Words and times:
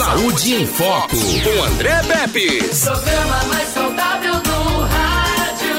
Saúde 0.00 0.54
em 0.54 0.66
Foco, 0.66 1.14
com 1.14 1.62
André 1.62 2.00
Pepe. 2.04 2.64
Programa 2.82 3.44
mais 3.48 3.68
saudável 3.68 4.32
do 4.40 4.80
rádio. 4.80 5.76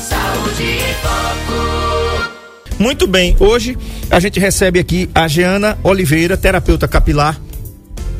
Saúde 0.00 0.62
em 0.62 0.94
Foco. 1.02 2.32
Muito 2.78 3.06
bem, 3.06 3.36
hoje 3.38 3.76
a 4.10 4.18
gente 4.18 4.40
recebe 4.40 4.78
aqui 4.78 5.10
a 5.14 5.28
Jeana 5.28 5.78
Oliveira, 5.82 6.38
terapeuta 6.38 6.88
capilar. 6.88 7.38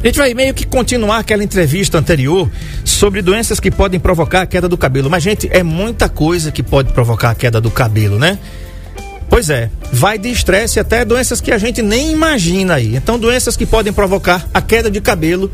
A 0.02 0.06
gente 0.06 0.18
vai 0.18 0.34
meio 0.34 0.52
que 0.52 0.66
continuar 0.66 1.20
aquela 1.20 1.42
entrevista 1.42 1.96
anterior 1.96 2.46
sobre 2.84 3.22
doenças 3.22 3.58
que 3.58 3.70
podem 3.70 3.98
provocar 3.98 4.42
a 4.42 4.46
queda 4.46 4.68
do 4.68 4.76
cabelo. 4.76 5.08
Mas, 5.08 5.22
gente, 5.22 5.48
é 5.50 5.62
muita 5.62 6.06
coisa 6.06 6.52
que 6.52 6.62
pode 6.62 6.92
provocar 6.92 7.30
a 7.30 7.34
queda 7.34 7.62
do 7.62 7.70
cabelo, 7.70 8.18
né? 8.18 8.38
Pois 9.28 9.50
é, 9.50 9.70
vai 9.92 10.18
de 10.18 10.30
estresse 10.30 10.78
até 10.78 11.04
doenças 11.04 11.40
que 11.40 11.50
a 11.50 11.58
gente 11.58 11.82
nem 11.82 12.12
imagina 12.12 12.74
aí. 12.74 12.94
Então, 12.94 13.18
doenças 13.18 13.56
que 13.56 13.66
podem 13.66 13.92
provocar 13.92 14.48
a 14.54 14.62
queda 14.62 14.90
de 14.90 15.00
cabelo 15.00 15.50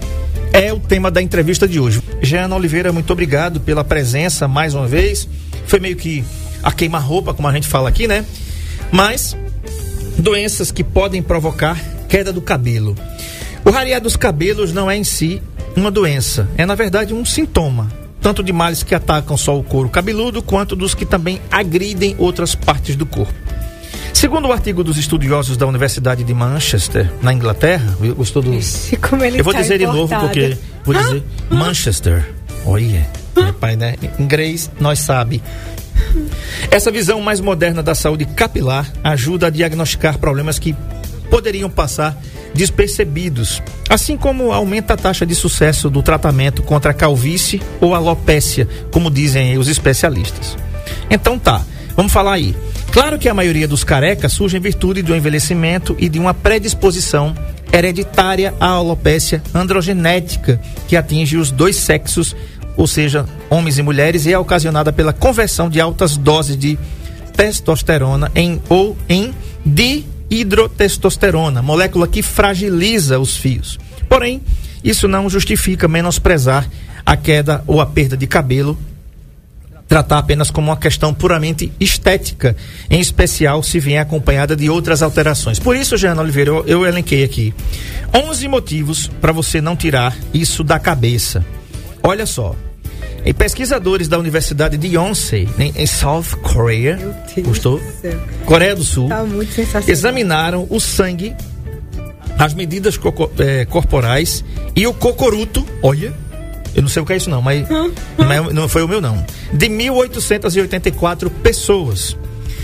é 0.52 0.72
o 0.72 0.80
tema 0.80 1.10
da 1.10 1.22
entrevista 1.22 1.66
de 1.66 1.80
hoje. 1.80 2.02
Jeana 2.20 2.56
Oliveira, 2.56 2.92
muito 2.92 3.12
obrigado 3.12 3.60
pela 3.60 3.84
presença 3.84 4.46
mais 4.48 4.74
uma 4.74 4.86
vez. 4.86 5.28
Foi 5.66 5.80
meio 5.80 5.96
que 5.96 6.24
a 6.62 6.72
queima-roupa, 6.72 7.32
como 7.32 7.48
a 7.48 7.52
gente 7.52 7.68
fala 7.68 7.88
aqui, 7.88 8.06
né? 8.06 8.24
Mas, 8.92 9.36
doenças 10.18 10.70
que 10.70 10.84
podem 10.84 11.22
provocar 11.22 11.78
queda 12.08 12.32
do 12.32 12.40
cabelo. 12.40 12.96
O 13.64 13.70
rarear 13.70 14.00
dos 14.00 14.16
cabelos 14.16 14.72
não 14.72 14.90
é 14.90 14.96
em 14.96 15.04
si 15.04 15.40
uma 15.76 15.90
doença, 15.90 16.48
é 16.56 16.66
na 16.66 16.74
verdade 16.74 17.14
um 17.14 17.24
sintoma, 17.24 17.88
tanto 18.20 18.42
de 18.42 18.52
males 18.52 18.82
que 18.82 18.94
atacam 18.94 19.36
só 19.36 19.56
o 19.56 19.62
couro 19.62 19.88
cabeludo, 19.88 20.42
quanto 20.42 20.74
dos 20.74 20.94
que 20.94 21.06
também 21.06 21.40
agridem 21.50 22.16
outras 22.18 22.54
partes 22.54 22.96
do 22.96 23.06
corpo. 23.06 23.39
Segundo 24.12 24.48
o 24.48 24.52
artigo 24.52 24.84
dos 24.84 24.98
estudiosos 24.98 25.56
da 25.56 25.66
Universidade 25.66 26.22
de 26.24 26.34
Manchester, 26.34 27.10
na 27.22 27.32
Inglaterra, 27.32 27.96
eu 28.02 28.14
gostou 28.14 28.42
do. 28.42 28.52
Ixi, 28.52 28.96
como 28.96 29.24
ele 29.24 29.40
Eu 29.40 29.44
vou 29.44 29.52
tá 29.52 29.60
dizer 29.60 29.78
de 29.78 29.86
novo 29.86 30.04
importado. 30.04 30.26
porque 30.28 30.58
vou 30.84 30.94
dizer 30.94 31.22
Manchester. 31.48 32.28
Olha, 32.66 33.06
meu 33.36 33.54
pai, 33.54 33.76
né? 33.76 33.94
Inglês 34.18 34.70
nós 34.78 34.98
sabe. 34.98 35.42
Essa 36.70 36.90
visão 36.90 37.20
mais 37.20 37.40
moderna 37.40 37.82
da 37.82 37.94
saúde 37.94 38.24
capilar 38.24 38.90
ajuda 39.02 39.46
a 39.46 39.50
diagnosticar 39.50 40.18
problemas 40.18 40.58
que 40.58 40.74
poderiam 41.30 41.70
passar 41.70 42.20
despercebidos, 42.52 43.62
assim 43.88 44.16
como 44.16 44.52
aumenta 44.52 44.94
a 44.94 44.96
taxa 44.96 45.24
de 45.24 45.34
sucesso 45.34 45.88
do 45.88 46.02
tratamento 46.02 46.62
contra 46.62 46.90
a 46.90 46.94
calvície 46.94 47.62
ou 47.80 47.94
alopécia, 47.94 48.68
como 48.90 49.10
dizem 49.10 49.56
os 49.56 49.68
especialistas. 49.68 50.56
Então 51.08 51.38
tá, 51.38 51.62
vamos 51.96 52.12
falar 52.12 52.32
aí. 52.32 52.54
Claro 52.92 53.18
que 53.20 53.28
a 53.28 53.34
maioria 53.34 53.68
dos 53.68 53.84
carecas 53.84 54.32
surge 54.32 54.56
em 54.56 54.60
virtude 54.60 55.00
do 55.00 55.14
envelhecimento 55.14 55.94
e 55.98 56.08
de 56.08 56.18
uma 56.18 56.34
predisposição 56.34 57.36
hereditária 57.72 58.52
à 58.58 58.66
alopécia 58.66 59.40
androgenética 59.54 60.60
que 60.88 60.96
atinge 60.96 61.36
os 61.36 61.52
dois 61.52 61.76
sexos, 61.76 62.34
ou 62.76 62.88
seja, 62.88 63.26
homens 63.48 63.78
e 63.78 63.82
mulheres, 63.82 64.26
e 64.26 64.32
é 64.32 64.38
ocasionada 64.38 64.92
pela 64.92 65.12
conversão 65.12 65.70
de 65.70 65.80
altas 65.80 66.16
doses 66.16 66.56
de 66.56 66.76
testosterona 67.36 68.30
em 68.34 68.60
ou 68.68 68.96
em 69.08 69.32
dihidrotestosterona, 69.64 71.62
molécula 71.62 72.08
que 72.08 72.22
fragiliza 72.22 73.20
os 73.20 73.36
fios. 73.36 73.78
Porém, 74.08 74.42
isso 74.82 75.06
não 75.06 75.30
justifica 75.30 75.86
menosprezar 75.86 76.68
a 77.06 77.16
queda 77.16 77.62
ou 77.68 77.80
a 77.80 77.86
perda 77.86 78.16
de 78.16 78.26
cabelo 78.26 78.76
tratar 79.90 80.18
apenas 80.18 80.52
como 80.52 80.70
uma 80.70 80.76
questão 80.76 81.12
puramente 81.12 81.72
estética, 81.80 82.56
em 82.88 83.00
especial 83.00 83.60
se 83.60 83.80
vier 83.80 84.00
acompanhada 84.00 84.54
de 84.54 84.70
outras 84.70 85.02
alterações. 85.02 85.58
Por 85.58 85.74
isso, 85.74 85.96
Jeana 85.96 86.22
Oliveira, 86.22 86.50
eu, 86.50 86.64
eu 86.64 86.86
elenquei 86.86 87.24
aqui 87.24 87.52
11 88.14 88.46
motivos 88.46 89.10
para 89.20 89.32
você 89.32 89.60
não 89.60 89.74
tirar 89.74 90.16
isso 90.32 90.62
da 90.62 90.78
cabeça. 90.78 91.44
Olha 92.04 92.24
só. 92.24 92.54
E 93.24 93.34
pesquisadores 93.34 94.06
da 94.06 94.16
Universidade 94.16 94.78
de 94.78 94.94
Yonsei, 94.94 95.48
em, 95.58 95.72
em 95.76 95.86
South 95.86 96.36
Korea, 96.40 96.96
gostou? 97.42 97.80
Coreia 98.46 98.76
do 98.76 98.84
Sul, 98.84 99.08
Tá 99.08 99.24
muito 99.24 99.52
sensacional. 99.52 99.90
examinaram 99.90 100.66
o 100.70 100.78
sangue, 100.78 101.34
as 102.38 102.54
medidas 102.54 102.98
eh, 103.40 103.64
corporais 103.66 104.44
e 104.76 104.86
o 104.86 104.94
cocoruto, 104.94 105.66
olha, 105.82 106.14
eu 106.74 106.82
não 106.82 106.88
sei 106.88 107.02
o 107.02 107.06
que 107.06 107.12
é 107.12 107.16
isso 107.16 107.30
não, 107.30 107.40
mas 107.42 107.68
não, 108.18 108.32
é- 108.32 108.52
não 108.52 108.68
foi 108.68 108.82
o 108.82 108.88
meu 108.88 109.00
não, 109.00 109.24
de 109.52 109.68
1.884 109.68 111.30
pessoas. 111.42 112.16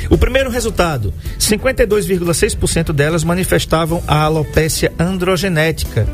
O 0.08 0.16
primeiro 0.16 0.50
resultado, 0.50 1.12
52,6% 1.38 2.92
delas 2.92 3.24
manifestavam 3.24 4.02
a 4.06 4.22
alopécia 4.22 4.92
androgenética. 4.98 6.06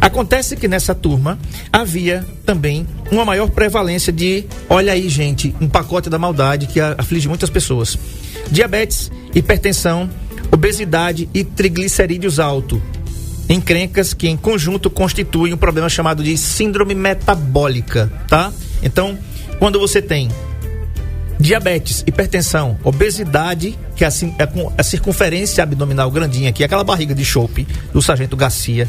Acontece 0.00 0.56
que 0.56 0.66
nessa 0.66 0.94
turma 0.94 1.38
havia 1.72 2.24
também 2.44 2.86
uma 3.10 3.24
maior 3.24 3.48
prevalência 3.50 4.12
de, 4.12 4.44
olha 4.68 4.92
aí 4.92 5.08
gente, 5.08 5.54
um 5.60 5.68
pacote 5.68 6.10
da 6.10 6.18
maldade 6.18 6.66
que 6.66 6.80
aflige 6.80 7.28
muitas 7.28 7.48
pessoas. 7.48 7.96
Diabetes, 8.50 9.10
hipertensão, 9.34 10.10
obesidade 10.50 11.28
e 11.32 11.44
triglicerídeos 11.44 12.40
alto. 12.40 12.82
Encrencas 13.48 14.12
que 14.12 14.28
em 14.28 14.36
conjunto 14.36 14.90
constituem 14.90 15.54
um 15.54 15.56
problema 15.56 15.88
chamado 15.88 16.22
de 16.22 16.36
síndrome 16.36 16.94
metabólica, 16.94 18.10
tá? 18.28 18.52
Então, 18.82 19.18
quando 19.58 19.78
você 19.78 20.02
tem 20.02 20.28
diabetes, 21.38 22.02
hipertensão, 22.06 22.78
obesidade, 22.82 23.78
que 23.94 24.04
é 24.04 24.08
a, 24.08 24.10
é 24.76 24.82
circunferência 24.82 25.62
abdominal 25.62 26.10
grandinha 26.10 26.50
aqui, 26.50 26.64
aquela 26.64 26.82
barriga 26.82 27.14
de 27.14 27.24
chope 27.24 27.66
do 27.92 28.02
sargento 28.02 28.36
Garcia, 28.36 28.88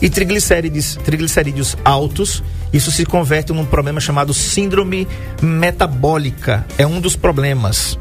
e 0.00 0.08
triglicérides, 0.08 0.96
triglicerídeos 1.04 1.76
altos, 1.84 2.42
isso 2.72 2.90
se 2.90 3.04
converte 3.04 3.52
num 3.52 3.64
problema 3.64 4.00
chamado 4.00 4.32
síndrome 4.32 5.08
metabólica. 5.42 6.64
É 6.76 6.86
um 6.86 7.00
dos 7.00 7.16
problemas. 7.16 7.98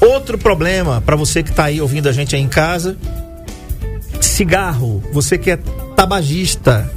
Outro 0.00 0.38
problema, 0.38 1.00
para 1.00 1.16
você 1.16 1.42
que 1.42 1.50
está 1.50 1.64
aí 1.64 1.80
ouvindo 1.80 2.08
a 2.08 2.12
gente 2.12 2.36
aí 2.36 2.42
em 2.42 2.48
casa, 2.48 2.96
cigarro, 4.26 5.02
você 5.12 5.36
que 5.36 5.50
é 5.50 5.56
tabagista, 5.96 6.90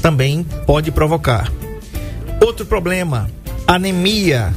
também 0.00 0.44
pode 0.66 0.90
provocar. 0.90 1.50
Outro 2.44 2.66
problema, 2.66 3.30
anemia, 3.66 4.52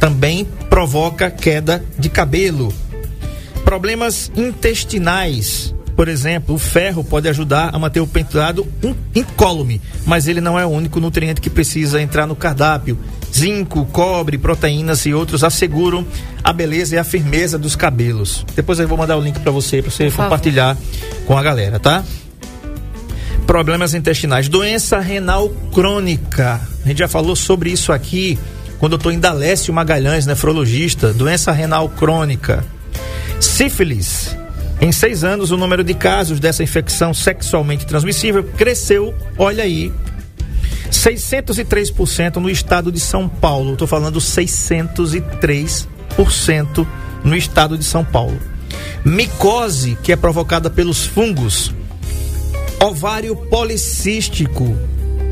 também 0.00 0.46
provoca 0.70 1.30
queda 1.30 1.84
de 1.98 2.08
cabelo. 2.08 2.72
Problemas 3.64 4.32
intestinais, 4.36 5.74
por 5.98 6.06
exemplo, 6.06 6.54
o 6.54 6.58
ferro 6.60 7.02
pode 7.02 7.28
ajudar 7.28 7.74
a 7.74 7.78
manter 7.78 7.98
o 7.98 8.06
penteado 8.06 8.64
in- 8.84 8.94
incólume, 9.16 9.80
mas 10.06 10.28
ele 10.28 10.40
não 10.40 10.56
é 10.56 10.64
o 10.64 10.68
único 10.68 11.00
nutriente 11.00 11.40
que 11.40 11.50
precisa 11.50 12.00
entrar 12.00 12.24
no 12.24 12.36
cardápio. 12.36 12.96
Zinco, 13.36 13.84
cobre, 13.86 14.38
proteínas 14.38 15.04
e 15.06 15.12
outros 15.12 15.42
asseguram 15.42 16.06
a 16.44 16.52
beleza 16.52 16.94
e 16.94 16.98
a 16.98 17.02
firmeza 17.02 17.58
dos 17.58 17.74
cabelos. 17.74 18.46
Depois 18.54 18.78
eu 18.78 18.86
vou 18.86 18.96
mandar 18.96 19.16
o 19.16 19.20
link 19.20 19.40
para 19.40 19.50
você, 19.50 19.82
para 19.82 19.90
você 19.90 20.08
compartilhar 20.08 20.76
com 21.26 21.36
a 21.36 21.42
galera, 21.42 21.80
tá? 21.80 22.04
problemas 23.44 23.92
intestinais, 23.92 24.48
doença 24.48 25.00
renal 25.00 25.48
crônica. 25.74 26.60
A 26.84 26.88
gente 26.88 26.98
já 26.98 27.08
falou 27.08 27.34
sobre 27.34 27.70
isso 27.72 27.92
aqui 27.92 28.38
com 28.78 28.86
o 28.86 28.88
doutor 28.88 29.12
Indalécio 29.12 29.74
Magalhães, 29.74 30.26
nefrologista, 30.26 31.12
doença 31.12 31.50
renal 31.50 31.88
crônica. 31.88 32.64
Sífilis. 33.40 34.36
Em 34.80 34.92
seis 34.92 35.24
anos, 35.24 35.50
o 35.50 35.56
número 35.56 35.82
de 35.82 35.92
casos 35.92 36.38
dessa 36.38 36.62
infecção 36.62 37.12
sexualmente 37.12 37.84
transmissível 37.84 38.44
cresceu, 38.44 39.12
olha 39.36 39.64
aí, 39.64 39.92
603% 40.90 42.36
no 42.36 42.48
estado 42.48 42.92
de 42.92 43.00
São 43.00 43.28
Paulo. 43.28 43.72
Estou 43.72 43.88
falando 43.88 44.20
603% 44.20 46.86
no 47.24 47.36
estado 47.36 47.76
de 47.76 47.84
São 47.84 48.04
Paulo. 48.04 48.38
Micose, 49.04 49.98
que 50.02 50.12
é 50.12 50.16
provocada 50.16 50.70
pelos 50.70 51.04
fungos. 51.04 51.74
Ovário 52.80 53.34
policístico. 53.34 54.76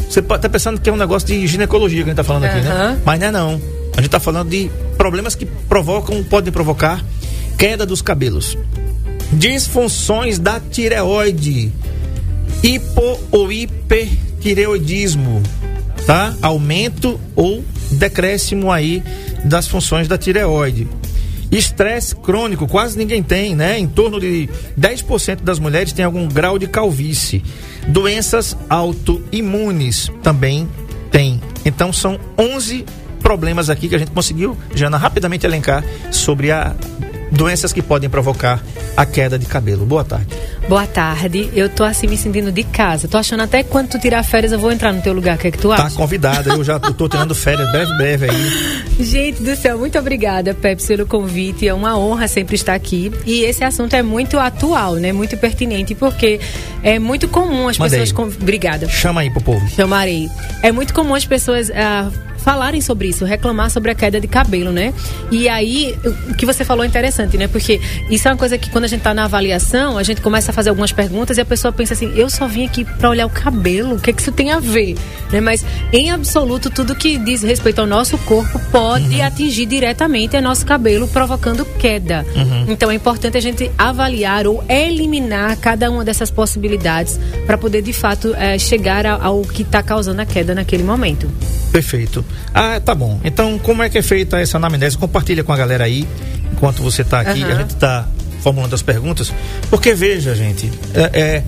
Você 0.09 0.19
estar 0.21 0.49
pensando 0.49 0.81
que 0.81 0.91
é 0.91 0.93
um 0.93 0.97
negócio 0.97 1.29
de 1.29 1.47
ginecologia 1.47 1.99
que 1.99 2.11
a 2.11 2.13
gente 2.13 2.21
está 2.21 2.25
falando 2.25 2.45
aqui, 2.45 2.61
né? 2.61 2.71
Aham. 2.71 3.01
Mas 3.05 3.21
não 3.21 3.27
é 3.27 3.31
não. 3.31 3.61
A 3.93 3.97
gente 3.97 4.07
está 4.07 4.21
falando 4.21 4.51
de 4.51 4.71
problemas 4.99 5.35
que 5.35 5.47
provocam, 5.47 6.23
podem 6.25 6.53
provocar 6.53 7.03
queda 7.57 7.87
dos 7.87 8.03
cabelos. 8.03 8.59
Disfunções 9.33 10.39
da 10.39 10.61
tireoide. 10.61 11.73
Hipo 12.63 13.21
ou 13.31 13.53
hipertireoidismo, 13.53 15.43
tá? 16.07 16.35
Aumento 16.41 17.21
ou 17.35 17.65
decréscimo 17.91 18.73
aí 18.73 19.03
das 19.45 19.69
funções 19.69 20.09
da 20.09 20.17
tireoide. 20.17 20.89
Estresse 21.51 22.15
crônico, 22.17 22.67
quase 22.67 22.99
ninguém 22.99 23.23
tem, 23.23 23.55
né? 23.55 23.79
Em 23.79 23.87
torno 23.87 24.19
de 24.19 24.49
10% 24.79 25.43
das 25.43 25.59
mulheres 25.59 25.93
tem 25.93 26.05
algum 26.05 26.27
grau 26.27 26.59
de 26.59 26.67
calvície. 26.67 27.43
Doenças 27.87 28.57
autoimunes 28.69 30.11
também 30.23 30.69
tem. 31.11 31.41
Então 31.65 31.93
são 31.93 32.19
11 32.37 32.85
problemas 33.21 33.71
aqui 33.71 33.89
que 33.89 33.95
a 33.95 33.99
gente 33.99 34.11
conseguiu, 34.11 34.57
Jana, 34.75 34.97
rapidamente 34.97 35.47
elencar 35.47 35.85
sobre 36.11 36.51
a 36.51 36.75
doenças 37.31 37.73
que 37.73 37.83
podem 37.83 38.09
provocar 38.09 38.63
a 38.97 39.05
queda 39.05 39.39
de 39.39 39.47
cabelo. 39.47 39.85
Boa 39.85 40.05
tarde. 40.05 40.27
Boa 40.69 40.87
tarde. 40.87 41.51
Eu 41.55 41.69
tô 41.69 41.85
assim 41.85 42.07
me 42.07 42.17
sentindo 42.17 42.51
de 42.51 42.63
casa. 42.65 43.07
Tô 43.07 43.19
achando 43.19 43.43
até 43.43 43.63
quando 43.63 43.89
tu 43.91 43.99
tirar 43.99 44.23
férias 44.23 44.53
eu 44.53 44.59
vou 44.59 44.73
entrar 44.73 44.93
no 44.93 45.01
teu 45.03 45.13
lugar. 45.13 45.37
O 45.37 45.39
que 45.39 45.49
é 45.49 45.51
que 45.51 45.59
tu 45.59 45.69
Tá 45.69 45.85
acha? 45.85 45.97
convidada, 45.97 46.51
eu 46.51 46.65
já 46.65 46.79
tô 46.79 47.09
tirando 47.09 47.35
férias 47.35 47.71
breve, 47.71 47.97
breve 47.97 48.31
aí. 48.31 48.97
Gente 49.05 49.43
do 49.43 49.55
céu, 49.55 49.79
muito 49.79 49.99
obrigada, 49.99 50.55
Pepe, 50.55 50.83
pelo 50.85 51.07
convite. 51.07 51.69
É 51.69 51.75
uma 51.75 51.97
honra 51.99 52.27
sempre 52.27 52.55
estar 52.57 52.75
aqui. 52.75 53.13
E 53.27 53.45
esse 53.45 53.63
assunto 53.63 53.95
é 53.95 54.03
muito 54.03 54.39
atual, 54.39 54.95
né? 54.95 55.13
Muito 55.13 55.37
pertinente, 55.37 55.95
porque 55.95 56.41
é 56.83 56.99
muito 56.99 57.29
comum 57.29 57.69
as 57.69 57.79
Mandei. 57.79 58.01
pessoas. 58.01 58.35
Obrigada. 58.41 58.89
Chama 58.89 59.21
aí 59.21 59.31
pro 59.31 59.43
povo. 59.43 59.69
Chamarei. 59.71 60.29
É 60.63 60.73
muito 60.73 60.93
comum 60.95 61.15
as 61.15 61.25
pessoas 61.27 61.71
ah, 61.71 62.11
falarem 62.47 62.81
sobre 62.81 63.09
isso, 63.09 63.25
reclamar 63.25 63.69
sobre 63.73 63.91
a 63.91 63.95
queda 63.97 64.21
de 64.21 64.29
cabelo, 64.29 64.71
né? 64.71 64.95
E 65.33 65.49
aí, 65.49 65.99
o 66.31 66.35
que 66.37 66.47
você 66.47 66.65
falou 66.65 66.85
é 66.85 66.87
interessante, 66.87 67.37
né? 67.37 67.49
Porque 67.49 67.81
isso 68.09 68.29
é 68.29 68.31
uma 68.31 68.37
coisa 68.37 68.57
que 68.57 68.71
quando 68.71 68.85
a 68.85 68.87
gente 68.87 69.01
tá 69.01 69.13
na 69.13 69.25
avaliação, 69.25 69.99
a 69.99 70.05
gente 70.05 70.21
começa 70.21 70.53
a 70.53 70.55
fazer 70.55 70.71
algumas 70.71 70.93
perguntas 70.93 71.37
e 71.39 71.41
a 71.41 71.45
pessoa 71.45 71.73
pensa 71.73 71.95
assim, 71.95 72.13
eu 72.15 72.31
só 72.31 72.47
vim 72.47 72.65
aqui 72.65 72.85
para 72.85 73.11
olhar 73.11 73.27
o 73.27 73.31
cabelo, 73.31 73.97
o 73.97 73.99
que, 73.99 74.13
que 74.13 74.23
isso 74.23 74.31
tem 74.31 74.53
a 74.53 74.61
ver? 74.61 74.95
Né? 75.33 75.41
Mas, 75.41 75.65
em 75.93 76.13
absoluto, 76.13 76.71
tudo 76.71 76.95
que 76.95 77.19
diz 77.19 77.43
respeito 77.43 77.81
ao 77.81 77.87
nosso 77.87 78.17
corpo 78.19 78.61
pode 78.71 79.21
atingir 79.21 79.67
diretamente 79.67 80.37
o 80.37 80.41
nosso 80.41 80.65
cabelo, 80.65 81.09
provocando 81.09 81.65
queda. 81.65 82.25
Então, 82.69 82.93
é 82.93 82.95
importante 82.95 83.37
a 83.37 83.41
gente 83.41 83.69
avaliar 83.77 84.47
ou 84.47 84.63
eliminar 84.69 85.57
cada 85.57 85.91
uma 85.91 86.05
dessas 86.05 86.31
possibilidades 86.31 87.19
para 87.45 87.59
poder, 87.59 87.83
de 87.83 87.93
fato, 87.93 88.33
eh, 88.37 88.57
chegar 88.57 89.05
a- 89.05 89.19
ao 89.21 89.43
que 89.43 89.63
está 89.63 89.83
causando 89.83 90.21
a 90.23 90.25
queda 90.25 90.55
naquele 90.55 90.85
momento. 90.85 91.29
Perfeito. 91.73 92.25
Ah, 92.55 92.81
tá 92.81 92.95
bom. 92.95 93.21
Então, 93.25 93.59
como 93.59 93.83
é 93.83 93.89
que 93.89 93.99
é 93.99 94.03
feita 94.03 94.39
essa 94.39 94.57
anamnese? 94.57 94.97
Compartilha 94.97 95.45
com 95.45 95.53
a 95.53 95.57
galera 95.57 95.85
aí, 95.85 96.07
enquanto 96.53 96.83
você 96.83 97.05
tá 97.05 97.21
aqui, 97.21 97.43
Aham. 97.43 97.53
a 97.53 97.55
gente 97.57 97.77
tá 97.77 98.09
formulando 98.41 98.75
as 98.75 98.83
perguntas. 98.83 99.33
Porque 99.69 99.93
veja, 99.95 100.35
gente, 100.35 100.71
é, 100.95 101.21
é, 101.21 101.45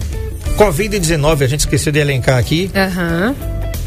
Covid-19, 0.57 1.43
a 1.43 1.47
gente 1.47 1.61
esqueceu 1.61 1.93
de 1.93 1.99
elencar 1.99 2.39
aqui, 2.39 2.71
Aham. 2.75 3.35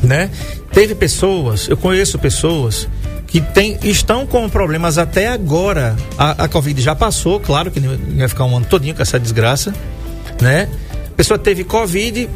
né? 0.02 0.30
Teve 0.72 0.96
pessoas, 0.96 1.68
eu 1.68 1.76
conheço 1.76 2.18
pessoas 2.18 2.88
que 3.28 3.40
tem, 3.40 3.78
estão 3.84 4.26
com 4.26 4.50
problemas 4.50 4.98
até 4.98 5.28
agora. 5.28 5.96
A, 6.18 6.46
a 6.46 6.48
Covid 6.48 6.82
já 6.82 6.96
passou, 6.96 7.40
claro 7.40 7.70
que 7.72 7.80
não 7.80 7.98
vai 8.18 8.28
ficar 8.28 8.46
um 8.46 8.58
ano 8.58 8.66
todinho 8.66 8.96
com 8.96 9.02
essa 9.02 9.20
desgraça, 9.20 9.74
né? 10.42 10.70
A 11.12 11.16
pessoa 11.16 11.38
teve 11.38 11.64
Covid, 11.64 12.30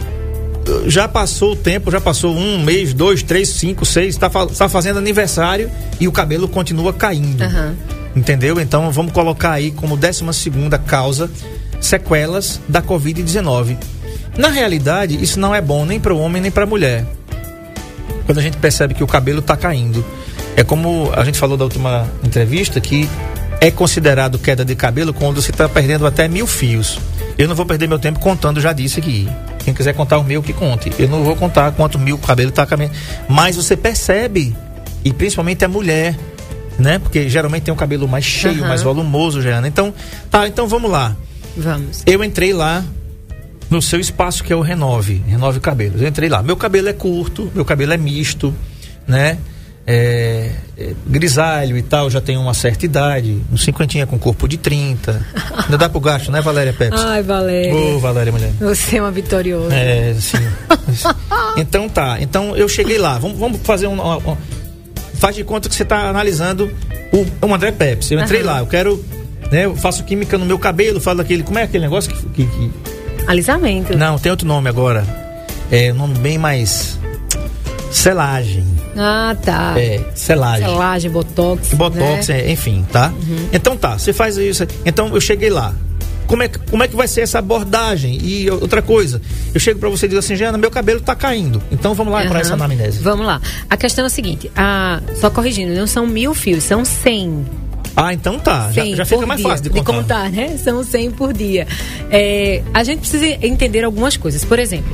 já 0.87 1.07
passou 1.07 1.53
o 1.53 1.55
tempo, 1.55 1.91
já 1.91 2.01
passou 2.01 2.35
um 2.35 2.63
mês, 2.63 2.93
dois, 2.93 3.21
três, 3.21 3.49
cinco, 3.49 3.85
seis, 3.85 4.15
está 4.15 4.29
tá 4.29 4.69
fazendo 4.69 4.97
aniversário 4.97 5.69
e 5.99 6.07
o 6.07 6.11
cabelo 6.11 6.47
continua 6.47 6.93
caindo. 6.93 7.43
Aham. 7.43 7.75
Entendeu? 8.15 8.59
Então 8.59 8.91
vamos 8.91 9.11
colocar 9.11 9.51
aí 9.51 9.71
como 9.71 9.97
12 9.97 10.33
segunda 10.33 10.77
causa 10.77 11.29
sequelas 11.81 12.61
da 12.67 12.81
Covid-19. 12.81 13.77
Na 14.37 14.49
realidade, 14.49 15.21
isso 15.21 15.39
não 15.39 15.53
é 15.53 15.61
bom 15.61 15.85
nem 15.85 15.99
para 15.99 16.13
o 16.13 16.19
homem 16.19 16.41
nem 16.41 16.51
para 16.51 16.63
a 16.63 16.67
mulher. 16.67 17.05
Quando 18.25 18.39
a 18.39 18.41
gente 18.41 18.57
percebe 18.57 18.93
que 18.93 19.03
o 19.03 19.07
cabelo 19.07 19.39
está 19.39 19.55
caindo. 19.55 20.03
É 20.55 20.63
como 20.63 21.11
a 21.13 21.23
gente 21.25 21.37
falou 21.37 21.57
da 21.57 21.65
última 21.65 22.09
entrevista 22.23 22.79
que 22.79 23.09
é 23.59 23.69
considerado 23.69 24.39
queda 24.39 24.63
de 24.63 24.75
cabelo 24.75 25.13
quando 25.13 25.41
você 25.41 25.51
está 25.51 25.67
perdendo 25.67 26.07
até 26.07 26.27
mil 26.27 26.47
fios. 26.47 26.97
Eu 27.37 27.47
não 27.47 27.55
vou 27.55 27.65
perder 27.65 27.87
meu 27.87 27.99
tempo 27.99 28.19
contando, 28.19 28.61
já 28.61 28.71
disse 28.71 28.99
aqui. 28.99 29.27
Quem 29.63 29.73
quiser 29.73 29.93
contar 29.93 30.17
o 30.19 30.23
meu, 30.23 30.41
que 30.41 30.53
conte. 30.53 30.91
Eu 30.97 31.09
não 31.09 31.23
vou 31.23 31.35
contar 31.35 31.71
quanto 31.73 31.99
mil 31.99 32.17
cabelo 32.17 32.49
está 32.49 32.65
caindo. 32.65 32.91
Mas 33.27 33.55
você 33.55 33.75
percebe, 33.75 34.55
e 35.03 35.11
principalmente 35.11 35.65
a 35.65 35.67
mulher, 35.67 36.17
né? 36.79 36.99
Porque 36.99 37.29
geralmente 37.29 37.63
tem 37.63 37.73
um 37.73 37.77
cabelo 37.77 38.07
mais 38.07 38.23
cheio, 38.23 38.59
Aham. 38.59 38.67
mais 38.67 38.81
volumoso, 38.81 39.41
Jeana. 39.41 39.67
Então, 39.67 39.93
tá, 40.29 40.47
então 40.47 40.67
vamos 40.67 40.89
lá. 40.89 41.15
Vamos. 41.57 42.03
Eu 42.05 42.23
entrei 42.23 42.53
lá 42.53 42.83
no 43.69 43.81
seu 43.81 43.99
espaço 43.99 44.43
que 44.43 44.53
é 44.53 44.55
o 44.55 44.61
Renove, 44.61 45.21
Renove 45.27 45.59
Cabelos. 45.59 46.01
Eu 46.01 46.07
entrei 46.07 46.29
lá. 46.29 46.41
Meu 46.43 46.55
cabelo 46.55 46.89
é 46.89 46.93
curto, 46.93 47.51
meu 47.53 47.65
cabelo 47.65 47.93
é 47.93 47.97
misto, 47.97 48.53
né? 49.07 49.37
É, 49.87 50.51
grisalho 51.15 51.77
e 51.77 51.81
tal, 51.81 52.09
já 52.09 52.19
tenho 52.21 52.39
uma 52.41 52.53
certa 52.53 52.85
idade, 52.85 53.41
uns 53.51 53.63
cinquentinha 53.63 54.05
com 54.05 54.19
corpo 54.19 54.47
de 54.47 54.57
30. 54.57 55.25
Ainda 55.63 55.77
dá 55.77 55.87
pro 55.89 55.99
gasto, 55.99 56.31
né, 56.31 56.41
Valéria 56.41 56.73
Pepsi? 56.73 57.01
Ai, 57.03 57.23
Valéria. 57.23 57.73
Ô, 57.73 57.99
Valéria, 57.99 58.31
mulher. 58.31 58.51
Você 58.59 58.97
é 58.97 59.01
uma 59.01 59.11
vitoriosa. 59.11 59.73
É, 59.73 60.13
sim. 60.19 60.37
então 61.57 61.87
tá. 61.89 62.17
Então 62.19 62.55
eu 62.55 62.67
cheguei 62.67 62.97
lá. 62.97 63.17
Vamos, 63.17 63.37
vamos 63.39 63.59
fazer 63.63 63.87
um, 63.87 63.99
um- 63.99 64.17
um- 64.31 64.37
Faz 65.15 65.35
de 65.35 65.43
conta 65.45 65.69
que 65.69 65.75
você 65.75 65.83
está 65.83 66.09
analisando 66.09 66.69
o, 67.13 67.45
o 67.47 67.53
André 67.53 67.71
Pepsi. 67.71 68.13
Eu 68.13 68.19
entrei 68.19 68.41
Aham. 68.41 68.51
lá, 68.51 68.59
eu 68.59 68.67
quero. 68.67 69.03
Né, 69.51 69.65
eu 69.65 69.75
faço 69.75 70.03
química 70.03 70.37
no 70.37 70.45
meu 70.45 70.59
cabelo, 70.59 70.99
falo 70.99 71.21
aquele. 71.21 71.41
Como 71.43 71.57
é 71.57 71.63
aquele 71.63 71.83
negócio 71.85 72.11
que. 72.13 72.21
que- 72.29 72.45
que- 72.45 72.71
Alisamento. 73.27 73.97
não, 73.97 74.19
tem 74.19 74.29
outro 74.31 74.45
nome 74.47 74.69
agora. 74.69 75.03
É 75.71 75.91
um 75.91 75.95
nome 75.95 76.19
bem 76.19 76.37
mais. 76.37 76.99
Selagem. 77.91 78.65
Ah, 78.97 79.35
tá. 79.43 79.73
É, 79.77 79.99
selagem. 80.15 80.67
Selagem, 80.67 81.11
botox. 81.11 81.73
Botox, 81.73 82.27
né? 82.29 82.41
é, 82.41 82.51
enfim, 82.51 82.85
tá? 82.91 83.13
Então 83.51 83.75
tá, 83.75 83.97
você 83.97 84.13
faz 84.13 84.37
isso. 84.37 84.65
Então 84.85 85.09
eu 85.13 85.19
cheguei 85.21 85.49
lá. 85.49 85.73
Como 86.27 86.41
é, 86.41 86.47
que- 86.47 86.57
como 86.57 86.81
é 86.83 86.87
que 86.87 86.95
vai 86.95 87.07
ser 87.07 87.21
essa 87.21 87.37
abordagem? 87.37 88.17
E 88.23 88.49
outra 88.49 88.81
coisa, 88.81 89.21
eu 89.53 89.59
chego 89.59 89.79
pra 89.79 89.89
você 89.89 90.07
e 90.07 90.09
digo 90.09 90.17
assim, 90.19 90.35
Jana, 90.35 90.57
meu 90.57 90.71
cabelo 90.71 90.99
tá 90.99 91.13
caindo. 91.15 91.61
Então 91.71 91.93
vamos 91.93 92.11
lá 92.11 92.21
para 92.21 92.31
Aham. 92.31 92.39
essa 92.39 92.53
anamnese. 92.55 92.97
Vamos 92.99 93.27
lá. 93.27 93.39
A 93.69 93.77
questão 93.77 94.03
é 94.05 94.07
a 94.07 94.09
seguinte: 94.09 94.49
a, 94.55 95.01
só 95.19 95.29
corrigindo, 95.29 95.75
não 95.75 95.85
são 95.85 96.07
mil 96.07 96.33
fios, 96.33 96.63
são 96.63 96.83
100. 96.83 97.45
Ah, 97.95 98.11
então 98.13 98.39
tá. 98.39 98.71
Já, 98.73 98.81
100 98.83 98.95
já 98.95 99.05
fica 99.05 99.25
mais 99.25 99.39
dia, 99.39 99.49
fácil 99.49 99.63
de 99.71 99.81
contar. 99.83 100.29
né? 100.31 100.57
São 100.57 100.83
100 100.83 101.11
por 101.11 101.31
dia. 101.31 101.67
É, 102.09 102.61
a 102.73 102.83
gente 102.83 102.99
precisa 103.01 103.25
entender 103.45 103.83
algumas 103.85 104.17
coisas. 104.17 104.43
Por 104.43 104.57
exemplo, 104.59 104.91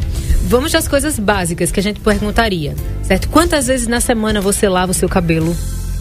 vamos 0.51 0.73
das 0.73 0.85
coisas 0.85 1.17
básicas 1.17 1.71
que 1.71 1.79
a 1.79 1.83
gente 1.83 2.01
perguntaria, 2.01 2.75
certo? 3.03 3.29
Quantas 3.29 3.67
vezes 3.67 3.87
na 3.87 4.01
semana 4.01 4.41
você 4.41 4.67
lava 4.67 4.91
o 4.91 4.93
seu 4.93 5.07
cabelo? 5.07 5.55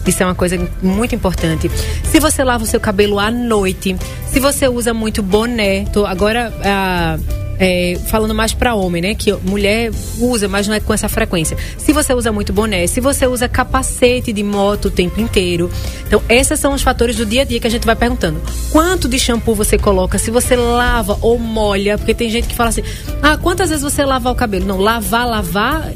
Isso 0.05 0.21
é 0.21 0.25
uma 0.25 0.35
coisa 0.35 0.57
muito 0.83 1.15
importante. 1.15 1.71
Se 2.03 2.19
você 2.19 2.43
lava 2.43 2.65
o 2.65 2.67
seu 2.67 2.79
cabelo 2.79 3.17
à 3.17 3.31
noite, 3.31 3.95
se 4.27 4.41
você 4.41 4.67
usa 4.67 4.93
muito 4.93 5.23
boné, 5.23 5.85
tô 5.85 6.05
agora 6.05 6.51
ah, 6.65 7.17
é, 7.63 7.95
falando 8.07 8.33
mais 8.33 8.55
para 8.55 8.73
homem, 8.73 9.03
né? 9.03 9.13
Que 9.13 9.31
mulher 9.33 9.91
usa, 10.19 10.47
mas 10.47 10.67
não 10.67 10.73
é 10.73 10.79
com 10.79 10.91
essa 10.91 11.07
frequência. 11.07 11.55
Se 11.77 11.93
você 11.93 12.11
usa 12.11 12.31
muito 12.31 12.51
boné, 12.51 12.87
se 12.87 12.99
você 12.99 13.27
usa 13.27 13.47
capacete 13.47 14.33
de 14.33 14.41
moto 14.41 14.85
o 14.85 14.91
tempo 14.91 15.21
inteiro. 15.21 15.69
Então, 16.07 16.23
esses 16.27 16.59
são 16.59 16.73
os 16.73 16.81
fatores 16.81 17.15
do 17.15 17.25
dia 17.25 17.43
a 17.43 17.45
dia 17.45 17.59
que 17.59 17.67
a 17.67 17.69
gente 17.69 17.85
vai 17.85 17.95
perguntando. 17.95 18.41
Quanto 18.71 19.07
de 19.07 19.19
shampoo 19.19 19.53
você 19.53 19.77
coloca? 19.77 20.17
Se 20.17 20.31
você 20.31 20.55
lava 20.55 21.19
ou 21.21 21.37
molha, 21.37 21.99
porque 21.99 22.15
tem 22.15 22.31
gente 22.31 22.47
que 22.47 22.55
fala 22.55 22.69
assim: 22.69 22.81
ah, 23.21 23.37
quantas 23.37 23.69
vezes 23.69 23.83
você 23.83 24.03
lava 24.03 24.31
o 24.31 24.35
cabelo? 24.35 24.65
Não, 24.65 24.79
lavar, 24.79 25.27
lavar, 25.27 25.93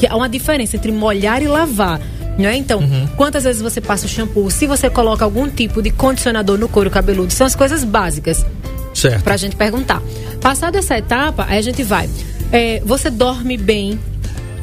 que 0.00 0.08
há 0.08 0.16
uma 0.16 0.28
diferença 0.28 0.74
entre 0.74 0.90
molhar 0.90 1.40
e 1.40 1.46
lavar. 1.46 2.00
Não 2.36 2.48
é? 2.48 2.56
Então, 2.56 2.82
quantas 3.16 3.44
vezes 3.44 3.62
você 3.62 3.80
passa 3.80 4.06
o 4.06 4.08
shampoo? 4.08 4.50
Se 4.50 4.66
você 4.66 4.90
coloca 4.90 5.24
algum 5.24 5.48
tipo 5.48 5.80
de 5.80 5.92
condicionador 5.92 6.58
no 6.58 6.68
couro 6.68 6.90
cabeludo, 6.90 7.32
são 7.32 7.46
as 7.46 7.54
coisas 7.54 7.84
básicas 7.84 8.44
Certo. 8.92 9.22
pra 9.22 9.36
gente 9.36 9.54
perguntar. 9.54 10.02
Passada 10.44 10.78
essa 10.78 10.98
etapa, 10.98 11.46
aí 11.48 11.56
a 11.56 11.62
gente 11.62 11.82
vai. 11.82 12.06
É, 12.52 12.82
você 12.84 13.08
dorme 13.08 13.56
bem? 13.56 13.98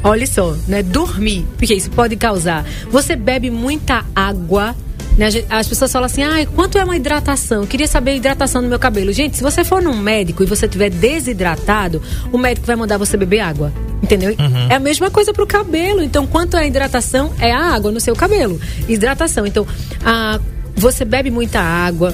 Olha 0.04 0.28
só, 0.28 0.56
né? 0.68 0.84
Dormir, 0.84 1.44
porque 1.58 1.74
isso 1.74 1.90
pode 1.90 2.16
causar. 2.16 2.64
Você 2.92 3.16
bebe 3.16 3.50
muita 3.50 4.06
água. 4.16 4.76
Né? 5.18 5.26
As 5.50 5.68
pessoas 5.68 5.92
falam 5.92 6.06
assim, 6.06 6.22
ah, 6.22 6.46
quanto 6.54 6.78
é 6.78 6.84
uma 6.84 6.96
hidratação? 6.96 7.62
Eu 7.62 7.68
queria 7.68 7.88
saber 7.88 8.12
a 8.12 8.16
hidratação 8.16 8.62
do 8.62 8.68
meu 8.68 8.78
cabelo. 8.78 9.12
Gente, 9.12 9.38
se 9.38 9.42
você 9.42 9.64
for 9.64 9.82
num 9.82 9.98
médico 9.98 10.44
e 10.44 10.46
você 10.46 10.68
estiver 10.68 10.92
desidratado, 10.92 12.00
o 12.32 12.38
médico 12.38 12.68
vai 12.68 12.76
mandar 12.76 13.00
você 13.00 13.18
beber 13.18 13.40
água. 13.40 13.74
Entendeu? 14.04 14.36
É 14.70 14.76
a 14.76 14.80
mesma 14.80 15.10
coisa 15.10 15.34
pro 15.34 15.48
cabelo. 15.48 16.04
Então, 16.04 16.28
quanto 16.28 16.58
é 16.58 16.60
a 16.62 16.68
hidratação? 16.68 17.34
É 17.40 17.52
a 17.52 17.74
água 17.74 17.92
no 17.92 18.00
seu 18.00 18.16
cabelo. 18.16 18.62
Hidratação. 18.88 19.48
Então, 19.48 19.66
a, 20.06 20.40
você 20.76 21.04
bebe 21.04 21.32
muita 21.32 21.60
água, 21.60 22.14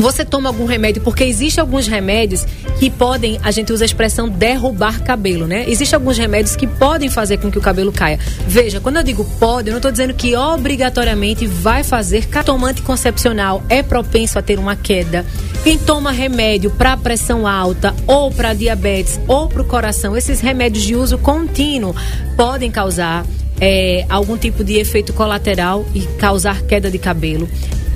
você 0.00 0.24
toma 0.24 0.48
algum 0.48 0.64
remédio? 0.64 1.02
Porque 1.02 1.24
existem 1.24 1.60
alguns 1.60 1.86
remédios 1.86 2.44
que 2.78 2.90
podem, 2.90 3.38
a 3.42 3.50
gente 3.50 3.72
usa 3.72 3.84
a 3.84 3.86
expressão 3.86 4.28
derrubar 4.28 5.02
cabelo, 5.02 5.46
né? 5.46 5.64
Existem 5.68 5.96
alguns 5.96 6.18
remédios 6.18 6.56
que 6.56 6.66
podem 6.66 7.08
fazer 7.08 7.38
com 7.38 7.50
que 7.50 7.58
o 7.58 7.60
cabelo 7.60 7.92
caia. 7.92 8.18
Veja, 8.46 8.80
quando 8.80 8.96
eu 8.96 9.02
digo 9.02 9.24
pode, 9.38 9.68
eu 9.68 9.72
não 9.72 9.78
estou 9.78 9.90
dizendo 9.90 10.14
que 10.14 10.36
obrigatoriamente 10.36 11.46
vai 11.46 11.82
fazer. 11.82 12.26
Cada 12.26 12.44
toma 12.44 12.68
anticoncepcional 12.68 13.62
é 13.68 13.82
propenso 13.82 14.38
a 14.38 14.42
ter 14.42 14.58
uma 14.58 14.74
queda. 14.74 15.24
Quem 15.62 15.78
toma 15.78 16.10
remédio 16.10 16.70
para 16.70 16.96
pressão 16.96 17.46
alta, 17.46 17.94
ou 18.06 18.30
para 18.32 18.54
diabetes, 18.54 19.20
ou 19.28 19.48
para 19.48 19.62
o 19.62 19.64
coração, 19.64 20.16
esses 20.16 20.40
remédios 20.40 20.84
de 20.84 20.96
uso 20.96 21.18
contínuo 21.18 21.94
podem 22.36 22.70
causar 22.70 23.26
é, 23.60 24.06
algum 24.08 24.38
tipo 24.38 24.64
de 24.64 24.78
efeito 24.78 25.12
colateral 25.12 25.84
e 25.94 26.00
causar 26.18 26.62
queda 26.62 26.90
de 26.90 26.98
cabelo. 26.98 27.48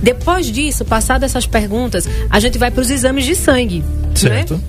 Depois 0.04 0.52
disso, 0.52 0.84
passado 0.84 1.24
essas 1.24 1.46
perguntas, 1.46 2.06
a 2.28 2.38
gente 2.38 2.58
vai 2.58 2.70
para 2.70 2.82
os 2.82 2.90
exames 2.90 3.24
de 3.24 3.34
sangue. 3.34 3.82
Certo. 4.14 4.54
Né? 4.54 4.60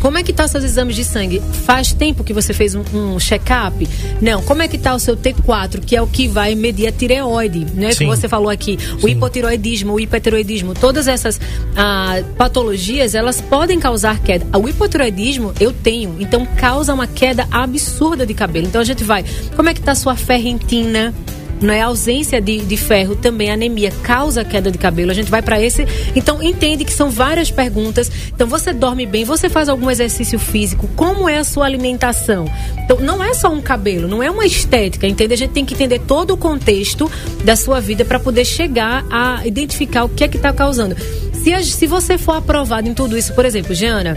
Como 0.00 0.16
é 0.16 0.22
que 0.22 0.32
tá 0.32 0.48
seus 0.48 0.64
exames 0.64 0.96
de 0.96 1.04
sangue? 1.04 1.42
Faz 1.66 1.92
tempo 1.92 2.24
que 2.24 2.32
você 2.32 2.54
fez 2.54 2.74
um, 2.74 2.82
um 2.94 3.20
check-up? 3.20 3.86
Não. 4.22 4.42
Como 4.42 4.62
é 4.62 4.68
que 4.68 4.78
tá 4.78 4.94
o 4.94 4.98
seu 4.98 5.14
T4, 5.14 5.80
que 5.84 5.94
é 5.94 6.00
o 6.00 6.06
que 6.06 6.26
vai 6.26 6.54
medir 6.54 6.86
a 6.86 6.92
tireoide, 6.92 7.66
né? 7.74 7.92
Sim. 7.92 7.98
Que 7.98 8.06
você 8.06 8.26
falou 8.26 8.48
aqui, 8.48 8.78
o 8.96 9.00
Sim. 9.02 9.10
hipotiroidismo, 9.10 9.92
o 9.92 10.00
hipertiroidismo, 10.00 10.72
todas 10.72 11.06
essas 11.06 11.38
ah, 11.76 12.22
patologias, 12.38 13.14
elas 13.14 13.42
podem 13.42 13.78
causar 13.78 14.18
queda. 14.20 14.46
O 14.58 14.66
hipotiroidismo 14.66 15.52
eu 15.60 15.70
tenho, 15.70 16.16
então 16.18 16.46
causa 16.56 16.94
uma 16.94 17.06
queda 17.06 17.46
absurda 17.50 18.24
de 18.24 18.32
cabelo. 18.32 18.66
Então 18.66 18.80
a 18.80 18.84
gente 18.84 19.04
vai, 19.04 19.22
como 19.54 19.68
é 19.68 19.74
que 19.74 19.82
tá 19.82 19.92
a 19.92 19.94
sua 19.94 20.16
ferritina? 20.16 21.14
Não 21.60 21.72
é 21.74 21.80
a 21.82 21.86
ausência 21.86 22.40
de, 22.40 22.58
de 22.60 22.76
ferro, 22.76 23.14
também 23.14 23.50
anemia 23.50 23.90
causa 24.02 24.44
queda 24.44 24.70
de 24.70 24.78
cabelo. 24.78 25.10
A 25.10 25.14
gente 25.14 25.30
vai 25.30 25.42
para 25.42 25.60
esse. 25.60 25.86
Então, 26.16 26.42
entende 26.42 26.84
que 26.84 26.92
são 26.92 27.10
várias 27.10 27.50
perguntas. 27.50 28.10
Então, 28.34 28.46
você 28.46 28.72
dorme 28.72 29.04
bem, 29.06 29.24
você 29.24 29.48
faz 29.48 29.68
algum 29.68 29.90
exercício 29.90 30.38
físico, 30.38 30.88
como 30.96 31.28
é 31.28 31.38
a 31.38 31.44
sua 31.44 31.66
alimentação? 31.66 32.46
Então, 32.84 32.98
não 33.00 33.22
é 33.22 33.34
só 33.34 33.50
um 33.52 33.60
cabelo, 33.60 34.08
não 34.08 34.22
é 34.22 34.30
uma 34.30 34.46
estética, 34.46 35.06
entende? 35.06 35.34
A 35.34 35.36
gente 35.36 35.50
tem 35.50 35.64
que 35.64 35.74
entender 35.74 35.98
todo 36.00 36.32
o 36.32 36.36
contexto 36.36 37.10
da 37.44 37.54
sua 37.56 37.80
vida 37.80 38.04
para 38.04 38.18
poder 38.18 38.44
chegar 38.44 39.04
a 39.10 39.46
identificar 39.46 40.04
o 40.04 40.08
que 40.08 40.24
é 40.24 40.28
que 40.28 40.36
está 40.36 40.52
causando. 40.52 40.96
Se, 41.34 41.52
a- 41.52 41.62
se 41.62 41.86
você 41.86 42.16
for 42.18 42.36
aprovado 42.36 42.88
em 42.88 42.94
tudo 42.94 43.16
isso, 43.18 43.34
por 43.34 43.44
exemplo, 43.44 43.74
Giana. 43.74 44.16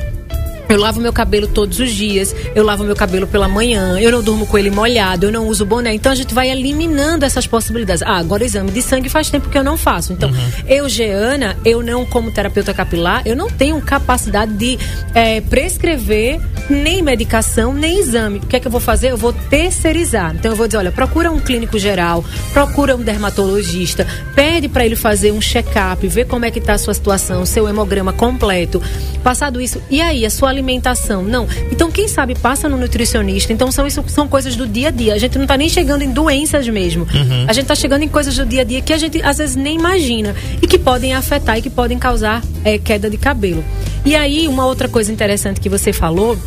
Eu 0.70 0.80
lavo 0.80 1.00
meu 1.00 1.14
cabelo 1.14 1.48
todos 1.48 1.80
os 1.80 1.92
dias, 1.92 2.36
eu 2.56 2.64
lavo 2.64 2.84
meu 2.84 2.96
cabelo 2.96 3.28
pela 3.28 3.48
manhã, 3.48 4.00
eu 4.00 4.12
não 4.12 4.24
durmo 4.24 4.48
com 4.48 4.58
ele 4.58 4.72
molhado, 4.72 5.28
eu 5.28 5.32
não 5.32 5.48
uso 5.48 5.66
boné. 5.66 5.94
Então 5.94 6.12
a 6.12 6.16
gente 6.16 6.34
vai 6.34 6.50
eliminando 6.50 7.26
essas 7.26 7.46
possibilidades. 7.46 8.02
Ah, 8.02 8.18
agora 8.18 8.44
exame 8.44 8.72
de 8.72 8.82
sangue 8.82 9.10
faz 9.10 9.30
tempo 9.30 9.50
que 9.50 9.58
eu 9.58 9.64
não 9.64 9.78
faço. 9.78 10.14
Então, 10.14 10.32
eu, 10.68 10.88
Geana, 10.88 11.58
eu 11.66 11.82
não, 11.84 12.06
como 12.06 12.32
terapeuta 12.32 12.74
capilar, 12.74 13.22
eu 13.26 13.36
não 13.36 13.50
tenho 13.50 13.80
capacidade 13.82 14.54
de 14.54 14.80
eh, 15.14 15.42
prescrever 15.42 16.42
nem 16.70 17.02
medicação, 17.02 17.74
nem 17.74 18.00
exame. 18.00 18.40
O 18.40 18.48
que 18.48 18.56
é 18.56 18.60
que 18.60 18.68
eu 18.68 18.72
vou 18.72 18.82
fazer? 18.82 19.12
Eu 19.12 19.18
vou 19.18 19.34
terceirizar. 19.34 20.34
Então 20.36 20.52
eu 20.52 20.56
vou 20.56 20.68
dizer, 20.68 20.78
olha, 20.78 20.92
procura 20.92 21.32
um 21.32 21.40
clínico 21.40 21.78
geral, 21.78 22.24
procura 22.54 22.96
um 22.96 23.02
dermatologista, 23.02 24.08
pede 24.34 24.70
para 24.70 24.86
ele 24.86 24.96
fazer 24.96 25.32
um 25.32 25.42
check-up, 25.42 26.08
ver 26.08 26.26
como 26.26 26.46
é 26.46 26.52
que 26.52 26.62
tá 26.62 26.74
a 26.74 26.78
sua 26.78 26.94
situação, 26.94 27.46
seu 27.46 27.68
hemograma 27.68 28.14
completo. 28.14 28.82
Passado 29.24 29.62
isso, 29.62 29.82
e 29.90 30.02
aí 30.02 30.26
a 30.26 30.30
sua 30.30 30.53
alimentação? 30.54 31.24
Não. 31.24 31.48
Então 31.72 31.92
quem 31.92 32.08
sabe 32.08 32.36
passa 32.36 32.70
no 32.70 32.78
nutricionista. 32.78 33.52
Então 33.52 33.72
são 33.72 33.86
isso 33.86 34.04
são 34.08 34.28
coisas 34.28 34.56
do 34.56 34.68
dia 34.68 34.88
a 34.88 34.92
dia. 34.92 35.14
A 35.14 35.18
gente 35.18 35.38
não 35.38 35.46
tá 35.46 35.58
nem 35.58 35.70
chegando 35.70 36.02
em 36.04 36.12
doenças 36.12 36.68
mesmo. 36.68 37.06
A 37.48 37.54
gente 37.54 37.66
tá 37.66 37.76
chegando 37.76 38.04
em 38.04 38.08
coisas 38.08 38.36
do 38.36 38.46
dia 38.46 38.62
a 38.62 38.64
dia 38.64 38.82
que 38.82 38.94
a 38.94 38.98
gente 38.98 39.22
às 39.22 39.38
vezes 39.38 39.56
nem 39.56 39.76
imagina 39.76 40.36
e 40.62 40.68
que 40.68 40.78
podem 40.78 41.14
afetar 41.14 41.58
e 41.58 41.62
que 41.62 41.70
podem 41.70 41.98
causar 42.00 42.42
eh, 42.64 42.78
queda 42.78 43.10
de 43.10 43.18
cabelo. 43.18 43.64
E 44.06 44.16
aí 44.16 44.48
uma 44.48 44.66
outra 44.66 44.88
coisa 44.88 45.12
interessante 45.12 45.60
que 45.60 45.70
você 45.70 45.92
falou 45.92 46.38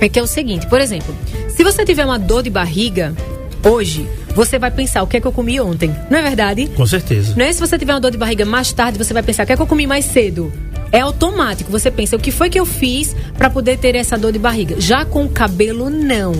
é 0.00 0.08
que 0.08 0.18
é 0.18 0.22
o 0.22 0.26
seguinte, 0.26 0.66
por 0.66 0.80
exemplo, 0.80 1.14
se 1.48 1.62
você 1.62 1.84
tiver 1.84 2.04
uma 2.04 2.18
dor 2.18 2.42
de 2.42 2.50
barriga 2.50 3.14
hoje, 3.62 4.08
você 4.34 4.58
vai 4.58 4.70
pensar 4.70 5.02
o 5.02 5.06
que 5.06 5.16
é 5.16 5.20
que 5.20 5.26
eu 5.26 5.32
comi 5.32 5.60
ontem. 5.60 5.94
Não 6.10 6.18
é 6.18 6.22
verdade? 6.22 6.68
Com 6.74 6.86
certeza. 6.86 7.34
Não 7.36 7.44
é 7.44 7.52
se 7.52 7.60
você 7.60 7.78
tiver 7.78 7.92
uma 7.92 8.00
dor 8.00 8.10
de 8.10 8.18
barriga 8.18 8.44
mais 8.44 8.72
tarde, 8.72 8.96
você 8.96 9.12
vai 9.12 9.22
pensar 9.22 9.42
o 9.42 9.46
que 9.46 9.52
é 9.52 9.56
que 9.56 9.62
eu 9.62 9.66
comi 9.66 9.86
mais 9.86 10.04
cedo. 10.04 10.52
É 10.92 11.00
automático. 11.00 11.70
Você 11.70 11.90
pensa 11.90 12.16
o 12.16 12.20
que 12.20 12.30
foi 12.30 12.50
que 12.50 12.58
eu 12.58 12.66
fiz 12.66 13.14
para 13.36 13.50
poder 13.50 13.78
ter 13.78 13.94
essa 13.94 14.18
dor 14.18 14.32
de 14.32 14.38
barriga. 14.38 14.80
Já 14.80 15.04
com 15.04 15.24
o 15.24 15.28
cabelo, 15.28 15.88
não. 15.88 16.32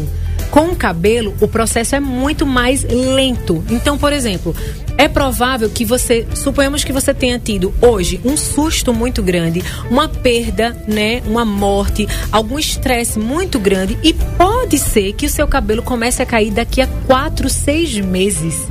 Com 0.51 0.71
o 0.71 0.77
cabelo, 0.77 1.35
o 1.41 1.47
processo 1.47 1.95
é 1.95 2.01
muito 2.01 2.45
mais 2.45 2.83
lento. 2.83 3.63
Então, 3.71 3.97
por 3.97 4.13
exemplo, 4.13 4.55
é 4.99 5.07
provável 5.07 5.71
que 5.71 5.85
você, 5.85 6.27
suponhamos 6.35 6.83
que 6.83 6.93
você 6.93 7.15
tenha 7.15 7.39
tido 7.39 7.73
hoje 7.81 8.21
um 8.25 8.37
susto 8.37 8.93
muito 8.93 9.23
grande, 9.23 9.63
uma 9.89 10.09
perda, 10.09 10.77
né, 10.89 11.23
uma 11.25 11.45
morte, 11.45 12.09
algum 12.33 12.59
estresse 12.59 13.19
muito 13.19 13.61
grande 13.61 13.97
e 14.03 14.13
pode 14.13 14.77
ser 14.77 15.13
que 15.13 15.27
o 15.27 15.31
seu 15.31 15.47
cabelo 15.47 15.83
comece 15.83 16.21
a 16.21 16.27
cair 16.27 16.51
daqui 16.51 16.83
a 16.83 16.89
quatro, 17.07 17.49
seis 17.49 17.95
meses. 18.01 18.67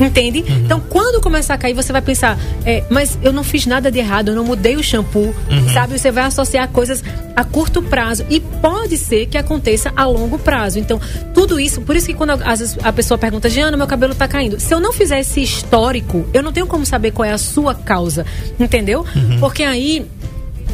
Entende? 0.00 0.44
Então, 0.48 0.80
quando 0.80 1.20
começar 1.20 1.54
a 1.54 1.58
cair, 1.58 1.74
você 1.74 1.92
vai 1.92 2.02
pensar, 2.02 2.38
é, 2.64 2.82
mas 2.90 3.18
eu 3.22 3.32
não 3.32 3.44
fiz 3.44 3.66
nada 3.66 3.90
de 3.90 3.98
errado, 3.98 4.28
eu 4.28 4.34
não 4.34 4.44
mudei 4.44 4.76
o 4.76 4.82
shampoo, 4.82 5.34
sabe? 5.72 5.98
Você 5.98 6.10
vai 6.10 6.24
associar 6.24 6.68
coisas 6.68 7.02
a 7.36 7.44
curto 7.44 7.82
prazo 7.82 8.24
e 8.30 8.40
pode 8.40 8.96
ser 8.96 9.26
que 9.26 9.36
aconteça 9.36 9.92
a 9.96 10.04
longo 10.04 10.38
prazo. 10.38 10.78
Então, 10.78 11.00
tudo 11.32 11.58
isso, 11.58 11.80
por 11.80 11.96
isso 11.96 12.06
que 12.06 12.14
quando 12.14 12.30
às 12.30 12.60
vezes 12.60 12.76
a 12.82 12.92
pessoa 12.92 13.18
pergunta, 13.18 13.48
Giana, 13.48 13.76
meu 13.76 13.86
cabelo 13.86 14.14
tá 14.14 14.26
caindo. 14.26 14.58
Se 14.60 14.72
eu 14.72 14.80
não 14.80 14.92
fizer 14.92 15.20
esse 15.20 15.42
histórico, 15.42 16.26
eu 16.32 16.42
não 16.42 16.52
tenho 16.52 16.66
como 16.66 16.84
saber 16.86 17.10
qual 17.10 17.24
é 17.24 17.32
a 17.32 17.38
sua 17.38 17.74
causa, 17.74 18.24
entendeu? 18.58 19.04
Porque 19.40 19.62
aí 19.62 20.06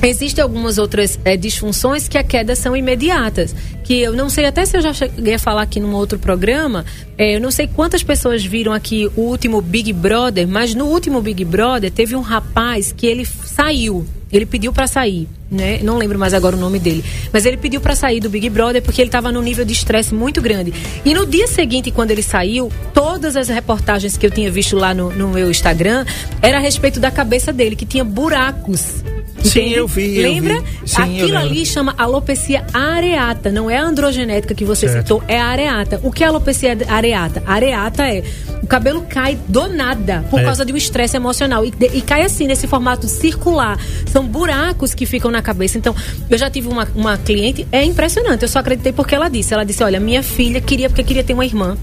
Existem 0.02 0.42
algumas 0.42 0.78
outras 0.78 1.18
eh, 1.26 1.36
disfunções 1.36 2.08
que 2.08 2.16
a 2.16 2.24
queda 2.24 2.56
são 2.56 2.74
imediatas. 2.74 3.54
Que 3.84 4.00
eu 4.00 4.14
não 4.14 4.30
sei 4.30 4.46
até 4.46 4.64
se 4.64 4.76
eu 4.76 4.80
já 4.80 4.94
cheguei 4.94 5.34
a 5.34 5.38
falar 5.38 5.62
aqui 5.62 5.78
num 5.78 5.94
outro 5.94 6.18
programa. 6.18 6.86
eh, 7.18 7.36
eu 7.36 7.40
não 7.40 7.50
sei 7.50 7.66
quantas 7.66 8.02
pessoas 8.02 8.42
viram 8.42 8.72
aqui 8.72 9.10
o 9.14 9.20
último 9.20 9.60
Big 9.60 9.92
Brother, 9.92 10.48
mas 10.48 10.74
no 10.74 10.86
último 10.86 11.20
Big 11.20 11.44
Brother 11.44 11.90
teve 11.90 12.16
um 12.16 12.22
rapaz 12.22 12.92
que 12.96 13.06
ele 13.06 13.26
saiu. 13.26 14.06
Ele 14.32 14.46
pediu 14.46 14.72
pra 14.72 14.86
sair, 14.86 15.28
né? 15.50 15.80
Não 15.82 15.98
lembro 15.98 16.18
mais 16.18 16.32
agora 16.32 16.56
o 16.56 16.58
nome 16.60 16.78
dele. 16.78 17.04
Mas 17.32 17.44
ele 17.44 17.56
pediu 17.56 17.80
pra 17.80 17.96
sair 17.96 18.20
do 18.20 18.30
Big 18.30 18.48
Brother 18.48 18.80
porque 18.82 19.00
ele 19.00 19.08
estava 19.08 19.32
num 19.32 19.42
nível 19.42 19.64
de 19.64 19.72
estresse 19.72 20.14
muito 20.14 20.40
grande. 20.40 20.72
E 21.04 21.12
no 21.12 21.26
dia 21.26 21.46
seguinte, 21.48 21.90
quando 21.90 22.10
ele 22.12 22.22
saiu, 22.22 22.70
todas 22.94 23.36
as 23.36 23.48
reportagens 23.48 24.16
que 24.16 24.24
eu 24.26 24.30
tinha 24.30 24.50
visto 24.50 24.76
lá 24.76 24.94
no, 24.94 25.10
no 25.10 25.28
meu 25.28 25.50
Instagram 25.50 26.04
era 26.40 26.58
a 26.58 26.60
respeito 26.60 27.00
da 27.00 27.10
cabeça 27.10 27.52
dele, 27.52 27.74
que 27.74 27.84
tinha 27.86 28.04
buracos. 28.04 29.02
Sim, 29.42 29.60
Entende? 29.60 29.74
eu 29.76 29.88
vi, 29.88 30.18
eu 30.18 30.30
Lembra? 30.34 30.60
vi. 30.60 30.66
Sim, 30.88 31.16
eu 31.18 31.24
Aquilo 31.24 31.38
ali 31.38 31.64
chama 31.64 31.94
alopecia 31.96 32.62
areata, 32.74 33.50
não 33.50 33.70
é 33.70 33.78
a 33.78 33.82
androgenética 33.82 34.54
que 34.54 34.66
você 34.66 34.86
Certo. 34.86 35.00
citou, 35.02 35.22
é 35.26 35.40
a 35.40 35.46
areata. 35.46 35.98
O 36.02 36.12
que 36.12 36.22
é 36.22 36.26
alopecia 36.26 36.76
areata? 36.86 37.42
Areata 37.46 38.06
é 38.06 38.22
o 38.62 38.66
cabelo 38.66 39.00
cai 39.08 39.38
do 39.48 39.66
nada 39.66 40.26
por 40.30 40.40
É. 40.40 40.44
causa 40.44 40.62
de 40.62 40.74
um 40.74 40.76
estresse 40.76 41.16
emocional 41.16 41.64
e, 41.64 41.72
e 41.94 42.02
cai 42.02 42.20
assim 42.22 42.46
nesse 42.46 42.66
formato 42.66 43.08
circular. 43.08 43.78
São 44.12 44.26
buracos 44.26 44.92
que 44.92 45.06
ficam 45.06 45.30
na 45.30 45.39
cabeça. 45.42 45.78
Então, 45.78 45.94
eu 46.28 46.38
já 46.38 46.50
tive 46.50 46.68
uma, 46.68 46.88
uma 46.94 47.18
cliente, 47.18 47.66
é 47.70 47.84
impressionante. 47.84 48.42
Eu 48.42 48.48
só 48.48 48.58
acreditei 48.58 48.92
porque 48.92 49.14
ela 49.14 49.28
disse. 49.28 49.54
Ela 49.54 49.64
disse: 49.64 49.82
"Olha, 49.82 50.00
minha 50.00 50.22
filha 50.22 50.60
queria 50.60 50.88
porque 50.88 51.02
queria 51.02 51.24
ter 51.24 51.34
uma 51.34 51.44
irmã. 51.44 51.76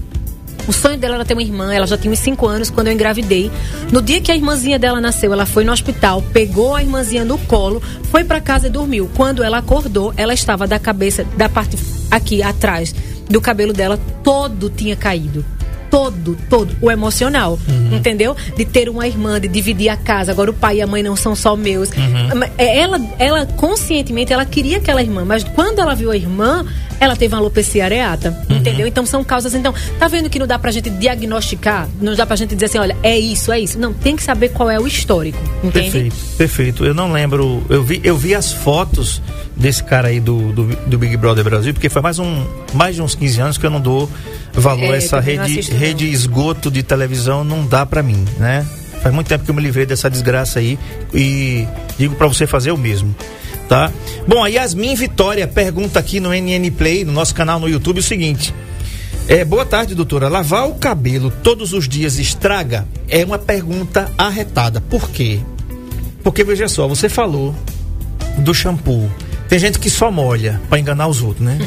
O 0.66 0.72
sonho 0.72 0.98
dela 0.98 1.14
era 1.14 1.24
ter 1.24 1.32
uma 1.32 1.42
irmã, 1.42 1.72
ela 1.72 1.86
já 1.86 1.96
tinha 1.96 2.12
uns 2.12 2.18
5 2.18 2.46
anos 2.46 2.68
quando 2.68 2.88
eu 2.88 2.92
engravidei. 2.92 3.50
No 3.90 4.02
dia 4.02 4.20
que 4.20 4.30
a 4.30 4.36
irmãzinha 4.36 4.78
dela 4.78 5.00
nasceu, 5.00 5.32
ela 5.32 5.46
foi 5.46 5.64
no 5.64 5.72
hospital, 5.72 6.22
pegou 6.30 6.74
a 6.74 6.82
irmãzinha 6.82 7.24
no 7.24 7.38
colo, 7.38 7.82
foi 8.10 8.22
pra 8.22 8.38
casa 8.38 8.66
e 8.66 8.70
dormiu. 8.70 9.10
Quando 9.16 9.42
ela 9.42 9.58
acordou, 9.58 10.12
ela 10.14 10.34
estava 10.34 10.66
da 10.66 10.78
cabeça, 10.78 11.24
da 11.38 11.48
parte 11.48 11.78
aqui 12.10 12.42
atrás 12.42 12.94
do 13.30 13.40
cabelo 13.40 13.72
dela, 13.72 13.98
todo 14.22 14.68
tinha 14.68 14.94
caído. 14.94 15.42
Todo, 15.90 16.36
todo, 16.50 16.76
o 16.82 16.90
emocional, 16.90 17.58
entendeu? 17.92 18.36
De 18.56 18.64
ter 18.64 18.88
uma 18.88 19.06
irmã, 19.06 19.40
de 19.40 19.48
dividir 19.48 19.88
a 19.88 19.96
casa. 19.96 20.32
Agora 20.32 20.50
o 20.50 20.54
pai 20.54 20.76
e 20.76 20.82
a 20.82 20.86
mãe 20.86 21.02
não 21.02 21.16
são 21.16 21.34
só 21.34 21.56
meus. 21.56 21.90
Mas, 22.36 22.50
é, 22.58 22.78
Ela, 22.78 23.00
ela 23.18 23.46
conscientemente, 23.46 24.32
ela 24.32 24.44
queria 24.44 24.76
aquela 24.78 25.02
irmã, 25.02 25.24
mas 25.24 25.42
quando 25.44 25.78
ela 25.80 25.94
viu 25.94 26.10
a 26.10 26.16
irmã, 26.16 26.64
ela 27.00 27.14
teve 27.16 27.34
uma 27.34 27.40
alopecia 27.40 27.84
areata, 27.84 28.36
entendeu? 28.48 28.86
Então 28.86 29.04
são 29.06 29.22
causas. 29.22 29.54
Então, 29.54 29.72
tá 29.98 30.08
vendo 30.08 30.28
que 30.28 30.38
não 30.38 30.46
dá 30.46 30.58
pra 30.58 30.70
gente 30.70 30.90
diagnosticar? 30.90 31.88
Não 32.00 32.14
dá 32.14 32.26
pra 32.26 32.36
gente 32.36 32.54
dizer 32.54 32.66
assim, 32.66 32.78
olha, 32.78 32.96
é 33.02 33.18
isso, 33.18 33.52
é 33.52 33.60
isso. 33.60 33.78
Não, 33.78 33.92
tem 33.92 34.16
que 34.16 34.22
saber 34.22 34.48
qual 34.50 34.70
é 34.70 34.78
o 34.80 34.86
histórico, 34.86 35.38
entende? 35.62 35.90
Perfeito, 35.90 36.16
perfeito. 36.36 36.84
Eu 36.84 36.94
não 36.94 37.12
lembro. 37.12 37.62
Eu 37.68 37.82
vi, 37.82 38.00
eu 38.04 38.16
vi 38.16 38.34
as 38.34 38.52
fotos 38.52 39.22
desse 39.56 39.82
cara 39.82 40.08
aí 40.08 40.20
do, 40.20 40.52
do, 40.52 40.64
do 40.86 40.98
Big 40.98 41.16
Brother 41.16 41.44
Brasil, 41.44 41.72
porque 41.72 41.88
foi 41.88 42.02
mais, 42.02 42.18
um, 42.18 42.44
mais 42.74 42.94
de 42.94 43.02
uns 43.02 43.14
15 43.14 43.40
anos 43.40 43.58
que 43.58 43.66
eu 43.66 43.70
não 43.70 43.80
dou 43.80 44.08
valor 44.52 44.84
É, 44.84 44.94
a 44.94 44.96
essa 44.96 45.20
rede, 45.20 45.70
não. 45.72 45.78
rede 45.78 46.10
esgoto 46.10 46.70
de 46.70 46.82
televisão, 46.82 47.42
não 47.44 47.66
dá 47.66 47.84
pra 47.86 48.02
mim, 48.02 48.24
né? 48.38 48.66
Faz 49.02 49.14
muito 49.14 49.28
tempo 49.28 49.44
que 49.44 49.50
eu 49.50 49.54
me 49.54 49.62
livrei 49.62 49.86
dessa 49.86 50.10
desgraça 50.10 50.58
aí 50.58 50.76
e 51.14 51.66
digo 51.96 52.16
pra 52.16 52.26
você 52.26 52.46
fazer 52.46 52.72
o 52.72 52.76
mesmo. 52.76 53.14
Tá? 53.68 53.92
Bom, 54.26 54.42
a 54.42 54.48
Yasmin 54.48 54.94
Vitória 54.94 55.46
pergunta 55.46 55.98
aqui 55.98 56.20
no 56.20 56.30
NN 56.30 56.70
Play, 56.70 57.04
no 57.04 57.12
nosso 57.12 57.34
canal 57.34 57.60
no 57.60 57.68
YouTube, 57.68 58.00
o 58.00 58.02
seguinte: 58.02 58.54
é, 59.28 59.44
boa 59.44 59.66
tarde, 59.66 59.94
doutora. 59.94 60.26
Lavar 60.26 60.66
o 60.66 60.76
cabelo 60.76 61.30
todos 61.42 61.74
os 61.74 61.86
dias 61.86 62.18
estraga? 62.18 62.88
É 63.10 63.22
uma 63.22 63.38
pergunta 63.38 64.10
arretada. 64.16 64.80
Por 64.80 65.10
quê? 65.10 65.40
Porque 66.22 66.42
veja 66.42 66.66
só, 66.66 66.88
você 66.88 67.10
falou 67.10 67.54
do 68.38 68.54
shampoo. 68.54 69.10
Tem 69.50 69.58
gente 69.58 69.78
que 69.78 69.90
só 69.90 70.10
molha 70.10 70.58
pra 70.70 70.78
enganar 70.78 71.08
os 71.08 71.22
outros, 71.22 71.44
né? 71.44 71.58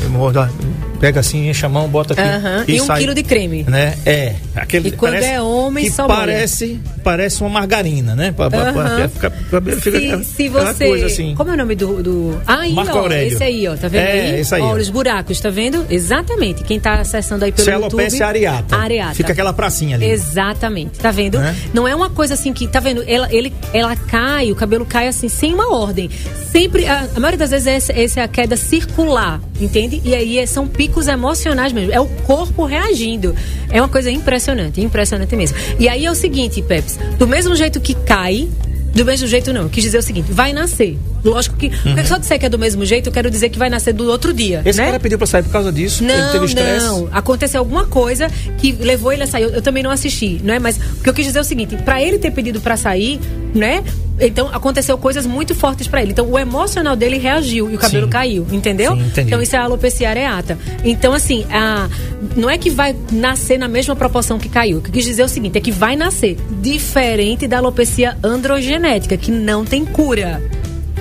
Pega 1.01 1.19
assim, 1.19 1.49
enche 1.49 1.65
a 1.65 1.69
mão, 1.69 1.87
bota 1.89 2.13
aqui. 2.13 2.21
Aham, 2.21 2.63
e 2.67 2.79
um 2.79 2.85
sai, 2.85 3.01
quilo 3.01 3.13
de 3.13 3.23
creme. 3.23 3.63
Né? 3.67 3.95
É. 4.05 4.35
Aquele, 4.55 4.89
E 4.89 4.91
quando 4.91 5.15
é 5.15 5.41
homem, 5.41 5.85
que 5.85 5.91
só 5.91 6.05
parece, 6.07 6.79
parece 7.03 7.41
uma 7.41 7.49
margarina, 7.49 8.15
né? 8.15 8.31
Pa- 8.31 8.49
pa- 8.49 8.57
Aham. 8.69 9.09
fica- 9.09 9.31
fica 9.31 9.81
Se, 9.81 9.89
aquela- 9.89 10.23
se 10.23 10.47
você. 10.49 10.85
coisa 10.87 11.05
assim. 11.07 11.33
Como 11.35 11.49
é 11.49 11.53
o 11.53 11.57
nome 11.57 11.75
do. 11.75 12.03
do... 12.03 12.41
Ah, 12.45 12.59
aí, 12.59 12.71
Marco 12.73 12.95
ó. 12.97 13.01
Aurélio. 13.01 13.33
Esse 13.33 13.43
aí, 13.43 13.67
ó. 13.67 13.75
Tá 13.75 13.87
vendo 13.87 14.01
É, 14.01 14.11
aí? 14.21 14.39
esse 14.41 14.53
aí, 14.55 14.61
Ó, 14.61 14.67
ó. 14.67 14.75
os 14.77 14.89
buracos, 14.89 15.39
tá 15.39 15.49
vendo? 15.49 15.85
Exatamente. 15.89 16.63
Quem 16.63 16.79
tá 16.79 17.01
acessando 17.01 17.43
aí 17.45 17.51
pelo 17.51 17.67
é 17.67 17.73
YouTube. 17.73 17.89
alopecia 17.99 18.27
areata. 18.27 18.75
Areata. 18.75 19.15
Fica 19.15 19.33
aquela 19.33 19.51
pracinha 19.53 19.95
ali. 19.95 20.05
Exatamente. 20.09 20.99
Tá 20.99 21.09
vendo? 21.09 21.39
Né? 21.39 21.55
Não 21.73 21.87
é 21.87 21.95
uma 21.95 22.11
coisa 22.11 22.35
assim 22.35 22.53
que, 22.53 22.67
tá 22.67 22.79
vendo? 22.79 23.03
Ela, 23.07 23.27
ele, 23.33 23.51
ela 23.73 23.95
cai, 23.95 24.51
o 24.51 24.55
cabelo 24.55 24.85
cai 24.85 25.07
assim, 25.07 25.27
sem 25.27 25.51
uma 25.53 25.73
ordem. 25.75 26.09
Sempre, 26.51 26.85
a, 26.85 27.07
a 27.15 27.19
maioria 27.19 27.37
das 27.39 27.49
vezes 27.51 27.65
essa, 27.67 27.93
essa 27.93 28.19
é 28.19 28.23
a 28.23 28.27
queda 28.27 28.55
circular, 28.57 29.39
entende? 29.63 30.01
E 30.03 30.13
aí 30.15 30.37
é- 30.39 30.45
são 30.45 30.67
picos 30.67 31.07
emocionais 31.07 31.71
mesmo. 31.73 31.91
É 31.93 31.99
o 31.99 32.07
corpo 32.07 32.65
reagindo. 32.65 33.35
É 33.69 33.81
uma 33.81 33.89
coisa 33.89 34.09
impressionante, 34.11 34.81
impressionante 34.81 35.35
mesmo. 35.35 35.57
E 35.79 35.87
aí 35.87 36.05
é 36.05 36.11
o 36.11 36.15
seguinte, 36.15 36.61
Peps, 36.61 36.97
do 37.17 37.27
mesmo 37.27 37.55
jeito 37.55 37.79
que 37.79 37.93
cai, 37.93 38.47
do 38.93 39.05
mesmo 39.05 39.27
jeito 39.27 39.53
não. 39.53 39.69
Quis 39.69 39.83
dizer 39.83 39.97
o 39.99 40.03
seguinte, 40.03 40.31
vai 40.31 40.53
nascer. 40.53 40.97
Lógico 41.23 41.55
que, 41.55 41.69
porque 41.69 42.05
só 42.05 42.17
disser 42.17 42.39
que 42.39 42.45
é 42.45 42.49
do 42.49 42.57
mesmo 42.57 42.83
jeito, 42.85 43.07
eu 43.07 43.13
quero 43.13 43.29
dizer 43.29 43.49
que 43.49 43.59
vai 43.59 43.69
nascer 43.69 43.93
do 43.93 44.09
outro 44.09 44.33
dia, 44.33 44.61
Esse 44.65 44.79
né? 44.79 44.85
cara 44.85 44.99
pediu 44.99 45.17
pra 45.17 45.27
sair 45.27 45.43
por 45.43 45.51
causa 45.51 45.71
disso. 45.71 46.03
ele 46.03 46.13
Não, 46.15 46.31
teve 46.31 46.45
estresse. 46.45 46.85
não. 46.85 47.09
Aconteceu 47.11 47.59
alguma 47.59 47.85
coisa 47.85 48.27
que 48.57 48.71
levou 48.71 49.11
ele 49.13 49.23
a 49.23 49.27
sair. 49.27 49.43
Eu, 49.43 49.49
eu 49.51 49.61
também 49.61 49.83
não 49.83 49.91
assisti, 49.91 50.41
não 50.43 50.53
é? 50.53 50.59
Mas 50.59 50.77
o 50.77 51.03
que 51.03 51.09
eu 51.09 51.13
quis 51.13 51.25
dizer 51.25 51.39
é 51.39 51.41
o 51.41 51.45
seguinte: 51.45 51.75
pra 51.77 52.01
ele 52.01 52.17
ter 52.17 52.31
pedido 52.31 52.59
pra 52.61 52.75
sair, 52.77 53.19
né? 53.53 53.83
Então 54.19 54.49
aconteceu 54.53 54.97
coisas 54.99 55.25
muito 55.25 55.55
fortes 55.55 55.87
pra 55.87 56.01
ele. 56.01 56.11
Então 56.11 56.29
o 56.29 56.37
emocional 56.37 56.95
dele 56.95 57.17
reagiu 57.17 57.71
e 57.71 57.75
o 57.75 57.77
cabelo 57.79 58.05
Sim. 58.05 58.11
caiu, 58.11 58.47
entendeu? 58.51 58.95
Sim, 58.95 59.11
então 59.17 59.41
isso 59.41 59.55
é 59.55 59.59
a 59.59 59.63
alopecia 59.63 60.09
areata. 60.09 60.57
Então 60.83 61.11
assim, 61.13 61.43
a, 61.49 61.89
não 62.35 62.47
é 62.49 62.55
que 62.57 62.69
vai 62.69 62.95
nascer 63.11 63.57
na 63.57 63.67
mesma 63.67 63.95
proporção 63.95 64.37
que 64.37 64.47
caiu. 64.47 64.77
O 64.77 64.81
que 64.81 64.89
eu 64.89 64.93
quis 64.93 65.05
dizer 65.05 65.23
é 65.23 65.25
o 65.25 65.29
seguinte: 65.29 65.57
é 65.57 65.61
que 65.61 65.71
vai 65.71 65.95
nascer 65.95 66.37
diferente 66.61 67.47
da 67.47 67.57
alopecia 67.57 68.15
androgenética, 68.23 69.17
que 69.17 69.31
não 69.31 69.65
tem 69.65 69.85
cura. 69.85 70.41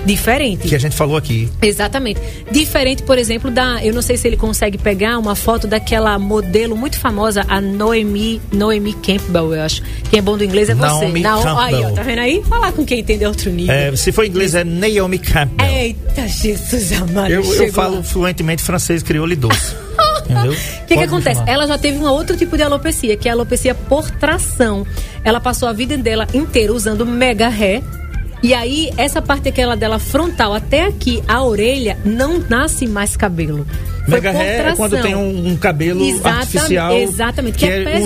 Diferente. 0.05 0.67
Que 0.67 0.75
a 0.75 0.79
gente 0.79 0.95
falou 0.95 1.15
aqui. 1.15 1.49
Exatamente. 1.61 2.19
Diferente, 2.51 3.03
por 3.03 3.17
exemplo, 3.17 3.51
da. 3.51 3.83
Eu 3.83 3.93
não 3.93 4.01
sei 4.01 4.17
se 4.17 4.27
ele 4.27 4.37
consegue 4.37 4.77
pegar 4.77 5.17
uma 5.17 5.35
foto 5.35 5.67
daquela 5.67 6.17
modelo 6.17 6.75
muito 6.75 6.97
famosa, 6.97 7.45
a 7.47 7.61
Noemi, 7.61 8.41
Noemi 8.51 8.93
Campbell, 8.93 9.55
eu 9.55 9.61
acho. 9.61 9.81
Quem 10.09 10.19
é 10.19 10.21
bom 10.21 10.37
do 10.37 10.43
inglês 10.43 10.69
é 10.69 10.75
você. 10.75 10.81
Naomi 10.85 11.21
Não, 11.21 11.57
aí, 11.57 11.75
ó, 11.75 11.77
Campbell. 11.79 11.95
tá 11.95 12.03
vendo 12.03 12.19
aí? 12.19 12.43
Falar 12.43 12.71
com 12.71 12.85
quem 12.85 12.99
entende 12.99 13.25
outro 13.25 13.51
nível. 13.51 13.73
É, 13.73 13.95
se 13.95 14.11
for 14.11 14.25
inglês 14.25 14.55
é 14.55 14.63
Naomi 14.63 15.19
Campbell. 15.19 15.67
Eita, 15.67 16.27
Jesus 16.27 16.91
amado. 16.93 17.31
eu, 17.31 17.43
eu 17.43 17.73
falo 17.73 17.97
lá. 17.97 18.03
fluentemente 18.03 18.63
francês, 18.63 19.03
crioulo 19.03 19.31
e 19.31 19.35
doce. 19.35 19.75
Entendeu? 20.25 20.51
O 20.51 20.85
que, 20.85 20.95
que 20.97 21.03
acontece? 21.03 21.41
Ela 21.45 21.67
já 21.67 21.77
teve 21.77 21.97
um 21.97 22.07
outro 22.07 22.37
tipo 22.37 22.55
de 22.55 22.63
alopecia, 22.63 23.17
que 23.17 23.27
é 23.27 23.31
a 23.31 23.33
alopecia 23.33 23.73
por 23.75 24.09
tração. 24.11 24.85
Ela 25.23 25.39
passou 25.39 25.67
a 25.67 25.73
vida 25.73 25.97
dela 25.97 26.27
inteira 26.33 26.73
usando 26.73 27.05
mega 27.05 27.47
ré. 27.49 27.81
E 28.43 28.53
aí, 28.53 28.89
essa 28.97 29.21
parte 29.21 29.49
aquela 29.49 29.75
dela 29.75 29.99
frontal 29.99 30.53
até 30.53 30.85
aqui, 30.85 31.23
a 31.27 31.43
orelha, 31.43 31.97
não 32.03 32.39
nasce 32.49 32.87
mais 32.87 33.15
cabelo. 33.15 33.65
Foi 34.05 34.15
Mega 34.15 34.31
ré 34.31 34.69
é 34.69 34.75
quando 34.75 34.99
tem 34.99 35.13
um, 35.15 35.49
um 35.49 35.55
cabelo 35.55 36.03
Exatamente, 36.03 36.39
artificial 36.57 36.93
exatamente, 36.97 37.57
que, 37.59 37.65
que, 37.67 37.71
é, 37.71 37.83
pesado. 37.83 38.03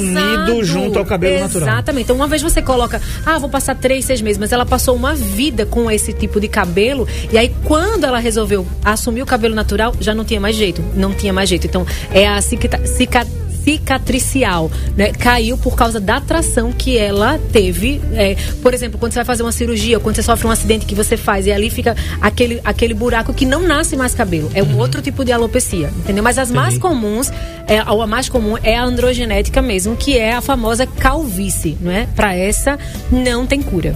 unido 0.51 0.63
junto 0.65 0.99
ao 0.99 1.05
cabelo 1.05 1.39
natural. 1.39 1.69
Exatamente. 1.69 2.03
Então, 2.03 2.15
uma 2.17 2.27
vez 2.27 2.41
você 2.41 2.61
coloca, 2.61 3.01
ah, 3.25 3.39
vou 3.39 3.49
passar 3.49 3.75
três, 3.75 4.03
seis 4.03 4.21
meses, 4.21 4.37
mas 4.37 4.51
ela 4.51 4.65
passou 4.65 4.93
uma 4.93 5.15
vida 5.15 5.65
com 5.65 5.89
esse 5.89 6.11
tipo 6.11 6.37
de 6.41 6.49
cabelo, 6.49 7.07
e 7.31 7.37
aí 7.37 7.49
quando 7.63 8.03
ela 8.03 8.19
resolveu 8.19 8.67
assumir 8.83 9.21
o 9.21 9.25
cabelo 9.25 9.55
natural, 9.55 9.93
já 10.01 10.13
não 10.13 10.25
tinha 10.25 10.39
mais 10.41 10.57
jeito, 10.57 10.83
não 10.95 11.13
tinha 11.13 11.31
mais 11.31 11.47
jeito. 11.47 11.65
Então, 11.65 11.87
é 12.11 12.27
a 12.27 12.41
cica- 12.41 12.85
cica- 12.85 13.25
cicatricial, 13.65 14.71
né? 14.95 15.11
Caiu 15.11 15.57
por 15.57 15.75
causa 15.75 15.99
da 15.99 16.21
tração 16.21 16.71
que 16.71 16.97
ela 16.97 17.39
teve. 17.51 17.99
é, 18.13 18.35
por 18.61 18.73
exemplo, 18.73 18.99
quando 18.99 19.11
você 19.13 19.19
vai 19.19 19.25
fazer 19.25 19.43
uma 19.43 19.51
cirurgia, 19.51 19.99
quando 19.99 20.15
você 20.15 20.23
sofre 20.23 20.47
um 20.47 20.51
acidente 20.51 20.85
que 20.85 20.95
você 20.95 21.17
faz, 21.17 21.45
e 21.47 21.51
ali 21.51 21.69
fica 21.69 21.95
aquele, 22.21 22.61
aquele 22.63 22.93
buraco 22.93 23.33
que 23.33 23.45
não 23.45 23.61
nasce 23.63 23.95
mais 23.97 24.13
cabelo. 24.13 24.49
É 24.53 24.61
um 24.63 24.77
outro 24.77 25.01
tipo 25.01 25.25
de 25.25 25.31
alopecia, 25.31 25.89
entendeu? 25.97 26.23
Mas 26.23 26.37
as 26.37 26.51
mais 26.51 26.75
Entendi. 26.75 26.79
comuns, 26.81 27.31
é, 27.67 27.83
ou 27.91 28.01
a 28.01 28.07
mais 28.07 28.29
comum 28.29 28.55
é 28.63 28.77
a 28.77 28.83
androgenética 28.83 29.61
mesmo, 29.61 29.95
que 29.95 30.17
é 30.17 30.33
a 30.33 30.41
famosa 30.41 30.85
calvície, 30.85 31.77
não 31.81 31.91
é? 31.91 32.07
Para 32.15 32.35
essa 32.35 32.77
não 33.11 33.45
tem 33.45 33.61
cura. 33.61 33.91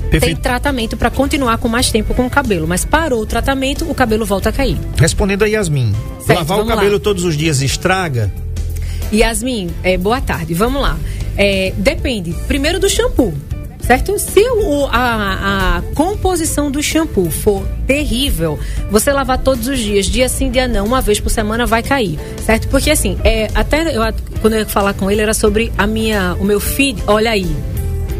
Tem 0.00 0.18
Perfeito. 0.18 0.40
tratamento 0.40 0.96
para 0.96 1.08
continuar 1.08 1.58
com 1.58 1.68
mais 1.68 1.90
tempo 1.90 2.14
com 2.14 2.26
o 2.26 2.30
cabelo, 2.30 2.66
mas 2.66 2.84
parou 2.84 3.20
o 3.22 3.26
tratamento, 3.26 3.88
o 3.88 3.94
cabelo 3.94 4.26
volta 4.26 4.48
a 4.48 4.52
cair. 4.52 4.76
Respondendo 4.98 5.44
a 5.44 5.46
Yasmin, 5.46 5.94
Certo, 6.26 6.38
lavar 6.38 6.58
o 6.60 6.66
cabelo 6.66 6.94
lá. 6.94 6.98
todos 7.00 7.22
os 7.22 7.36
dias 7.36 7.62
estraga? 7.62 8.32
Yasmin, 9.12 9.70
é, 9.82 9.96
boa 9.96 10.20
tarde. 10.20 10.54
Vamos 10.54 10.80
lá. 10.80 10.98
É, 11.36 11.72
depende, 11.76 12.34
primeiro 12.46 12.78
do 12.78 12.88
shampoo. 12.88 13.34
Certo? 13.80 14.18
Se 14.18 14.40
o, 14.40 14.86
a, 14.86 15.78
a 15.78 15.82
composição 15.94 16.70
do 16.70 16.82
shampoo 16.82 17.30
for 17.30 17.66
terrível, 17.86 18.58
você 18.90 19.10
lavar 19.10 19.38
todos 19.38 19.66
os 19.66 19.78
dias, 19.78 20.06
dia 20.06 20.28
sim, 20.28 20.50
dia 20.50 20.68
não, 20.68 20.84
uma 20.86 21.00
vez 21.00 21.18
por 21.18 21.30
semana 21.30 21.66
vai 21.66 21.82
cair, 21.82 22.18
certo? 22.44 22.68
Porque 22.68 22.90
assim, 22.90 23.18
é, 23.24 23.48
até 23.54 23.96
eu, 23.96 24.02
quando 24.40 24.52
eu 24.52 24.60
ia 24.60 24.66
falar 24.66 24.94
com 24.94 25.10
ele 25.10 25.22
era 25.22 25.34
sobre 25.34 25.72
a 25.76 25.86
minha, 25.86 26.36
o 26.38 26.44
meu 26.44 26.60
feed, 26.60 27.02
olha 27.06 27.30
aí, 27.30 27.50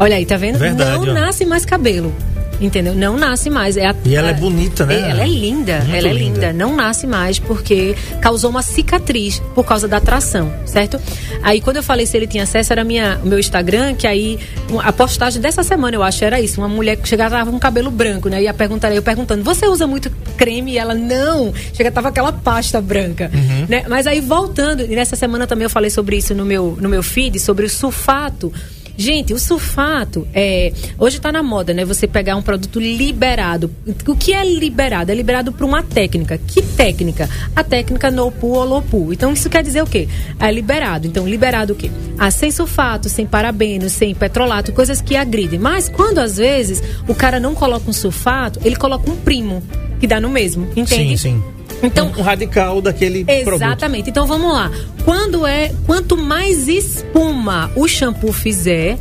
olha 0.01 0.17
aí, 0.17 0.27
tá 0.27 0.37
vendo? 0.37 0.59
Verdade, 0.59 1.07
não 1.07 1.13
ó. 1.13 1.15
nasce 1.15 1.45
mais 1.45 1.65
cabelo. 1.65 2.13
Entendeu? 2.61 2.95
Não 2.95 3.17
nasce 3.17 3.49
mais. 3.49 3.77
É 3.77 3.87
a- 3.87 3.95
E 4.05 4.15
ela 4.15 4.29
é 4.31 4.35
bonita, 4.35 4.85
né? 4.85 5.11
Ela 5.11 5.23
é 5.23 5.27
linda, 5.27 5.79
Muito 5.81 5.95
ela 5.97 6.09
é 6.09 6.13
linda. 6.13 6.35
linda. 6.49 6.53
Não 6.53 6.77
nasce 6.77 7.07
mais 7.07 7.39
porque 7.39 7.95
causou 8.21 8.51
uma 8.51 8.63
cicatriz 8.63 9.41
por 9.55 9.65
causa 9.65 9.89
da 9.89 9.99
tração, 10.01 10.53
certo? 10.67 11.01
Aí 11.43 11.61
quando 11.61 11.77
eu 11.79 11.83
falei 11.83 12.05
se 12.07 12.17
ele 12.17 12.27
tinha 12.27 12.43
acesso, 12.43 12.73
era 12.73 12.85
minha, 12.85 13.19
o 13.25 13.27
meu 13.27 13.39
Instagram, 13.39 13.95
que 13.95 14.07
aí 14.07 14.39
a 14.85 14.93
postagem 14.93 15.41
dessa 15.41 15.63
semana, 15.63 15.97
eu 15.97 16.03
acho, 16.03 16.25
era 16.25 16.41
isso. 16.41 16.61
Uma 16.61 16.69
mulher 16.69 16.97
que 16.97 17.09
chegava 17.09 17.37
tava 17.37 17.51
com 17.51 17.59
cabelo 17.59 17.91
branco, 17.91 18.29
né? 18.29 18.43
E 18.43 18.49
a 18.49 18.53
perguntar, 18.55 18.93
eu 18.95 19.03
perguntando, 19.03 19.43
você 19.43 19.67
usa 19.67 19.87
muito 19.87 20.11
creme? 20.37 20.73
E 20.73 20.79
ela, 20.79 20.95
não. 20.95 21.53
Chega, 21.73 21.91
tava 21.91 22.09
aquela 22.09 22.33
pasta 22.33 22.81
branca. 22.81 23.31
Uhum. 23.33 23.67
Né? 23.69 23.85
Mas 23.89 24.07
aí 24.07 24.21
voltando, 24.21 24.83
e 24.83 24.95
nessa 24.95 25.17
semana 25.17 25.47
também 25.47 25.65
eu 25.65 25.71
falei 25.71 25.89
sobre 25.91 26.17
isso 26.17 26.35
no 26.35 26.45
meu, 26.45 26.77
no 26.81 26.89
meu 26.89 27.03
feed, 27.03 27.39
sobre 27.39 27.65
o 27.65 27.71
sulfato. 27.71 28.53
Gente, 28.97 29.33
o 29.33 29.39
sulfato 29.39 30.27
é 30.35 30.73
hoje 30.99 31.17
está 31.17 31.33
na 31.33 31.43
moda, 31.43 31.73
né? 31.73 31.85
Você 31.85 32.07
pegar 32.07 32.37
um 32.37 32.43
produto 32.43 32.79
liberado. 32.79 33.71
O 34.07 34.17
que 34.17 34.33
é 34.33 34.45
liberado? 34.45 35.11
É 35.11 35.15
liberado 35.15 35.53
por 35.53 35.65
uma 35.65 35.83
técnica. 35.83 36.39
Que 36.39 36.63
técnica? 36.63 37.29
A 37.55 37.65
técnica 37.65 38.11
no 38.11 38.31
pu 38.31 38.49
ou 38.49 38.65
low 38.65 38.83
pu. 38.83 39.13
Então 39.13 39.33
isso 39.33 39.49
quer 39.49 39.63
dizer 39.63 39.83
o 39.83 39.87
quê? 39.87 40.09
É 40.39 40.51
liberado. 40.51 41.07
Então 41.07 41.29
liberado 41.29 41.73
o 41.73 41.77
quê? 41.77 41.91
Ah, 42.19 42.31
sem 42.31 42.51
sulfato, 42.51 43.09
sem 43.09 43.27
parabenos, 43.27 43.93
sem 43.93 44.15
petrolato, 44.15 44.73
coisas 44.73 45.01
que 45.01 45.17
agridem. 45.17 45.59
Mas 45.59 45.89
quando 45.89 46.19
às 46.19 46.37
vezes 46.37 46.83
o 47.09 47.15
cara 47.15 47.41
não 47.41 47.55
coloca 47.55 47.89
um 47.89 47.93
sulfato, 47.93 48.61
ele 48.65 48.77
coloca 48.77 49.11
um 49.11 49.17
primo 49.17 49.63
que 50.01 50.07
dá 50.07 50.19
no 50.21 50.31
mesmo, 50.31 50.67
entende? 50.75 51.17
Sim, 51.17 51.17
sim. 51.17 51.43
Então, 51.83 52.09
um, 52.09 52.23
radical 52.23 52.81
daquele 52.81 53.25
produto. 53.25 53.55
Exatamente. 53.55 54.11
Então 54.11 54.27
vamos 54.27 54.53
lá. 54.53 54.71
Quando 55.05 55.47
é, 55.47 55.73
quanto 55.87 56.17
mais 56.17 56.69
espuma 56.69 57.71
o 57.77 57.87
shampoo 57.87 58.33
fizer, 58.33 58.99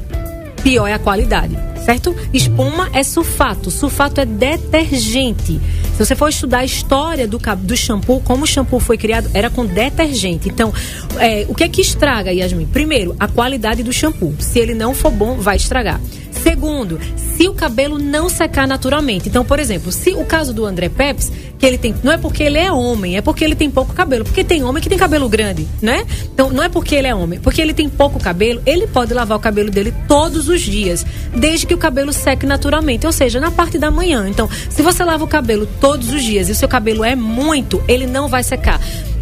pior 0.64 0.88
é 0.88 0.94
a 0.94 1.00
qualidade. 1.00 1.58
Certo? 1.84 2.16
Espuma 2.34 2.90
é 2.94 3.02
sulfato. 3.04 3.72
Sulfato 3.72 4.22
é 4.22 4.26
detergente. 4.26 5.60
Se 5.96 6.06
você 6.06 6.16
for 6.16 6.30
estudar 6.30 6.60
a 6.60 6.66
história 6.66 7.28
do, 7.28 7.40
do 7.40 7.76
shampoo, 7.76 8.22
como 8.22 8.44
o 8.44 8.48
shampoo 8.48 8.80
foi 8.80 8.98
criado, 8.98 9.30
era 9.34 9.50
com 9.50 9.66
detergente. 9.66 10.50
Então, 10.50 10.72
é, 11.18 11.46
o 11.50 11.56
que 11.56 11.64
é 11.64 11.70
que 11.70 11.82
estraga, 11.82 12.32
Yasmin? 12.32 12.68
Primeiro, 12.68 13.16
a 13.20 13.28
qualidade 13.28 13.82
do 13.82 13.92
shampoo. 13.92 14.36
Se 14.40 14.60
ele 14.60 14.76
não 14.76 14.94
for 14.94 15.12
bom, 15.12 15.38
vai 15.38 15.56
estragar. 15.56 16.00
Segundo, 16.44 17.00
se 17.16 17.48
o 17.48 17.54
cabelo 17.54 17.98
não 17.98 18.30
secar 18.30 18.68
naturalmente. 18.68 19.30
Então, 19.30 19.46
por 19.46 19.60
exemplo, 19.60 19.92
se 19.92 20.12
o 20.12 20.26
caso 20.26 20.54
do 20.54 20.66
André 20.66 20.90
Peps, 20.90 21.32
que 21.58 21.66
ele 21.66 21.78
tem. 21.78 21.94
Não 22.04 22.12
é 22.12 22.18
porque 22.18 22.44
ele 22.44 22.58
é 22.58 22.72
homem, 22.72 23.18
é 23.18 23.22
porque 23.22 23.44
ele 23.44 23.56
tem 23.56 23.70
pouco 23.70 23.94
cabelo. 23.94 24.24
Porque 24.24 24.44
tem 24.44 24.64
homem 24.64 24.82
que 24.82 24.90
tem 24.90 24.98
cabelo 24.98 25.28
grande, 25.28 25.68
né? 25.82 26.06
Então, 26.34 26.50
não 26.50 26.64
é 26.64 26.70
porque 26.70 26.96
ele 26.96 27.08
é 27.08 27.14
homem, 27.14 27.40
porque 27.40 27.62
ele 27.62 27.74
tem 27.74 27.90
pouco 27.90 28.20
cabelo, 28.20 28.62
ele 28.66 28.88
pode 28.88 29.14
lavar 29.14 29.38
o 29.38 29.42
cabelo 29.42 29.70
dele 29.70 29.94
todos 30.08 30.48
os 30.48 30.62
dias, 30.62 31.06
desde 31.36 31.66
que 31.66 31.74
o 31.74 31.78
cabelo 31.78 32.14
seque 32.14 32.46
naturalmente, 32.46 33.06
ou 33.06 33.12
seja, 33.12 33.40
na 33.40 33.52
parte 33.52 33.78
da 33.78 33.92
manhã. 33.92 34.28
Então, 34.28 34.50
se 34.70 34.82
você 34.82 35.04
lava 35.04 35.24
o 35.24 35.28
cabelo 35.28 35.68
todos 35.80 36.12
os 36.12 36.24
dias 36.24 36.50
e 36.50 36.54
o 36.54 36.56
seu 36.56 36.68
cabelo 36.68 37.04
é 37.04 37.16
muito, 37.16 37.84
ele 37.88 38.08
não 38.08 38.28
vai 38.28 38.44
secar. 38.44 38.80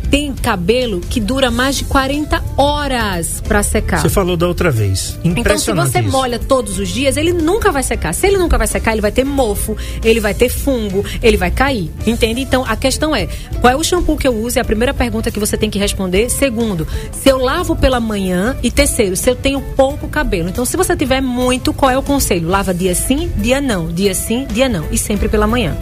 Tem 0.09 0.33
cabelo 0.33 1.01
que 1.01 1.19
dura 1.19 1.51
mais 1.51 1.77
de 1.77 1.83
40 1.85 2.43
horas 2.57 3.41
para 3.45 3.61
secar. 3.63 4.01
Você 4.01 4.09
falou 4.09 4.37
da 4.37 4.47
outra 4.47 4.71
vez. 4.71 5.17
Então, 5.19 5.33
se 5.33 5.39
Impressionante 5.39 5.91
você 5.91 5.99
isso. 5.99 6.11
molha 6.11 6.39
todos 6.39 6.79
os 6.79 6.89
dias, 6.89 7.17
ele 7.17 7.33
nunca 7.33 7.71
vai 7.71 7.83
secar. 7.83 8.13
Se 8.13 8.27
ele 8.27 8.37
nunca 8.37 8.57
vai 8.57 8.67
secar, 8.67 8.93
ele 8.93 9.01
vai 9.01 9.11
ter 9.11 9.23
mofo, 9.23 9.75
ele 10.03 10.19
vai 10.19 10.33
ter 10.33 10.49
fungo, 10.49 11.03
ele 11.21 11.37
vai 11.37 11.51
cair. 11.51 11.91
Entende? 12.05 12.41
Então, 12.41 12.63
a 12.67 12.75
questão 12.75 13.15
é: 13.15 13.27
qual 13.59 13.73
é 13.73 13.75
o 13.75 13.83
shampoo 13.83 14.17
que 14.17 14.27
eu 14.27 14.35
uso? 14.35 14.59
É 14.59 14.61
a 14.61 14.65
primeira 14.65 14.93
pergunta 14.93 15.29
que 15.31 15.39
você 15.39 15.57
tem 15.57 15.69
que 15.69 15.79
responder. 15.79 16.29
Segundo, 16.29 16.87
se 17.11 17.29
eu 17.29 17.37
lavo 17.37 17.75
pela 17.75 17.99
manhã. 17.99 18.55
E 18.63 18.71
terceiro, 18.71 19.15
se 19.15 19.29
eu 19.29 19.35
tenho 19.35 19.61
pouco 19.75 20.07
cabelo. 20.07 20.49
Então, 20.49 20.65
se 20.65 20.75
você 20.77 20.95
tiver 20.95 21.21
muito, 21.21 21.73
qual 21.73 21.91
é 21.91 21.97
o 21.97 22.03
conselho? 22.03 22.47
Lava 22.47 22.73
dia 22.73 22.95
sim, 22.95 23.31
dia 23.37 23.59
não. 23.61 23.87
Dia 23.87 24.13
sim, 24.13 24.45
dia 24.51 24.69
não. 24.69 24.85
E 24.91 24.97
sempre 24.97 25.27
pela 25.27 25.45
manhã. 25.47 25.75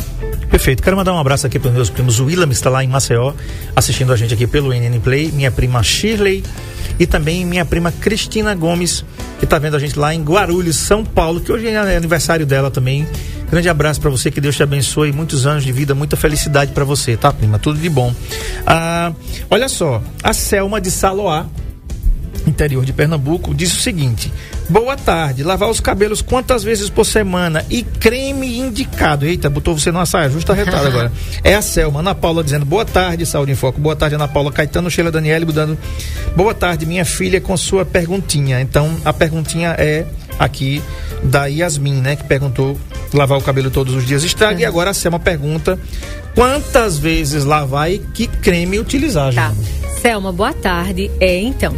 Perfeito. 0.56 0.82
Quero 0.82 0.96
mandar 0.96 1.12
um 1.12 1.20
abraço 1.20 1.46
aqui 1.46 1.60
para 1.60 1.68
os 1.68 1.76
meus 1.76 1.90
primos. 1.90 2.18
O 2.22 2.28
Willam 2.28 2.50
está 2.50 2.70
lá 2.70 2.82
em 2.82 2.88
Maceió, 2.88 3.34
assistindo 3.76 4.14
a 4.14 4.16
gente 4.16 4.34
aqui 4.34 4.48
pelo 4.48 4.70
NN 4.70 5.02
Play. 5.02 5.30
Minha 5.34 5.52
prima 5.52 5.84
Shirley 5.84 6.46
e 6.98 7.06
também 7.06 7.46
minha 7.46 7.66
prima 7.66 7.92
Cristina 7.92 8.56
Gomes, 8.56 9.04
que 9.38 9.44
está 9.44 9.60
vendo 9.60 9.76
a 9.76 9.80
gente 9.80 10.00
lá 10.00 10.16
em 10.16 10.24
Guarulhos, 10.24 10.78
São 10.78 11.04
Paulo, 11.04 11.42
que 11.42 11.52
hoje 11.52 11.68
é 11.68 11.98
aniversário 11.98 12.46
dela 12.46 12.72
também. 12.72 13.06
Grande 13.52 13.68
abraço 13.68 14.00
para 14.00 14.10
você, 14.10 14.32
que 14.32 14.40
Deus 14.40 14.56
te 14.56 14.64
abençoe, 14.64 15.12
muitos 15.12 15.46
anos 15.46 15.62
de 15.62 15.74
vida, 15.74 15.94
muita 15.94 16.16
felicidade 16.16 16.72
para 16.72 16.86
você, 16.86 17.18
tá, 17.18 17.34
prima? 17.34 17.60
Tudo 17.60 17.78
de 17.78 17.90
bom. 17.90 18.16
Ah, 18.66 19.12
olha 19.50 19.68
só, 19.68 20.02
a 20.24 20.32
Selma 20.32 20.80
de 20.80 20.90
Saloá, 20.90 21.48
interior 22.56 22.86
de 22.86 22.94
Pernambuco, 22.94 23.54
diz 23.54 23.74
o 23.74 23.80
seguinte: 23.82 24.32
Boa 24.70 24.96
tarde, 24.96 25.44
lavar 25.44 25.70
os 25.70 25.80
cabelos 25.80 26.22
quantas 26.22 26.64
vezes 26.64 26.90
por 26.90 27.06
semana 27.06 27.64
e 27.70 27.84
creme 27.84 28.58
indicado. 28.58 29.26
Eita, 29.26 29.50
botou 29.50 29.78
você 29.78 29.92
numa 29.92 30.06
saia 30.06 30.30
justa 30.30 30.54
retada 30.54 30.88
agora. 30.88 31.12
É 31.44 31.54
a 31.54 31.62
Selma, 31.62 32.00
Ana 32.00 32.16
Paula 32.16 32.44
dizendo 32.44 32.66
boa 32.66 32.86
tarde, 32.86 33.26
Saúde 33.26 33.52
em 33.52 33.56
Foco. 33.56 33.80
Boa 33.80 33.96
tarde, 33.96 34.16
Ana 34.16 34.28
Paula 34.28 34.52
Caetano, 34.52 34.90
Sheila 34.90 35.12
Daniele, 35.12 35.46
dando 35.46 35.78
boa 36.36 36.54
tarde, 36.54 36.86
minha 36.86 37.06
filha, 37.06 37.40
com 37.40 37.56
sua 37.56 37.86
perguntinha. 37.86 38.62
Então, 38.62 38.90
a 39.04 39.14
perguntinha 39.14 39.76
é 39.78 40.06
aqui 40.40 40.82
da 41.24 41.46
Yasmin, 41.46 42.02
né, 42.02 42.16
que 42.16 42.24
perguntou 42.24 42.78
lavar 43.14 43.38
o 43.38 43.42
cabelo 43.42 43.70
todos 43.70 43.94
os 43.94 44.08
dias 44.08 44.24
estraga. 44.24 44.62
E 44.62 44.66
agora 44.66 44.90
a 44.90 44.94
Selma 44.94 45.20
pergunta 45.20 45.78
quantas 46.34 46.98
vezes 46.98 47.44
lavar 47.44 47.92
e 47.92 48.00
que 48.00 48.28
creme 48.28 48.80
utilizar. 48.80 49.34
Tá. 49.34 49.54
Selma, 50.02 50.32
boa 50.32 50.54
tarde. 50.54 51.12
É, 51.20 51.40
então, 51.40 51.76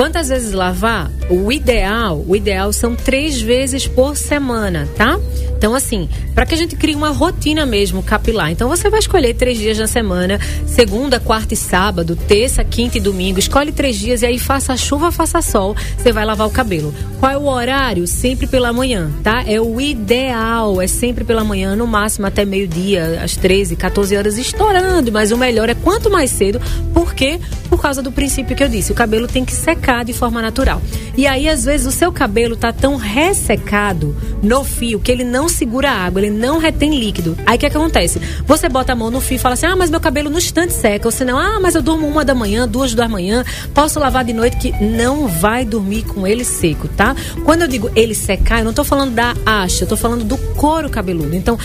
quantas 0.00 0.30
vezes 0.30 0.54
lavar? 0.54 1.10
O 1.28 1.52
ideal, 1.52 2.24
o 2.26 2.34
ideal 2.34 2.72
são 2.72 2.96
três 2.96 3.38
vezes 3.38 3.86
por 3.86 4.16
semana, 4.16 4.88
tá? 4.96 5.20
Então, 5.60 5.74
assim, 5.74 6.08
para 6.34 6.46
que 6.46 6.54
a 6.54 6.56
gente 6.56 6.74
crie 6.74 6.94
uma 6.94 7.10
rotina 7.10 7.66
mesmo 7.66 8.02
capilar. 8.02 8.50
Então, 8.50 8.66
você 8.66 8.88
vai 8.88 8.98
escolher 8.98 9.34
três 9.34 9.58
dias 9.58 9.78
na 9.78 9.86
semana, 9.86 10.40
segunda, 10.66 11.20
quarta 11.20 11.52
e 11.52 11.56
sábado, 11.56 12.16
terça, 12.16 12.64
quinta 12.64 12.96
e 12.96 13.00
domingo. 13.00 13.38
Escolhe 13.38 13.70
três 13.70 13.98
dias 13.98 14.22
e 14.22 14.26
aí 14.26 14.38
faça 14.38 14.74
chuva, 14.74 15.12
faça 15.12 15.42
sol, 15.42 15.76
você 15.98 16.12
vai 16.12 16.24
lavar 16.24 16.46
o 16.46 16.50
cabelo. 16.50 16.94
Qual 17.18 17.30
é 17.30 17.36
o 17.36 17.46
horário? 17.46 18.06
Sempre 18.06 18.46
pela 18.46 18.72
manhã, 18.72 19.10
tá? 19.22 19.44
É 19.46 19.60
o 19.60 19.78
ideal, 19.78 20.80
é 20.80 20.86
sempre 20.86 21.24
pela 21.24 21.44
manhã, 21.44 21.76
no 21.76 21.86
máximo 21.86 22.26
até 22.26 22.42
meio-dia, 22.46 23.20
às 23.22 23.36
13, 23.36 23.76
14 23.76 24.16
horas, 24.16 24.38
estourando. 24.38 25.12
Mas 25.12 25.30
o 25.30 25.36
melhor 25.36 25.68
é 25.68 25.74
quanto 25.74 26.08
mais 26.08 26.30
cedo, 26.30 26.58
por 26.94 27.12
quê? 27.12 27.38
Por 27.68 27.82
causa 27.82 28.00
do 28.00 28.10
princípio 28.10 28.56
que 28.56 28.64
eu 28.64 28.68
disse, 28.68 28.92
o 28.92 28.94
cabelo 28.94 29.28
tem 29.28 29.44
que 29.44 29.52
secar 29.52 30.06
de 30.06 30.14
forma 30.14 30.40
natural. 30.40 30.80
E 31.18 31.26
aí, 31.26 31.50
às 31.50 31.66
vezes, 31.66 31.86
o 31.86 31.92
seu 31.92 32.10
cabelo 32.10 32.56
tá 32.56 32.72
tão 32.72 32.96
ressecado 32.96 34.16
no 34.42 34.64
fio 34.64 34.98
que 34.98 35.12
ele 35.12 35.22
não 35.22 35.49
segura 35.50 35.90
água, 35.90 36.20
ele 36.20 36.30
não 36.30 36.58
retém 36.58 36.98
líquido. 36.98 37.36
Aí 37.46 37.56
o 37.56 37.58
que 37.58 37.66
acontece? 37.66 38.20
Você 38.46 38.68
bota 38.68 38.92
a 38.92 38.96
mão 38.96 39.10
no 39.10 39.20
fio 39.20 39.36
e 39.36 39.38
fala 39.38 39.54
assim: 39.54 39.66
ah, 39.66 39.76
mas 39.76 39.90
meu 39.90 40.00
cabelo 40.00 40.30
no 40.30 40.38
instante 40.38 40.72
seca. 40.72 41.06
Ou 41.06 41.12
senão, 41.12 41.38
ah, 41.38 41.58
mas 41.60 41.74
eu 41.74 41.82
durmo 41.82 42.06
uma 42.06 42.24
da 42.24 42.34
manhã, 42.34 42.66
duas 42.66 42.94
da 42.94 43.08
manhã, 43.08 43.44
posso 43.74 43.98
lavar 43.98 44.24
de 44.24 44.32
noite, 44.32 44.56
que 44.56 44.72
não 44.84 45.26
vai 45.26 45.64
dormir 45.64 46.02
com 46.04 46.26
ele 46.26 46.44
seco, 46.44 46.88
tá? 46.88 47.14
Quando 47.44 47.62
eu 47.62 47.68
digo 47.68 47.90
ele 47.94 48.14
secar, 48.14 48.60
eu 48.60 48.64
não 48.64 48.72
tô 48.72 48.84
falando 48.84 49.12
da 49.12 49.34
haste, 49.44 49.82
eu 49.82 49.88
tô 49.88 49.96
falando 49.96 50.24
do 50.24 50.36
couro 50.54 50.88
cabeludo. 50.88 51.34
Então, 51.34 51.58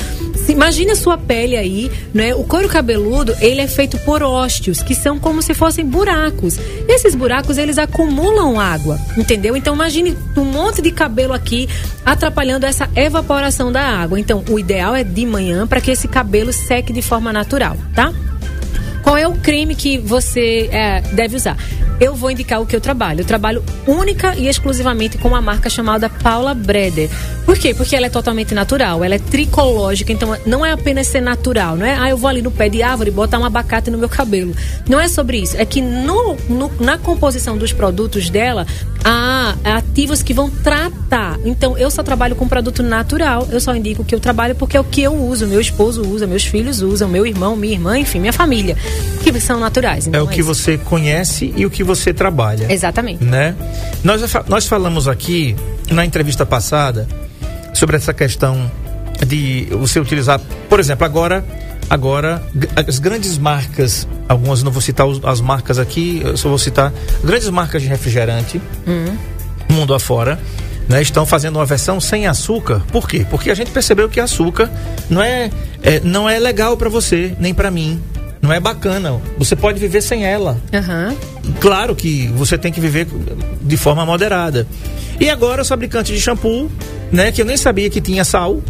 imagine 0.48 0.91
a 0.91 0.95
sua 0.95 1.17
pele 1.17 1.58
aí, 1.58 1.91
né? 2.13 2.34
O 2.36 2.43
couro 2.43 2.67
cabeludo, 2.67 3.36
ele 3.39 3.62
é 3.62 3.67
feito 3.67 3.98
por 4.00 4.21
ósteos, 4.24 4.82
que 4.82 4.95
são 4.95 5.19
como 5.19 5.41
se 5.41 5.54
fossem 5.54 5.86
buracos. 5.86 6.58
E 6.58 6.91
esses 6.93 7.15
buracos, 7.15 7.58
eles 7.58 7.78
acumulam 7.78 8.60
água, 8.60 9.00
entendeu? 9.17 9.56
Então, 9.56 9.76
imagine 9.76 10.17
um 10.36 10.43
monte 10.43 10.82
de 10.82 10.91
cabelo 10.91 11.34
aqui 11.34 11.67
atrapalhando 12.06 12.65
essa 12.65 12.89
evaporação 12.95 13.71
da 13.76 13.84
água. 13.84 14.18
Então, 14.18 14.42
o 14.50 14.58
ideal 14.58 14.96
é 14.96 15.04
de 15.04 15.26
manhã 15.26 15.68
para 15.68 15.82
que 15.82 15.92
esse 15.92 16.08
cabelo 16.08 16.54
seque 16.54 16.94
de 16.94 17.02
forma 17.02 17.34
natural, 17.34 17.76
tá? 17.94 18.14
Qual 19.06 19.15
é 19.15 19.28
o 19.28 19.34
creme 19.34 19.76
que 19.76 20.00
você 20.00 20.68
é, 20.72 21.00
deve 21.13 21.36
usar? 21.36 21.56
Eu 22.00 22.15
vou 22.15 22.32
indicar 22.32 22.60
o 22.60 22.65
que 22.65 22.76
eu 22.76 22.82
trabalho. 22.82 23.22
Eu 23.22 23.26
trabalho 23.26 23.63
única 23.86 24.36
e 24.36 24.48
exclusivamente 24.48 25.20
com 25.20 25.28
uma 25.28 25.39
marca 25.39 25.70
chamada 25.70 26.10
Paula 26.10 26.56
Breder. 26.56 27.08
Por 27.46 27.56
quê? 27.56 27.76
Porque 27.76 27.96
ela 27.96 28.08
é 28.08 28.10
totalmente 28.10 28.56
natural, 28.56 29.04
ela 29.04 29.13
é 29.13 29.20
tricológica, 29.20 30.12
então 30.12 30.36
não 30.48 30.65
é 30.65 30.72
apenas 30.72 31.06
ser 31.06 31.22
natural, 31.22 31.78
não 31.78 31.86
é? 31.86 31.96
Ah, 31.96 32.10
eu 32.10 32.18
vou 32.18 32.28
ali 32.28 32.41
no 32.41 32.50
pé 32.50 32.68
de 32.68 32.82
árvore 32.82 33.12
e 33.12 33.13
botar 33.13 33.38
um 33.38 33.46
abacate 33.46 33.91
no 33.91 33.98
meu 34.00 34.10
cabelo. 34.10 34.56
Não 34.89 35.00
é 35.00 35.08
sobre 35.08 35.38
isso. 35.38 35.56
É 35.56 35.63
que 35.65 35.82
no, 35.82 36.36
no, 36.50 36.72
na 36.80 36.98
composição 36.98 37.56
dos 37.56 37.72
produtos 37.72 38.32
dela, 38.32 38.65
há 39.06 39.56
ativos 39.63 40.24
que 40.24 40.34
vão 40.34 40.50
tratar. 40.50 41.39
Então, 41.46 41.78
eu 41.78 41.91
só 41.91 42.02
trabalho 42.02 42.36
com 42.36 42.48
produto 42.48 42.82
natural, 42.82 43.48
eu 43.52 43.62
só 43.62 43.76
indico 43.76 44.04
que 44.04 44.15
eu 44.15 44.20
trabalho 44.20 44.56
porque 44.56 44.76
é 44.76 44.80
o 44.80 44.84
que 44.84 45.04
eu 45.04 45.13
uso, 45.13 45.46
meu 45.46 45.62
esposo 45.62 46.02
usa, 46.02 46.26
meus 46.26 46.44
filhos 46.44 46.82
usam, 46.82 47.08
meu 47.08 47.26
irmão, 47.26 47.56
minha 47.56 47.74
irmã, 47.74 48.00
enfim, 48.00 48.20
minha 48.20 48.34
família, 48.34 48.76
que 49.23 49.39
são 49.39 49.60
naturais. 49.60 50.05
É 50.05 50.10
Então, 50.10 50.23
o 50.23 50.27
que 50.27 50.39
isso. 50.39 50.47
você 50.47 50.77
conhece 50.77 51.53
e 51.58 51.65
o 51.65 51.69
que 51.69 51.84
você 51.84 52.13
trabalha. 52.13 52.71
Exatamente. 52.71 53.23
né? 53.23 53.55
Nós, 54.03 54.21
nós 54.47 54.65
falamos 54.65 55.08
aqui 55.08 55.55
na 55.91 56.05
entrevista 56.05 56.45
passada 56.45 57.08
sobre 57.73 57.97
essa 57.97 58.13
questão 58.13 58.71
de 59.27 59.67
você 59.71 59.99
utilizar, 59.99 60.39
por 60.69 60.79
exemplo, 60.79 61.05
agora, 61.05 61.43
agora 61.89 62.41
as 62.88 62.99
grandes 62.99 63.38
marcas, 63.38 64.08
algumas 64.29 64.62
não 64.63 64.71
vou 64.71 64.81
citar 64.81 65.05
as 65.25 65.41
marcas 65.41 65.79
aqui, 65.79 66.21
eu 66.23 66.38
só 66.38 66.47
vou 66.49 66.58
citar 66.58 66.93
grandes 67.23 67.49
marcas 67.49 67.81
de 67.81 67.88
refrigerante, 67.88 68.62
mundo 69.69 69.93
afora. 69.93 70.39
Né, 70.88 71.01
estão 71.01 71.25
fazendo 71.25 71.55
uma 71.55 71.65
versão 71.65 71.99
sem 71.99 72.27
açúcar. 72.27 72.79
Por 72.91 73.10
quê? 73.10 73.25
Porque 73.27 73.49
a 73.49 73.55
gente 73.55 73.71
percebeu 73.71 74.08
que 74.08 74.19
açúcar 74.19 74.69
não 75.10 75.19
é, 75.19 75.49
é- 75.81 75.99
não 76.03 76.29
é 76.29 76.38
legal 76.38 76.77
para 76.77 76.88
você, 76.89 77.36
nem 77.39 77.55
para 77.55 77.71
mim. 77.71 77.99
Não 78.45 78.53
é 78.53 78.60
bacana. 78.60 79.19
Você 79.39 79.55
pode 79.55 79.79
viver 79.79 80.01
sem 80.01 80.23
ela. 80.23 80.55
Aham. 80.71 81.15
Claro 81.60 81.95
que 81.95 82.27
você 82.27 82.58
tem 82.60 82.71
que 82.71 82.79
viver 82.79 83.08
de 83.62 83.75
forma 83.75 84.05
moderada. 84.05 84.67
E 85.19 85.29
agora 85.31 85.63
os 85.63 85.67
fabricantes 85.67 86.13
de 86.15 86.21
shampoo, 86.21 86.69
né, 87.12 87.31
que 87.31 87.41
eu 87.41 87.45
nem 87.45 87.58
sabia 87.58 87.89
que 87.89 87.99
tinha 87.99 88.23
sal. 88.23 88.62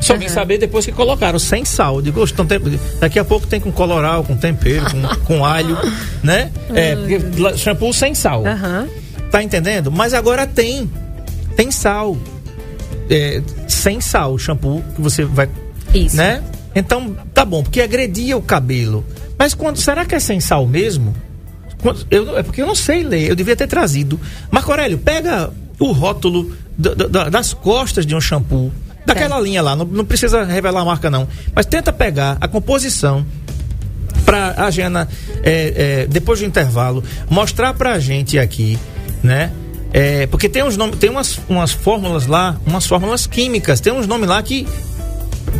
Só 0.00 0.14
vim 0.18 0.28
saber 0.28 0.58
depois 0.58 0.84
que 0.84 0.92
colocaram 0.92 1.38
sem 1.38 1.64
sal. 1.64 2.02
Digo, 2.02 2.20
"Oxe, 2.20 2.34
então 2.34 2.44
tem- 2.44 2.60
daqui 3.00 3.18
a 3.18 3.24
pouco 3.24 3.46
tem 3.46 3.58
com 3.58 3.72
coloral, 3.72 4.22
com 4.22 4.36
tempero, 4.36 4.84
com, 4.90 5.00
com 5.24 5.44
alho, 5.44 5.78
né? 6.22 6.50
É, 6.74 6.94
porque 6.94 7.56
shampoo 7.56 7.92
sem 7.94 8.14
sal. 8.14 8.46
Aham. 8.46 8.86
Tá 9.30 9.42
entendendo? 9.42 9.90
Mas 9.90 10.12
agora 10.12 10.46
tem. 10.46 10.90
Tem 11.56 11.70
sal. 11.70 12.18
É, 13.08 13.40
sem 13.66 13.98
sal, 14.02 14.36
shampoo 14.36 14.82
que 14.94 15.00
você 15.00 15.24
vai 15.24 15.48
Isso. 15.94 16.16
né? 16.16 16.42
Então, 16.74 17.16
tá 17.32 17.44
bom, 17.44 17.62
porque 17.62 17.80
agredia 17.80 18.36
o 18.36 18.42
cabelo. 18.42 19.04
Mas 19.38 19.54
quando, 19.54 19.76
será 19.78 20.04
que 20.04 20.14
é 20.14 20.18
sem 20.20 20.40
sal 20.40 20.66
mesmo? 20.66 21.14
Quando- 21.80 22.06
eu, 22.10 22.36
é 22.38 22.42
porque 22.42 22.62
eu 22.62 22.66
não 22.66 22.74
sei 22.74 23.02
ler, 23.04 23.28
eu 23.30 23.36
devia 23.36 23.54
ter 23.56 23.66
trazido. 23.66 24.18
Marco 24.50 24.70
Aurélio, 24.70 24.98
pega 24.98 25.50
o 25.78 25.92
rótulo 25.92 26.52
da- 26.76 26.94
da- 26.94 27.28
das 27.28 27.52
costas 27.52 28.04
de 28.06 28.14
um 28.14 28.20
shampoo, 28.20 28.72
daquela 29.06 29.38
linha 29.40 29.60
lá, 29.62 29.76
não, 29.76 29.84
não 29.84 30.04
precisa 30.04 30.44
revelar 30.44 30.80
a 30.80 30.84
marca 30.84 31.10
não, 31.10 31.28
mas 31.54 31.66
tenta 31.66 31.92
pegar 31.92 32.38
a 32.40 32.48
composição 32.48 33.24
para 34.24 34.54
a 34.64 34.70
Jana, 34.70 35.06
é, 35.42 36.02
é, 36.02 36.06
depois 36.06 36.40
do 36.40 36.46
intervalo, 36.46 37.04
mostrar 37.28 37.74
pra 37.74 37.98
gente 37.98 38.38
aqui, 38.38 38.78
né? 39.22 39.50
É, 39.92 40.26
porque 40.26 40.48
tem 40.48 40.62
uns 40.64 40.76
nomes, 40.76 40.96
tem 40.98 41.10
umas, 41.10 41.38
umas 41.48 41.70
fórmulas 41.72 42.26
lá, 42.26 42.56
umas 42.66 42.86
fórmulas 42.86 43.26
químicas, 43.26 43.80
tem 43.80 43.92
uns 43.92 44.06
nomes 44.06 44.28
lá 44.28 44.42
que, 44.42 44.66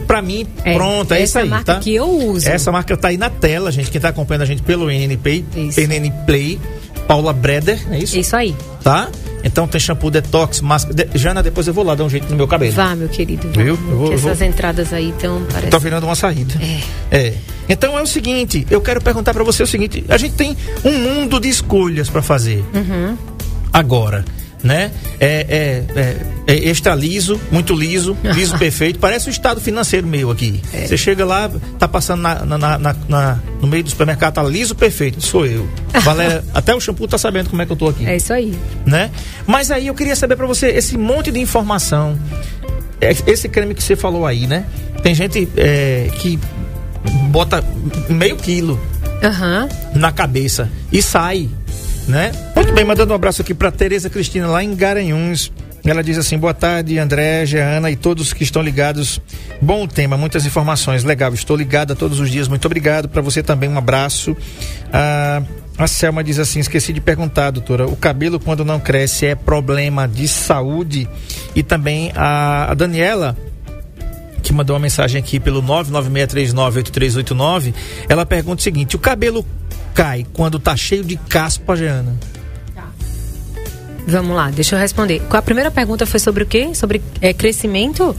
pra 0.06 0.20
mim, 0.22 0.46
É, 0.64 0.74
pronto, 0.74 1.12
é 1.12 1.16
essa 1.16 1.24
isso 1.24 1.38
aí, 1.38 1.48
marca 1.48 1.74
tá? 1.74 1.80
que 1.80 1.94
eu 1.94 2.08
uso. 2.08 2.48
Essa 2.48 2.70
marca 2.72 2.96
tá 2.96 3.08
aí 3.08 3.16
na 3.16 3.30
tela, 3.30 3.70
gente, 3.72 3.90
quem 3.90 4.00
tá 4.00 4.08
acompanhando 4.08 4.42
a 4.42 4.46
gente 4.46 4.62
pelo 4.62 4.90
NNP. 4.90 5.44
NN 5.56 6.10
Play, 6.26 6.58
Paula 7.06 7.32
Breder, 7.32 7.80
é 7.90 7.98
isso? 7.98 8.18
Isso 8.18 8.34
aí. 8.36 8.54
Tá? 8.82 9.08
Então 9.42 9.66
tem 9.68 9.78
shampoo 9.78 10.10
detox, 10.10 10.60
máscara. 10.62 10.94
de- 10.94 11.18
Jana, 11.18 11.42
depois 11.42 11.66
eu 11.66 11.74
vou 11.74 11.84
lá 11.84 11.94
dar 11.94 12.04
um 12.04 12.08
jeito 12.08 12.28
no 12.30 12.36
meu 12.36 12.48
cabelo. 12.48 12.72
Vá, 12.72 12.94
meu 12.96 13.08
querido. 13.08 13.46
Vá. 13.48 13.62
Viu? 13.62 13.74
Eu 13.74 13.76
vou- 13.76 14.12
eu 14.12 14.18
vou- 14.18 14.30
essas 14.30 14.40
entradas 14.40 14.90
aí 14.92 15.10
estão 15.10 15.42
parece... 15.50 15.68
Tá 15.70 15.78
virando 15.78 16.04
uma 16.06 16.14
saída. 16.14 16.54
É. 17.10 17.16
É. 17.26 17.34
Então 17.68 17.98
é 17.98 18.02
o 18.02 18.06
seguinte, 18.06 18.66
eu 18.70 18.80
quero 18.80 19.00
perguntar 19.02 19.34
pra 19.34 19.44
você 19.44 19.62
o 19.62 19.66
seguinte: 19.66 20.02
a 20.08 20.16
gente 20.16 20.34
tem 20.34 20.56
um 20.84 20.92
mundo 20.98 21.38
de 21.38 21.48
escolhas 21.48 22.08
pra 22.08 22.22
fazer. 22.22 22.64
Uhum. 22.74 23.16
Agora, 23.72 24.24
né? 24.64 24.90
É, 25.20 25.84
é, 25.96 26.00
é, 26.00 26.16
é 26.54 26.68
extra 26.70 26.94
liso, 26.94 27.38
muito 27.52 27.74
liso, 27.74 28.16
liso 28.34 28.56
perfeito. 28.58 28.98
Parece 28.98 29.28
o 29.28 29.30
estado 29.30 29.60
financeiro 29.60 30.06
meu 30.06 30.30
aqui. 30.30 30.60
É. 30.72 30.86
Você 30.86 30.96
chega 30.96 31.24
lá, 31.24 31.50
tá 31.78 31.86
passando 31.86 32.22
na, 32.22 32.44
na- 32.44 32.58
na- 32.78 32.96
na- 33.08 33.38
no 33.60 33.68
meio 33.68 33.84
do 33.84 33.90
supermercado, 33.90 34.34
tá 34.34 34.42
liso 34.42 34.74
perfeito. 34.74 35.20
Sou 35.20 35.44
eu. 35.46 35.68
Valéria, 36.02 36.42
até 36.54 36.74
o 36.74 36.80
shampoo 36.80 37.06
tá 37.06 37.18
sabendo 37.18 37.50
como 37.50 37.60
é 37.62 37.66
que 37.66 37.72
eu 37.72 37.76
tô 37.76 37.88
aqui 37.88 38.06
É 38.06 38.16
isso 38.16 38.32
aí. 38.32 38.52
né? 38.86 39.10
Mas 39.46 39.70
aí 39.70 39.86
eu 39.86 39.94
queria 39.94 40.16
saber 40.16 40.34
pra 40.36 40.46
você 40.46 40.68
esse 40.68 40.96
monte 40.98 41.30
de 41.30 41.38
informação, 41.38 42.18
é, 43.00 43.14
esse 43.26 43.48
creme 43.48 43.74
que 43.74 43.82
você 43.82 43.94
falou 43.94 44.26
aí, 44.26 44.46
né? 44.46 44.64
Tem 45.02 45.14
gente 45.14 45.46
é, 45.58 46.08
que 46.18 46.38
bota 47.28 47.62
meio 48.08 48.36
quilo 48.36 48.80
Aham. 49.22 49.68
na 49.94 50.10
cabeça 50.10 50.70
e 50.90 51.02
sai, 51.02 51.48
né? 52.06 52.32
Muito 52.54 52.72
bem, 52.72 52.84
mandando 52.84 53.12
um 53.12 53.16
abraço 53.16 53.42
aqui 53.42 53.54
pra 53.54 53.70
Tereza 53.70 54.10
Cristina 54.10 54.46
lá 54.46 54.62
em 54.62 54.74
Garanhuns. 54.74 55.50
Ela 55.84 56.02
diz 56.02 56.16
assim: 56.16 56.38
boa 56.38 56.54
tarde, 56.54 56.98
André, 56.98 57.44
Jeana 57.44 57.90
e 57.90 57.96
todos 57.96 58.32
que 58.32 58.42
estão 58.42 58.62
ligados. 58.62 59.20
Bom 59.60 59.86
tema, 59.86 60.16
muitas 60.16 60.46
informações. 60.46 61.04
Legal, 61.04 61.34
estou 61.34 61.56
ligada 61.56 61.94
todos 61.94 62.20
os 62.20 62.30
dias. 62.30 62.48
Muito 62.48 62.64
obrigado. 62.64 63.06
Para 63.08 63.20
você 63.20 63.42
também, 63.42 63.68
um 63.68 63.76
abraço. 63.76 64.34
Ah, 64.90 65.42
a 65.76 65.86
Selma 65.86 66.24
diz 66.24 66.38
assim: 66.38 66.60
esqueci 66.60 66.90
de 66.92 67.02
perguntar, 67.02 67.50
doutora. 67.50 67.86
O 67.86 67.96
cabelo, 67.96 68.40
quando 68.40 68.64
não 68.64 68.80
cresce, 68.80 69.26
é 69.26 69.34
problema 69.34 70.08
de 70.08 70.26
saúde? 70.26 71.06
E 71.54 71.62
também 71.62 72.10
a, 72.14 72.70
a 72.70 72.74
Daniela 72.74 73.36
que 74.42 74.52
mandou 74.52 74.76
uma 74.76 74.80
mensagem 74.80 75.18
aqui 75.18 75.40
pelo 75.40 75.62
996398389, 75.62 77.72
ela 78.08 78.26
pergunta 78.26 78.60
o 78.60 78.62
seguinte: 78.62 78.94
o 78.94 78.98
cabelo 78.98 79.42
cai 79.94 80.26
quando 80.32 80.58
tá 80.58 80.76
cheio 80.76 81.04
de 81.04 81.16
caspa, 81.16 81.76
Jeana? 81.76 82.14
Vamos 84.06 84.36
lá, 84.36 84.50
deixa 84.50 84.74
eu 84.74 84.78
responder. 84.78 85.22
A 85.30 85.40
primeira 85.40 85.70
pergunta 85.70 86.04
foi 86.04 86.20
sobre 86.20 86.42
o 86.42 86.46
quê? 86.46 86.74
Sobre 86.74 87.00
é, 87.22 87.32
crescimento? 87.32 88.14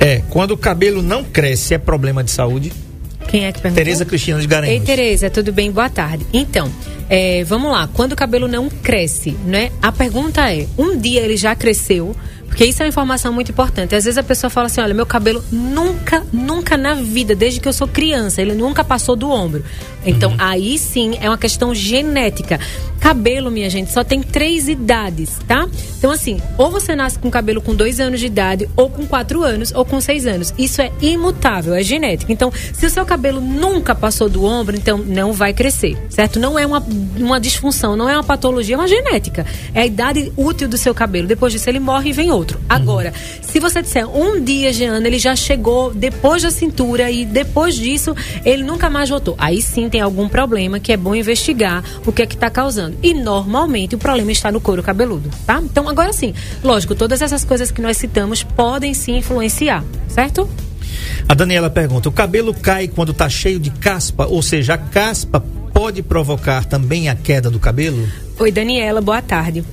É, 0.00 0.22
quando 0.30 0.52
o 0.52 0.56
cabelo 0.56 1.02
não 1.02 1.22
cresce, 1.22 1.74
é 1.74 1.78
problema 1.78 2.24
de 2.24 2.30
saúde? 2.30 2.72
Quem 3.28 3.44
é 3.44 3.52
que 3.52 3.60
perguntou? 3.60 3.84
Tereza 3.84 4.04
Cristina 4.04 4.40
de 4.40 4.46
Garanhuns. 4.46 4.80
Ei, 4.80 4.80
Tereza, 4.80 5.28
tudo 5.28 5.52
bem? 5.52 5.70
Boa 5.70 5.90
tarde. 5.90 6.26
Então, 6.32 6.72
é, 7.08 7.44
vamos 7.44 7.70
lá. 7.70 7.88
Quando 7.92 8.12
o 8.12 8.16
cabelo 8.16 8.48
não 8.48 8.68
cresce, 8.70 9.32
né? 9.44 9.70
A 9.82 9.92
pergunta 9.92 10.50
é: 10.52 10.66
um 10.78 10.96
dia 10.98 11.20
ele 11.20 11.36
já 11.36 11.54
cresceu? 11.54 12.16
Porque 12.46 12.64
isso 12.64 12.82
é 12.82 12.86
uma 12.86 12.88
informação 12.88 13.32
muito 13.32 13.52
importante. 13.52 13.94
Às 13.94 14.04
vezes 14.04 14.18
a 14.18 14.22
pessoa 14.22 14.50
fala 14.50 14.66
assim: 14.66 14.80
olha, 14.80 14.92
meu 14.92 15.06
cabelo 15.06 15.44
nunca, 15.52 16.26
nunca 16.32 16.76
na 16.76 16.94
vida, 16.94 17.34
desde 17.34 17.60
que 17.60 17.68
eu 17.68 17.72
sou 17.72 17.86
criança, 17.86 18.42
ele 18.42 18.54
nunca 18.54 18.82
passou 18.82 19.14
do 19.14 19.30
ombro. 19.30 19.64
Então, 20.04 20.34
aí 20.38 20.78
sim 20.78 21.18
é 21.20 21.28
uma 21.28 21.38
questão 21.38 21.74
genética. 21.74 22.58
Cabelo, 22.98 23.50
minha 23.50 23.70
gente, 23.70 23.92
só 23.92 24.04
tem 24.04 24.22
três 24.22 24.68
idades, 24.68 25.38
tá? 25.48 25.66
Então, 25.98 26.10
assim, 26.10 26.38
ou 26.58 26.70
você 26.70 26.94
nasce 26.94 27.18
com 27.18 27.30
cabelo 27.30 27.60
com 27.62 27.74
dois 27.74 27.98
anos 27.98 28.20
de 28.20 28.26
idade, 28.26 28.68
ou 28.76 28.90
com 28.90 29.06
quatro 29.06 29.42
anos, 29.42 29.72
ou 29.74 29.86
com 29.86 30.00
seis 30.00 30.26
anos. 30.26 30.52
Isso 30.58 30.82
é 30.82 30.92
imutável, 31.00 31.74
é 31.74 31.82
genético. 31.82 32.30
Então, 32.30 32.52
se 32.72 32.84
o 32.84 32.90
seu 32.90 33.04
cabelo 33.06 33.40
nunca 33.40 33.94
passou 33.94 34.28
do 34.28 34.44
ombro, 34.44 34.76
então 34.76 34.98
não 34.98 35.32
vai 35.32 35.54
crescer, 35.54 35.96
certo? 36.10 36.38
Não 36.38 36.58
é 36.58 36.66
uma, 36.66 36.84
uma 37.16 37.40
disfunção, 37.40 37.96
não 37.96 38.08
é 38.08 38.14
uma 38.14 38.24
patologia, 38.24 38.74
é 38.74 38.78
uma 38.78 38.88
genética. 38.88 39.46
É 39.74 39.80
a 39.80 39.86
idade 39.86 40.30
útil 40.36 40.68
do 40.68 40.76
seu 40.76 40.94
cabelo. 40.94 41.26
Depois 41.26 41.52
disso, 41.52 41.68
ele 41.70 41.80
morre 41.80 42.10
e 42.10 42.12
vem 42.12 42.30
outro. 42.30 42.58
Uhum. 42.58 42.66
Agora, 42.68 43.14
se 43.40 43.58
você 43.58 43.80
disser 43.80 44.08
um 44.08 44.42
dia, 44.42 44.72
Jeana, 44.72 45.06
ele 45.06 45.18
já 45.18 45.34
chegou 45.34 45.92
depois 45.92 46.42
da 46.42 46.50
cintura 46.50 47.10
e 47.10 47.24
depois 47.24 47.74
disso, 47.74 48.14
ele 48.44 48.62
nunca 48.62 48.90
mais 48.90 49.08
voltou. 49.08 49.34
Aí 49.38 49.60
sim 49.62 49.88
tem 49.90 50.00
algum 50.00 50.28
problema 50.28 50.80
que 50.80 50.92
é 50.92 50.96
bom 50.96 51.14
investigar 51.14 51.84
o 52.06 52.12
que 52.12 52.22
é 52.22 52.26
que 52.26 52.34
está 52.34 52.48
causando. 52.48 52.96
E 53.02 53.12
normalmente 53.12 53.94
o 53.94 53.98
problema 53.98 54.32
está 54.32 54.50
no 54.50 54.60
couro 54.60 54.82
cabeludo, 54.82 55.28
tá? 55.46 55.60
Então, 55.62 55.88
agora 55.88 56.12
sim, 56.12 56.32
lógico, 56.62 56.94
todas 56.94 57.20
essas 57.20 57.44
coisas 57.44 57.70
que 57.70 57.82
nós 57.82 57.96
citamos 57.96 58.42
podem 58.42 58.94
sim 58.94 59.18
influenciar, 59.18 59.84
certo? 60.08 60.48
A 61.28 61.34
Daniela 61.34 61.68
pergunta: 61.68 62.08
o 62.08 62.12
cabelo 62.12 62.54
cai 62.54 62.88
quando 62.88 63.12
está 63.12 63.28
cheio 63.28 63.58
de 63.58 63.70
caspa, 63.70 64.26
ou 64.26 64.42
seja, 64.42 64.74
a 64.74 64.78
caspa 64.78 65.40
pode 65.72 66.02
provocar 66.02 66.64
também 66.64 67.08
a 67.08 67.14
queda 67.14 67.50
do 67.50 67.58
cabelo? 67.58 68.08
Oi, 68.38 68.50
Daniela, 68.50 69.00
boa 69.00 69.22
tarde. 69.22 69.64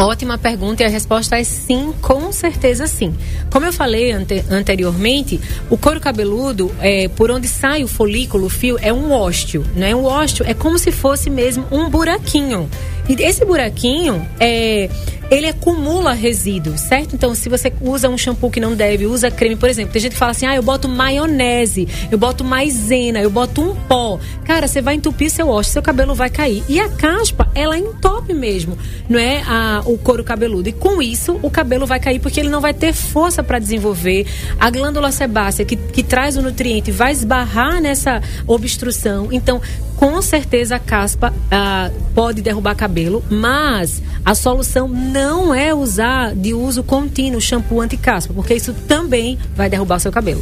Ótima 0.00 0.38
pergunta 0.38 0.84
e 0.84 0.86
a 0.86 0.88
resposta 0.88 1.36
é 1.36 1.42
sim, 1.42 1.92
com 2.00 2.30
certeza 2.30 2.86
sim. 2.86 3.12
Como 3.50 3.66
eu 3.66 3.72
falei 3.72 4.12
ante, 4.12 4.44
anteriormente, 4.48 5.40
o 5.68 5.76
couro 5.76 5.98
cabeludo, 5.98 6.72
é, 6.78 7.08
por 7.08 7.32
onde 7.32 7.48
sai 7.48 7.82
o 7.82 7.88
folículo, 7.88 8.46
o 8.46 8.48
fio, 8.48 8.78
é 8.80 8.92
um 8.92 9.10
ósteo, 9.10 9.66
né? 9.74 9.92
Um 9.96 10.04
ósteo 10.04 10.46
é 10.46 10.54
como 10.54 10.78
se 10.78 10.92
fosse 10.92 11.28
mesmo 11.28 11.66
um 11.72 11.90
buraquinho. 11.90 12.70
Esse 13.08 13.44
buraquinho 13.44 14.26
é 14.38 14.88
ele 15.30 15.46
acumula 15.46 16.12
resíduos, 16.12 16.80
certo? 16.80 17.14
Então, 17.14 17.34
se 17.34 17.48
você 17.48 17.72
usa 17.80 18.08
um 18.08 18.16
shampoo 18.16 18.50
que 18.50 18.60
não 18.60 18.74
deve, 18.74 19.06
usa 19.06 19.30
creme, 19.30 19.56
por 19.56 19.68
exemplo, 19.68 19.92
tem 19.92 20.00
gente 20.00 20.12
que 20.12 20.18
fala 20.18 20.32
assim: 20.32 20.46
ah, 20.46 20.56
eu 20.56 20.62
boto 20.62 20.88
maionese, 20.88 21.86
eu 22.10 22.16
boto 22.16 22.44
maisena, 22.44 23.20
eu 23.20 23.30
boto 23.30 23.60
um 23.60 23.74
pó. 23.74 24.18
Cara, 24.44 24.66
você 24.66 24.80
vai 24.80 24.94
entupir 24.94 25.30
seu 25.30 25.48
ósseo, 25.48 25.74
seu 25.74 25.82
cabelo 25.82 26.14
vai 26.14 26.30
cair. 26.30 26.64
E 26.68 26.80
a 26.80 26.88
caspa, 26.88 27.50
ela 27.54 27.76
entope 27.76 28.32
mesmo, 28.32 28.78
não 29.08 29.18
é 29.18 29.42
a, 29.46 29.82
o 29.84 29.98
couro 29.98 30.24
cabeludo. 30.24 30.68
E 30.68 30.72
com 30.72 31.02
isso, 31.02 31.38
o 31.42 31.50
cabelo 31.50 31.86
vai 31.86 32.00
cair 32.00 32.20
porque 32.20 32.40
ele 32.40 32.48
não 32.48 32.60
vai 32.60 32.72
ter 32.72 32.92
força 32.94 33.42
para 33.42 33.58
desenvolver. 33.58 34.26
A 34.58 34.70
glândula 34.70 35.12
sebácea, 35.12 35.64
que, 35.64 35.76
que 35.76 36.02
traz 36.02 36.36
o 36.36 36.42
nutriente, 36.42 36.90
vai 36.90 37.12
esbarrar 37.12 37.80
nessa 37.82 38.22
obstrução. 38.46 39.28
Então, 39.30 39.60
com 39.98 40.22
certeza 40.22 40.76
a 40.76 40.78
caspa 40.78 41.34
ah, 41.50 41.90
pode 42.14 42.40
derrubar 42.40 42.76
cabelo, 42.76 43.22
mas 43.28 44.00
a 44.24 44.32
solução 44.32 44.86
não 44.86 45.52
é 45.52 45.74
usar 45.74 46.36
de 46.36 46.54
uso 46.54 46.84
contínuo 46.84 47.40
shampoo 47.40 47.80
anti-caspa, 47.80 48.32
porque 48.32 48.54
isso 48.54 48.72
também 48.72 49.36
vai 49.56 49.68
derrubar 49.68 49.96
o 49.96 50.00
seu 50.00 50.12
cabelo. 50.12 50.40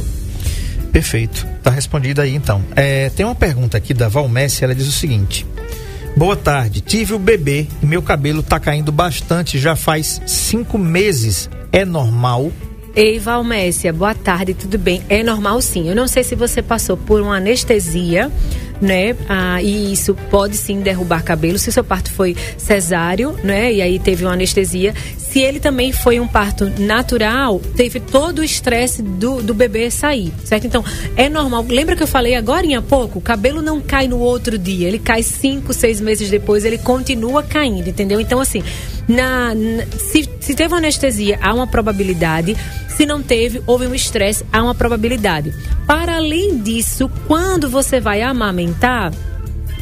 Perfeito. 0.91 1.45
Tá 1.63 1.71
respondida 1.71 2.21
aí 2.21 2.35
então. 2.35 2.63
É, 2.75 3.09
tem 3.09 3.25
uma 3.25 3.33
pergunta 3.33 3.77
aqui 3.77 3.95
da 3.95 4.07
Valmécia, 4.07 4.63
ela 4.63 4.75
diz 4.75 4.87
o 4.87 4.91
seguinte. 4.91 5.43
Boa 6.15 6.35
tarde, 6.35 6.79
tive 6.79 7.15
o 7.15 7.19
bebê 7.19 7.67
e 7.81 7.85
meu 7.85 8.03
cabelo 8.03 8.43
tá 8.43 8.59
caindo 8.59 8.91
bastante 8.91 9.57
já 9.57 9.75
faz 9.75 10.21
cinco 10.27 10.77
meses. 10.77 11.49
É 11.71 11.83
normal? 11.83 12.51
Ei, 12.95 13.19
Valmécia, 13.19 13.93
boa 13.93 14.15
tarde, 14.15 14.55
tudo 14.55 14.79
bem? 14.79 15.03
É 15.07 15.21
normal 15.21 15.61
sim. 15.61 15.87
Eu 15.87 15.95
não 15.95 16.07
sei 16.07 16.23
se 16.23 16.33
você 16.33 16.63
passou 16.63 16.97
por 16.97 17.21
uma 17.21 17.37
anestesia 17.37 18.31
né? 18.81 19.15
Ah, 19.27 19.61
e 19.61 19.91
isso 19.91 20.13
pode 20.29 20.55
sim 20.55 20.81
derrubar 20.81 21.23
cabelo. 21.23 21.57
Se 21.57 21.69
o 21.69 21.71
seu 21.71 21.83
parto 21.83 22.11
foi 22.11 22.35
cesáreo, 22.57 23.35
né? 23.43 23.73
E 23.73 23.81
aí 23.81 23.99
teve 23.99 24.23
uma 24.23 24.33
anestesia. 24.33 24.93
Se 25.17 25.39
ele 25.39 25.59
também 25.59 25.91
foi 25.91 26.19
um 26.19 26.27
parto 26.27 26.71
natural, 26.79 27.59
teve 27.75 27.99
todo 27.99 28.39
o 28.39 28.43
estresse 28.43 29.01
do, 29.01 29.41
do 29.41 29.53
bebê 29.53 29.91
sair, 29.91 30.31
certo? 30.43 30.65
Então, 30.65 30.83
é 31.15 31.29
normal. 31.29 31.65
Lembra 31.67 31.95
que 31.95 32.03
eu 32.03 32.07
falei 32.07 32.35
agora 32.35 32.67
há 32.75 32.81
pouco? 32.81 33.19
O 33.19 33.21
cabelo 33.21 33.61
não 33.61 33.79
cai 33.79 34.07
no 34.07 34.19
outro 34.19 34.57
dia. 34.57 34.87
Ele 34.87 34.99
cai 34.99 35.21
cinco, 35.21 35.73
seis 35.73 36.01
meses 36.01 36.29
depois, 36.29 36.65
ele 36.65 36.77
continua 36.77 37.43
caindo, 37.43 37.87
entendeu? 37.87 38.19
Então, 38.19 38.39
assim, 38.39 38.63
na, 39.07 39.55
na 39.55 39.85
se, 39.97 40.29
se 40.39 40.55
teve 40.55 40.73
anestesia, 40.75 41.39
há 41.41 41.53
uma 41.53 41.67
probabilidade. 41.67 42.55
Se 42.89 43.05
não 43.05 43.21
teve, 43.21 43.61
houve 43.67 43.85
um 43.85 43.93
estresse, 43.93 44.43
há 44.51 44.61
uma 44.61 44.73
probabilidade. 44.73 45.53
Para 45.85 46.15
além 46.17 46.57
disso, 46.57 47.09
quando 47.27 47.69
você 47.69 47.99
vai 47.99 48.21
amamentar, 48.21 49.13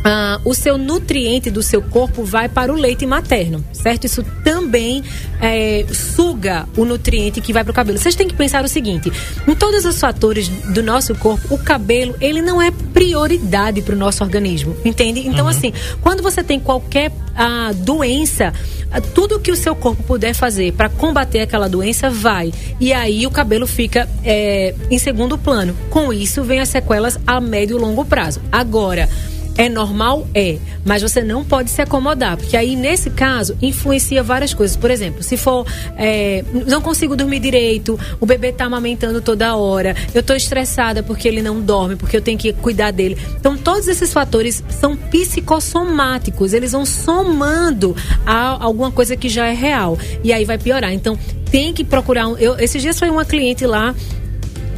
ah, 0.06 0.40
o 0.46 0.54
seu 0.54 0.78
nutriente 0.78 1.50
do 1.50 1.64
seu 1.64 1.82
corpo 1.82 2.24
vai 2.24 2.48
para 2.48 2.72
o 2.72 2.76
leite 2.76 3.08
materno, 3.08 3.66
certo? 3.74 4.06
Isso 4.06 4.24
também 4.44 5.04
é, 5.42 5.84
suga 5.92 6.68
o 6.78 6.86
nutriente 6.86 7.42
que 7.42 7.52
vai 7.52 7.64
para 7.64 7.72
o 7.72 7.74
cabelo. 7.74 7.98
Vocês 7.98 8.14
têm 8.14 8.28
que 8.28 8.36
pensar 8.36 8.64
o 8.64 8.68
seguinte: 8.68 9.12
em 9.48 9.56
todos 9.56 9.84
os 9.84 10.00
fatores 10.00 10.48
do 10.48 10.84
nosso 10.84 11.16
corpo, 11.16 11.56
o 11.56 11.58
cabelo 11.58 12.16
ele 12.22 12.40
não 12.40 12.62
é 12.62 12.70
prioridade 12.70 13.82
para 13.82 13.96
o 13.96 13.98
nosso 13.98 14.24
organismo, 14.24 14.78
entende? 14.86 15.28
Então, 15.28 15.46
uhum. 15.46 15.52
assim, 15.52 15.74
quando 16.02 16.22
você 16.22 16.44
tem 16.44 16.60
qualquer 16.60 17.12
ah, 17.36 17.72
doença, 17.76 18.54
ah, 18.92 19.02
tudo 19.02 19.40
que 19.40 19.52
o 19.52 19.56
seu 19.56 19.76
corpo 19.76 20.04
puder 20.04 20.36
fazer 20.36 20.72
para 20.74 20.88
combater 20.88 21.42
aquela 21.42 21.68
doença 21.68 22.12
vai. 22.12 22.54
E 22.80 22.94
aí 22.94 23.26
o 23.26 23.32
cabelo 23.32 23.66
fica 23.66 24.08
é, 24.24 24.76
em 24.92 25.00
segundo 25.00 25.36
plano. 25.36 25.76
Com 25.90 26.14
isso, 26.14 26.44
vem 26.44 26.60
as 26.60 26.70
sequelas 26.70 27.18
a 27.26 27.42
médio 27.42 27.78
e 27.78 27.82
longo 27.82 28.06
prazo. 28.06 28.40
Agora 28.52 29.10
é 29.58 29.70
normal? 29.70 30.28
É. 30.34 30.58
Mas 30.84 31.02
você 31.02 31.22
não 31.22 31.44
pode 31.44 31.70
se 31.70 31.82
acomodar, 31.82 32.38
porque 32.38 32.56
aí, 32.58 32.76
nesse 32.76 33.10
caso, 33.10 33.58
influencia 33.62 34.22
várias 34.22 34.54
coisas. 34.54 34.76
Por 34.76 34.92
exemplo, 34.92 35.24
se 35.24 35.38
for. 35.38 35.66
É, 35.98 36.44
não 36.68 36.82
consigo 36.82 37.16
dormir 37.16 37.40
direito, 37.40 38.00
o 38.20 38.26
bebê 38.26 38.50
está 38.50 38.66
amamentando 38.66 39.22
toda 39.22 39.56
hora, 39.56 39.96
eu 40.14 40.22
estou 40.22 40.36
estressada 40.36 41.02
porque 41.02 41.28
ele 41.28 41.42
não 41.42 41.62
dorme, 41.62 41.96
porque 41.96 42.18
eu 42.18 42.22
tenho 42.22 42.38
que 42.38 42.52
cuidar 42.54 42.92
dele. 42.92 43.18
Então, 43.40 43.58
todos 43.58 43.88
esses 43.88 44.12
fatores 44.12 44.64
são 44.70 44.96
psicossomáticos, 44.96 46.54
eles 46.54 46.74
vão 46.74 46.86
somando 46.86 47.96
a 48.26 48.64
alguma 48.64 48.92
coisa 48.92 49.16
que 49.16 49.30
já 49.30 49.48
é 49.48 49.54
real. 49.54 49.98
E 50.24 50.34
aí 50.34 50.46
vai 50.46 50.58
piorar. 50.58 50.94
Então, 50.94 51.18
tem 51.50 51.74
que 51.74 51.84
procurar. 51.84 52.28
Um, 52.28 52.38
eu, 52.38 52.58
esses 52.60 52.82
dias 52.82 53.00
foi 53.00 53.10
uma 53.10 53.24
cliente 53.26 53.66
lá 53.66 53.96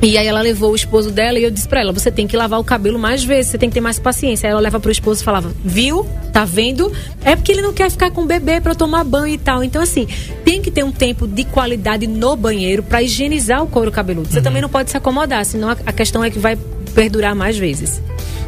e 0.01 0.17
aí 0.17 0.27
ela 0.27 0.41
levou 0.41 0.71
o 0.71 0.75
esposo 0.75 1.12
dela 1.12 1.39
e 1.39 1.43
eu 1.43 1.49
disse 1.49 1.67
pra 1.67 1.81
ela, 1.81 1.91
você 1.91 2.12
tem 2.12 2.27
que 2.27 2.38
lavar 2.38 2.60
o 2.60 2.63
cabelo 2.63 2.99
mais 2.99 3.23
vezes, 3.23 3.51
você 3.51 3.57
tem 3.57 3.69
que 3.69 3.73
ter 3.73 3.81
mais 3.81 3.97
paciência. 3.97 4.47
Aí 4.47 4.51
ela 4.51 4.62
leva 4.62 4.79
pro 4.79 4.91
esposo 4.91 5.21
e 5.21 5.25
falava, 5.25 5.51
viu? 5.65 6.05
Tá 6.31 6.45
vendo? 6.45 6.91
É 7.23 7.36
porque 7.36 7.51
ele 7.51 7.62
não 7.62 7.73
quer 7.73 7.89
ficar 7.89 8.12
com 8.12 8.21
o 8.21 8.25
bebê 8.25 8.62
para 8.62 8.75
tomar 8.75 9.03
banho 9.03 9.33
e 9.33 9.38
tal. 9.38 9.63
Então, 9.63 9.81
assim, 9.81 10.07
tem 10.45 10.62
que 10.62 10.69
ter 10.69 10.83
um 10.83 10.91
tempo 10.91 11.27
de 11.27 11.43
qualidade 11.45 12.05
no 12.05 12.36
banheiro 12.36 12.83
para 12.83 13.01
higienizar 13.01 13.63
o 13.63 13.67
couro 13.67 13.91
cabeludo. 13.91 14.29
Você 14.29 14.38
uhum. 14.38 14.43
também 14.43 14.62
não 14.62 14.69
pode 14.69 14.91
se 14.91 14.97
acomodar, 14.97 15.43
senão 15.45 15.69
a 15.69 15.91
questão 15.91 16.23
é 16.23 16.29
que 16.29 16.38
vai 16.38 16.55
perdurar 16.93 17.36
mais 17.36 17.57
vezes. 17.57 18.01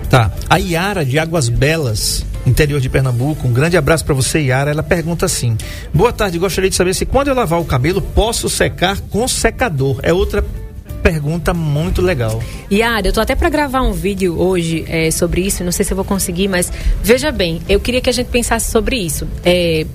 Tá. 0.09 0.31
A 0.49 0.57
Yara 0.57 1.05
de 1.05 1.19
Águas 1.19 1.49
Belas, 1.49 2.25
interior 2.45 2.79
de 2.79 2.89
Pernambuco, 2.89 3.47
um 3.47 3.53
grande 3.53 3.77
abraço 3.77 4.03
para 4.03 4.15
você, 4.15 4.39
Yara. 4.39 4.71
Ela 4.71 4.81
pergunta 4.81 5.25
assim: 5.25 5.55
Boa 5.93 6.11
tarde, 6.11 6.39
gostaria 6.39 6.69
de 6.69 6.75
saber 6.75 6.95
se 6.95 7.05
quando 7.05 7.27
eu 7.27 7.35
lavar 7.35 7.59
o 7.59 7.65
cabelo 7.65 8.01
posso 8.01 8.49
secar 8.49 8.99
com 9.01 9.27
secador. 9.27 9.99
É 10.01 10.11
outra 10.11 10.43
pergunta 11.19 11.53
muito 11.53 12.01
legal. 12.01 12.41
Yara, 12.71 13.05
eu 13.05 13.11
tô 13.11 13.19
até 13.19 13.35
para 13.35 13.49
gravar 13.49 13.81
um 13.81 13.91
vídeo 13.91 14.39
hoje 14.39 14.85
é, 14.87 15.11
sobre 15.11 15.41
isso, 15.41 15.65
não 15.65 15.71
sei 15.71 15.83
se 15.83 15.91
eu 15.91 15.95
vou 15.97 16.05
conseguir, 16.05 16.47
mas 16.47 16.71
veja 17.03 17.29
bem, 17.29 17.61
eu 17.67 17.77
queria 17.79 17.99
que 17.99 18.09
a 18.09 18.13
gente 18.13 18.27
pensasse 18.27 18.71
sobre 18.71 18.95
isso. 18.95 19.27
É, 19.43 19.85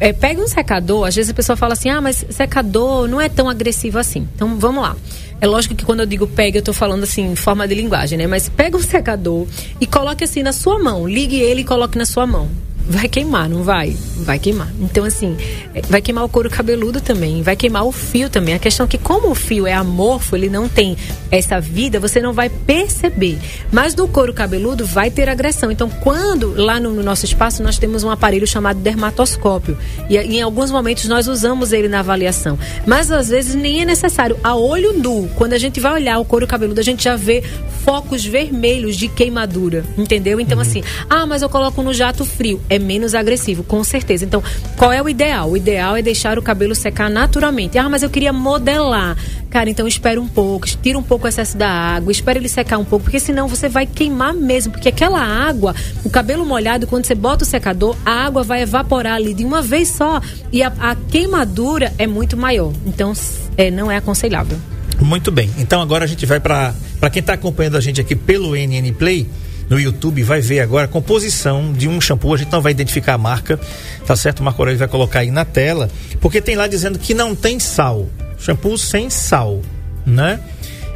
é, 0.00 0.12
pega 0.14 0.40
um 0.40 0.48
secador, 0.48 1.06
às 1.06 1.14
vezes 1.14 1.30
a 1.30 1.34
pessoa 1.34 1.54
fala 1.54 1.74
assim, 1.74 1.90
ah, 1.90 2.00
mas 2.00 2.24
secador 2.30 3.06
não 3.06 3.20
é 3.20 3.28
tão 3.28 3.48
agressivo 3.48 3.98
assim. 3.98 4.26
Então 4.34 4.58
vamos 4.58 4.82
lá. 4.82 4.96
É 5.38 5.46
lógico 5.46 5.74
que 5.74 5.84
quando 5.84 6.00
eu 6.00 6.06
digo 6.06 6.26
pega, 6.26 6.58
eu 6.58 6.62
tô 6.62 6.72
falando 6.72 7.02
assim, 7.02 7.32
em 7.32 7.36
forma 7.36 7.68
de 7.68 7.74
linguagem, 7.74 8.16
né? 8.16 8.26
Mas 8.26 8.48
pega 8.48 8.76
um 8.76 8.82
secador 8.82 9.46
e 9.78 9.86
coloque 9.86 10.24
assim 10.24 10.42
na 10.42 10.52
sua 10.52 10.78
mão. 10.78 11.06
Ligue 11.06 11.36
ele 11.36 11.60
e 11.60 11.64
coloque 11.64 11.98
na 11.98 12.06
sua 12.06 12.26
mão 12.26 12.48
vai 12.86 13.08
queimar, 13.08 13.48
não 13.48 13.62
vai? 13.62 13.96
Vai 14.18 14.38
queimar. 14.38 14.68
Então, 14.78 15.04
assim, 15.04 15.36
é, 15.74 15.80
vai 15.82 16.02
queimar 16.02 16.24
o 16.24 16.28
couro 16.28 16.50
cabeludo 16.50 17.00
também, 17.00 17.42
vai 17.42 17.56
queimar 17.56 17.84
o 17.84 17.92
fio 17.92 18.28
também. 18.28 18.54
A 18.54 18.58
questão 18.58 18.84
é 18.84 18.88
que, 18.88 18.98
como 18.98 19.30
o 19.30 19.34
fio 19.34 19.66
é 19.66 19.72
amorfo, 19.72 20.36
ele 20.36 20.48
não 20.48 20.68
tem 20.68 20.96
essa 21.30 21.60
vida, 21.60 21.98
você 21.98 22.20
não 22.20 22.32
vai 22.32 22.48
perceber. 22.48 23.38
Mas 23.72 23.94
no 23.94 24.06
couro 24.06 24.32
cabeludo 24.32 24.84
vai 24.84 25.10
ter 25.10 25.28
agressão. 25.28 25.70
Então, 25.70 25.88
quando 25.88 26.54
lá 26.54 26.78
no, 26.78 26.92
no 26.92 27.02
nosso 27.02 27.24
espaço 27.24 27.62
nós 27.62 27.78
temos 27.78 28.04
um 28.04 28.10
aparelho 28.10 28.46
chamado 28.46 28.80
dermatoscópio. 28.80 29.76
E, 30.08 30.18
em 30.18 30.42
alguns 30.42 30.70
momentos 30.70 31.06
nós 31.06 31.26
usamos 31.26 31.72
ele 31.72 31.88
na 31.88 32.00
avaliação. 32.00 32.58
Mas 32.86 33.10
às 33.10 33.28
vezes 33.28 33.54
nem 33.54 33.80
é 33.80 33.84
necessário. 33.84 34.38
A 34.44 34.54
olho 34.54 34.92
nu, 34.92 35.28
quando 35.36 35.54
a 35.54 35.58
gente 35.58 35.80
vai 35.80 35.94
olhar 35.94 36.18
o 36.18 36.24
couro 36.24 36.46
cabeludo, 36.46 36.80
a 36.80 36.84
gente 36.84 37.04
já 37.04 37.16
vê 37.16 37.42
focos 37.84 38.24
vermelhos 38.24 38.96
de 38.96 39.08
queimadura. 39.08 39.84
Entendeu? 39.96 40.38
Então, 40.38 40.56
uhum. 40.56 40.62
assim, 40.62 40.82
ah, 41.08 41.26
mas 41.26 41.42
eu 41.42 41.48
coloco 41.48 41.82
no 41.82 41.92
jato 41.92 42.24
frio 42.24 42.60
é 42.74 42.78
menos 42.78 43.14
agressivo, 43.14 43.62
com 43.62 43.82
certeza. 43.84 44.24
Então, 44.24 44.42
qual 44.76 44.92
é 44.92 45.02
o 45.02 45.08
ideal? 45.08 45.50
O 45.50 45.56
ideal 45.56 45.96
é 45.96 46.02
deixar 46.02 46.38
o 46.38 46.42
cabelo 46.42 46.74
secar 46.74 47.08
naturalmente. 47.08 47.78
Ah, 47.78 47.88
mas 47.88 48.02
eu 48.02 48.10
queria 48.10 48.32
modelar. 48.32 49.16
Cara, 49.50 49.70
então 49.70 49.86
espera 49.86 50.20
um 50.20 50.26
pouco, 50.26 50.66
tira 50.82 50.98
um 50.98 51.02
pouco 51.02 51.26
o 51.26 51.28
excesso 51.28 51.56
da 51.56 51.68
água, 51.68 52.10
espera 52.10 52.38
ele 52.38 52.48
secar 52.48 52.78
um 52.78 52.84
pouco, 52.84 53.04
porque 53.04 53.20
senão 53.20 53.46
você 53.46 53.68
vai 53.68 53.86
queimar 53.86 54.34
mesmo. 54.34 54.72
Porque 54.72 54.88
aquela 54.88 55.20
água, 55.20 55.74
o 56.04 56.10
cabelo 56.10 56.44
molhado, 56.44 56.86
quando 56.86 57.04
você 57.04 57.14
bota 57.14 57.44
o 57.44 57.46
secador, 57.46 57.96
a 58.04 58.26
água 58.26 58.42
vai 58.42 58.62
evaporar 58.62 59.14
ali 59.14 59.32
de 59.32 59.44
uma 59.44 59.62
vez 59.62 59.88
só 59.88 60.20
e 60.50 60.62
a, 60.62 60.72
a 60.80 60.96
queimadura 60.96 61.92
é 61.98 62.06
muito 62.06 62.36
maior. 62.36 62.72
Então, 62.84 63.12
é, 63.56 63.70
não 63.70 63.90
é 63.90 63.96
aconselhável. 63.96 64.58
Muito 65.00 65.30
bem. 65.30 65.50
Então 65.58 65.80
agora 65.80 66.04
a 66.04 66.08
gente 66.08 66.24
vai 66.24 66.40
para 66.40 66.74
quem 67.12 67.20
está 67.20 67.34
acompanhando 67.34 67.76
a 67.76 67.80
gente 67.80 68.00
aqui 68.00 68.14
pelo 68.14 68.54
NN 68.54 68.92
Play 68.92 69.28
no 69.68 69.78
YouTube 69.80 70.22
vai 70.22 70.40
ver 70.40 70.60
agora 70.60 70.84
a 70.84 70.88
composição 70.88 71.72
de 71.72 71.88
um 71.88 72.00
shampoo. 72.00 72.34
A 72.34 72.38
gente 72.38 72.52
não 72.52 72.60
vai 72.60 72.72
identificar 72.72 73.14
a 73.14 73.18
marca, 73.18 73.58
tá 74.06 74.16
certo? 74.16 74.40
O 74.40 74.42
Marco 74.42 74.60
Aurélio 74.60 74.78
vai 74.78 74.88
colocar 74.88 75.20
aí 75.20 75.30
na 75.30 75.44
tela, 75.44 75.90
porque 76.20 76.40
tem 76.40 76.56
lá 76.56 76.66
dizendo 76.66 76.98
que 76.98 77.14
não 77.14 77.34
tem 77.34 77.58
sal. 77.58 78.08
Shampoo 78.38 78.76
sem 78.76 79.08
sal, 79.08 79.62
né? 80.04 80.40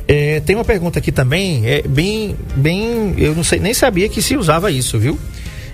É, 0.06 0.40
tem 0.40 0.56
uma 0.56 0.64
pergunta 0.64 0.98
aqui 0.98 1.12
também, 1.12 1.66
é 1.66 1.82
bem, 1.82 2.34
bem, 2.56 3.14
eu 3.18 3.34
não 3.34 3.44
sei, 3.44 3.60
nem 3.60 3.74
sabia 3.74 4.08
que 4.08 4.22
se 4.22 4.36
usava 4.36 4.70
isso, 4.70 4.98
viu? 4.98 5.18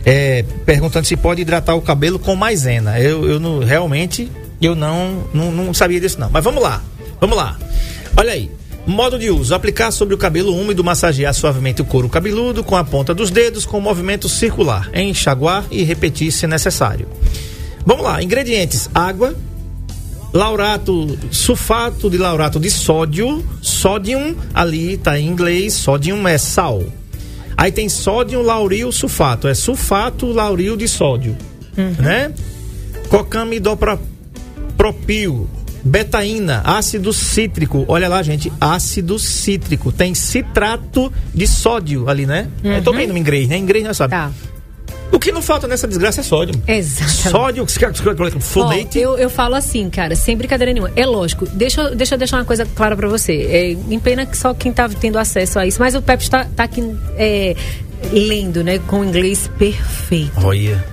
É, 0.05 0.45
perguntando 0.67 1.07
se 1.07 1.17
pode 1.17 1.41
hidratar 1.43 1.77
o 1.77 1.81
cabelo 1.81 2.19
com 2.19 2.35
maisena. 2.35 2.99
Eu, 2.99 3.29
eu 3.29 3.39
não, 3.39 3.61
realmente, 3.61 4.31
eu 4.61 4.75
não, 4.75 5.25
não, 5.33 5.53
não 5.53 5.73
sabia 5.73 6.01
disso 6.01 6.19
não. 6.19 6.31
Mas 6.31 6.43
vamos 6.43 6.63
lá, 6.63 6.83
vamos 7.21 7.37
lá. 7.37 7.57
Olha 8.17 8.33
aí, 8.33 8.51
Modo 8.87 9.19
de 9.19 9.31
uso: 9.31 9.55
aplicar 9.55 9.91
sobre 9.91 10.15
o 10.15 10.19
cabelo 10.19 10.55
úmido, 10.55 10.85
massagear 10.85 11.33
suavemente 11.33 11.81
o 11.83 11.85
couro 11.85 12.09
cabeludo 12.09 12.63
com 12.63 12.77
a 12.77 12.85
ponta 12.85 13.13
dos 13.15 13.31
dedos 13.31 13.65
com 13.65 13.81
movimento 13.81 14.29
circular, 14.29 14.91
enxaguar 14.95 15.65
e 15.71 15.83
repetir 15.83 16.31
se 16.31 16.47
necessário. 16.47 17.09
Vamos 17.87 18.05
lá, 18.05 18.23
ingredientes: 18.23 18.91
água, 18.95 19.35
laurato, 20.33 21.19
sulfato 21.31 22.11
de 22.11 22.19
laurato 22.19 22.61
de 22.61 22.71
sódio, 22.71 23.43
sódio, 23.63 24.37
ali 24.53 24.93
está 24.95 25.19
em 25.19 25.29
inglês, 25.29 25.73
sódio 25.75 26.29
é 26.29 26.37
sal. 26.37 26.83
Aí 27.57 27.71
tem 27.71 27.89
sódio 27.89 28.43
lauril 28.43 28.91
sulfato, 28.91 29.47
é 29.49 29.55
sulfato 29.55 30.27
lauril 30.27 30.77
de 30.77 30.89
sódio, 30.89 31.37
uhum. 31.79 31.95
né? 32.01 32.33
Cocamidopropil, 33.09 35.49
Betaína, 35.85 36.63
ácido 36.65 37.13
cítrico. 37.13 37.85
Olha 37.87 38.09
lá, 38.09 38.23
gente, 38.23 38.51
ácido 38.61 39.19
cítrico. 39.19 39.93
Tem 39.93 40.15
citrato 40.15 41.13
de 41.33 41.47
sódio 41.47 42.09
ali, 42.09 42.25
né? 42.25 42.49
Uhum. 42.65 42.73
Eu 42.73 42.83
tô 42.83 42.93
vendo 42.93 43.15
em 43.15 43.21
inglês, 43.21 43.49
né? 43.49 43.59
Inglês 43.59 43.85
não 43.85 43.93
sabe. 43.93 44.13
Tá. 44.13 44.31
O 45.13 45.19
que 45.19 45.31
não 45.31 45.43
falta 45.43 45.69
nessa 45.69 45.87
desgraça 45.87 46.21
é 46.21 46.25
sódio. 46.25 46.61
Exato. 46.67 47.31
Sódio, 47.31 47.67
fonete. 48.41 48.99
eu, 48.99 49.17
eu 49.17 49.31
falo 49.31 49.55
assim, 49.55 49.89
cara, 49.89 50.17
sem 50.17 50.37
brincadeira 50.37 50.73
nenhuma. 50.73 50.91
É 50.97 51.07
lógico. 51.07 51.47
Deixa, 51.47 51.95
deixa 51.95 52.15
eu 52.15 52.19
deixar 52.19 52.39
uma 52.39 52.45
coisa 52.45 52.67
clara 52.67 52.97
para 52.97 53.09
você. 53.09 53.47
É, 53.49 53.71
em 53.71 54.01
pena 54.01 54.27
que 54.27 54.37
só 54.37 54.53
quem 54.55 54.73
tá 54.73 54.89
tendo 54.89 55.19
acesso 55.19 55.59
a 55.59 55.67
isso. 55.67 55.79
Mas 55.79 55.95
o 55.95 56.03
Pepe 56.03 56.25
está 56.25 56.45
tá 56.45 56.65
aqui 56.65 56.83
é, 57.17 57.55
lendo, 58.11 58.65
né? 58.65 58.79
Com 58.81 59.05
inglês 59.05 59.49
perfeito. 59.59 60.33
Olha. 60.43 60.85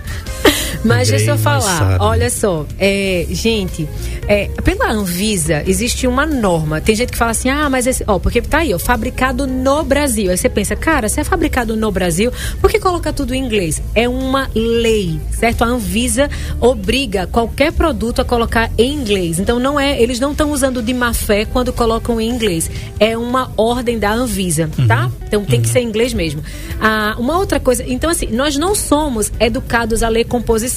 Mas 0.83 1.09
deixa 1.09 1.31
eu 1.31 1.37
falar, 1.37 1.97
olha 1.99 2.29
só, 2.29 2.65
é, 2.79 3.25
gente, 3.29 3.87
é, 4.27 4.45
pela 4.63 4.91
Anvisa 4.91 5.63
existe 5.67 6.07
uma 6.07 6.25
norma. 6.25 6.81
Tem 6.81 6.95
gente 6.95 7.11
que 7.11 7.17
fala 7.17 7.31
assim, 7.31 7.49
ah, 7.49 7.69
mas 7.69 7.85
esse, 7.85 8.03
ó, 8.07 8.17
porque 8.17 8.41
tá 8.41 8.59
aí, 8.59 8.73
ó, 8.73 8.79
fabricado 8.79 9.45
no 9.45 9.83
Brasil. 9.83 10.31
Aí 10.31 10.37
você 10.37 10.49
pensa, 10.49 10.75
cara, 10.75 11.07
se 11.07 11.19
é 11.19 11.23
fabricado 11.23 11.75
no 11.75 11.91
Brasil, 11.91 12.31
por 12.59 12.69
que 12.69 12.79
coloca 12.79 13.13
tudo 13.13 13.35
em 13.35 13.43
inglês? 13.43 13.81
É 13.93 14.09
uma 14.09 14.49
lei, 14.55 15.19
certo? 15.31 15.63
A 15.63 15.67
Anvisa 15.67 16.29
obriga 16.59 17.27
qualquer 17.27 17.71
produto 17.71 18.21
a 18.21 18.25
colocar 18.25 18.71
em 18.77 18.91
inglês. 18.93 19.39
Então 19.39 19.59
não 19.59 19.79
é, 19.79 20.01
eles 20.01 20.19
não 20.19 20.31
estão 20.31 20.51
usando 20.51 20.81
de 20.81 20.93
má 20.93 21.13
fé 21.13 21.45
quando 21.45 21.71
colocam 21.71 22.19
em 22.19 22.27
inglês. 22.27 22.69
É 22.99 23.15
uma 23.15 23.51
ordem 23.55 23.99
da 23.99 24.11
Anvisa, 24.11 24.69
tá? 24.87 25.05
Uhum. 25.05 25.11
Então 25.27 25.45
tem 25.45 25.59
uhum. 25.59 25.61
que 25.61 25.69
ser 25.69 25.81
em 25.81 25.87
inglês 25.87 26.13
mesmo. 26.13 26.41
Ah, 26.79 27.15
uma 27.19 27.37
outra 27.37 27.59
coisa, 27.59 27.83
então 27.87 28.09
assim, 28.09 28.27
nós 28.27 28.57
não 28.57 28.73
somos 28.73 29.31
educados 29.39 30.01
a 30.01 30.09
ler 30.09 30.25
composição 30.25 30.70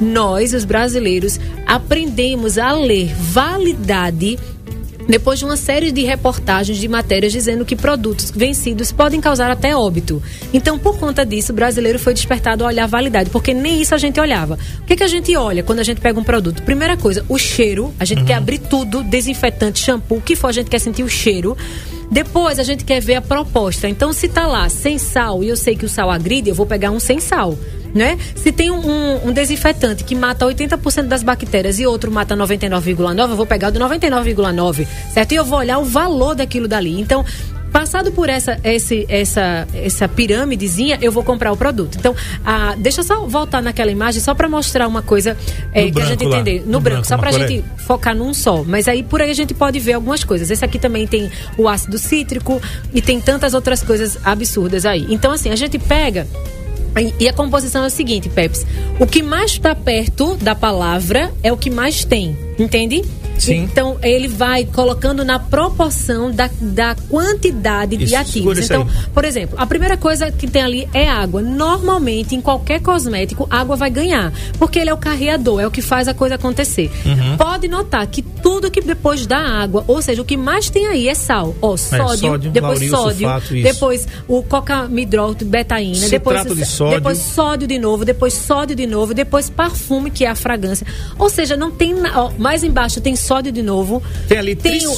nós, 0.00 0.54
os 0.54 0.64
brasileiros, 0.64 1.38
aprendemos 1.66 2.58
a 2.58 2.72
ler 2.72 3.14
validade 3.14 4.38
depois 5.10 5.40
de 5.40 5.44
uma 5.44 5.56
série 5.56 5.90
de 5.90 6.02
reportagens 6.02 6.78
de 6.78 6.86
matérias 6.86 7.32
dizendo 7.32 7.64
que 7.64 7.74
produtos 7.74 8.30
vencidos 8.30 8.92
podem 8.92 9.20
causar 9.20 9.50
até 9.50 9.74
óbito. 9.74 10.22
Então, 10.54 10.78
por 10.78 10.98
conta 10.98 11.26
disso, 11.26 11.52
o 11.52 11.54
brasileiro 11.54 11.98
foi 11.98 12.14
despertado 12.14 12.62
a 12.62 12.68
olhar 12.68 12.84
a 12.84 12.86
validade, 12.86 13.28
porque 13.28 13.52
nem 13.52 13.82
isso 13.82 13.92
a 13.92 13.98
gente 13.98 14.20
olhava. 14.20 14.56
O 14.80 14.84
que, 14.84 14.94
que 14.94 15.02
a 15.02 15.08
gente 15.08 15.34
olha 15.36 15.64
quando 15.64 15.80
a 15.80 15.82
gente 15.82 16.00
pega 16.00 16.18
um 16.18 16.22
produto? 16.22 16.62
Primeira 16.62 16.96
coisa, 16.96 17.24
o 17.28 17.36
cheiro. 17.38 17.92
A 17.98 18.04
gente 18.04 18.20
uhum. 18.20 18.26
quer 18.26 18.34
abrir 18.34 18.58
tudo, 18.58 19.02
desinfetante, 19.02 19.80
shampoo, 19.80 20.18
o 20.18 20.22
que 20.22 20.36
for, 20.36 20.46
a 20.46 20.52
gente 20.52 20.70
quer 20.70 20.78
sentir 20.78 21.02
o 21.02 21.08
cheiro. 21.08 21.56
Depois 22.08 22.60
a 22.60 22.62
gente 22.62 22.84
quer 22.84 23.00
ver 23.00 23.16
a 23.16 23.22
proposta. 23.22 23.88
Então, 23.88 24.12
se 24.12 24.28
tá 24.28 24.46
lá 24.46 24.68
sem 24.68 24.96
sal 24.96 25.42
e 25.42 25.48
eu 25.48 25.56
sei 25.56 25.74
que 25.74 25.84
o 25.84 25.88
sal 25.88 26.08
agride, 26.08 26.50
eu 26.50 26.54
vou 26.54 26.66
pegar 26.66 26.92
um 26.92 27.00
sem 27.00 27.18
sal 27.18 27.58
né? 27.94 28.18
Se 28.34 28.52
tem 28.52 28.70
um, 28.70 29.28
um 29.28 29.32
desinfetante 29.32 30.04
que 30.04 30.14
mata 30.14 30.46
80% 30.46 31.06
das 31.06 31.22
bactérias 31.22 31.78
e 31.78 31.86
outro 31.86 32.10
mata 32.10 32.36
99,9, 32.36 33.30
eu 33.30 33.36
vou 33.36 33.46
pegar 33.46 33.68
o 33.68 33.72
do 33.72 33.80
99,9, 33.80 34.86
certo? 35.12 35.32
E 35.32 35.36
eu 35.36 35.44
vou 35.44 35.58
olhar 35.58 35.78
o 35.78 35.84
valor 35.84 36.34
daquilo 36.34 36.68
dali. 36.68 37.00
Então, 37.00 37.24
Passado 37.72 38.10
por 38.10 38.28
essa, 38.28 38.58
esse, 38.64 39.06
essa, 39.08 39.66
essa 39.72 40.08
pirâmidezinha, 40.08 40.98
eu 41.00 41.12
vou 41.12 41.22
comprar 41.22 41.52
o 41.52 41.56
produto. 41.56 41.96
Então, 41.96 42.14
ah, 42.44 42.74
deixa 42.76 43.00
eu 43.00 43.04
só 43.04 43.24
voltar 43.26 43.62
naquela 43.62 43.92
imagem, 43.92 44.20
só 44.20 44.34
para 44.34 44.48
mostrar 44.48 44.88
uma 44.88 45.02
coisa 45.02 45.36
é, 45.72 45.88
que 45.88 46.00
a 46.00 46.04
gente 46.04 46.24
entender. 46.24 46.60
No, 46.60 46.72
no 46.72 46.80
branco, 46.80 46.82
branco, 46.82 47.06
só 47.06 47.16
para 47.16 47.30
a 47.30 47.32
gente 47.32 47.64
focar 47.86 48.14
num 48.14 48.34
só. 48.34 48.64
Mas 48.64 48.88
aí 48.88 49.02
por 49.04 49.22
aí 49.22 49.30
a 49.30 49.34
gente 49.34 49.54
pode 49.54 49.78
ver 49.78 49.92
algumas 49.92 50.24
coisas. 50.24 50.50
Esse 50.50 50.64
aqui 50.64 50.78
também 50.78 51.06
tem 51.06 51.30
o 51.56 51.68
ácido 51.68 51.96
cítrico 51.96 52.60
e 52.92 53.00
tem 53.00 53.20
tantas 53.20 53.54
outras 53.54 53.82
coisas 53.82 54.18
absurdas 54.24 54.84
aí. 54.84 55.06
Então, 55.08 55.30
assim, 55.30 55.50
a 55.50 55.56
gente 55.56 55.78
pega 55.78 56.26
e 57.18 57.28
a 57.28 57.32
composição 57.32 57.84
é 57.84 57.86
o 57.86 57.90
seguinte, 57.90 58.28
Peps. 58.28 58.66
O 58.98 59.06
que 59.06 59.22
mais 59.22 59.52
está 59.52 59.74
perto 59.74 60.36
da 60.36 60.54
palavra 60.54 61.32
é 61.42 61.52
o 61.52 61.56
que 61.56 61.70
mais 61.70 62.04
tem, 62.04 62.36
entende? 62.58 63.04
Sim. 63.40 63.62
Então, 63.62 63.96
ele 64.02 64.28
vai 64.28 64.66
colocando 64.66 65.24
na 65.24 65.38
proporção 65.38 66.30
da, 66.30 66.50
da 66.60 66.94
quantidade 67.08 67.96
isso, 67.96 68.06
de 68.06 68.14
ativos. 68.14 68.58
Então, 68.58 68.86
por 69.14 69.24
exemplo, 69.24 69.56
a 69.58 69.66
primeira 69.66 69.96
coisa 69.96 70.30
que 70.30 70.46
tem 70.46 70.62
ali 70.62 70.88
é 70.92 71.08
água. 71.08 71.40
Normalmente, 71.40 72.34
em 72.34 72.40
qualquer 72.40 72.82
cosmético, 72.82 73.46
água 73.50 73.76
vai 73.76 73.88
ganhar. 73.88 74.30
Porque 74.58 74.78
ele 74.78 74.90
é 74.90 74.94
o 74.94 74.98
carreador, 74.98 75.58
é 75.60 75.66
o 75.66 75.70
que 75.70 75.80
faz 75.80 76.06
a 76.06 76.12
coisa 76.12 76.34
acontecer. 76.34 76.90
Uhum. 77.06 77.38
Pode 77.38 77.66
notar 77.66 78.06
que 78.06 78.20
tudo 78.42 78.70
que 78.70 78.80
depois 78.80 79.26
da 79.26 79.38
água, 79.38 79.84
ou 79.86 80.00
seja, 80.02 80.22
o 80.22 80.24
que 80.24 80.36
mais 80.36 80.70
tem 80.70 80.86
aí 80.86 81.08
é 81.08 81.14
sal. 81.14 81.54
Ó, 81.60 81.76
sódio, 81.76 82.04
é, 82.04 82.16
sódio 82.16 82.50
depois 82.50 82.90
sódio, 82.90 83.28
sulfato, 83.28 83.54
depois 83.54 84.08
o 84.28 84.42
cocamidrol, 84.42 85.34
betaína, 85.34 86.08
depois, 86.08 86.44
de 86.44 86.64
sódio. 86.64 86.96
depois 86.98 87.18
sódio 87.18 87.68
de 87.68 87.78
novo, 87.78 88.04
depois 88.04 88.34
sódio 88.34 88.76
de 88.76 88.86
novo, 88.86 89.14
depois 89.14 89.50
perfume, 89.50 90.10
que 90.10 90.24
é 90.24 90.28
a 90.28 90.34
fragrância. 90.34 90.86
Ou 91.18 91.28
seja, 91.28 91.56
não 91.56 91.70
tem. 91.70 91.94
Ó, 92.14 92.30
mais 92.38 92.64
embaixo 92.64 93.00
tem 93.00 93.16
sódio 93.16 93.52
de 93.52 93.62
novo. 93.62 94.02
Tem 94.28 94.38
ali 94.38 94.54
tem 94.54 94.86
o, 94.86 94.94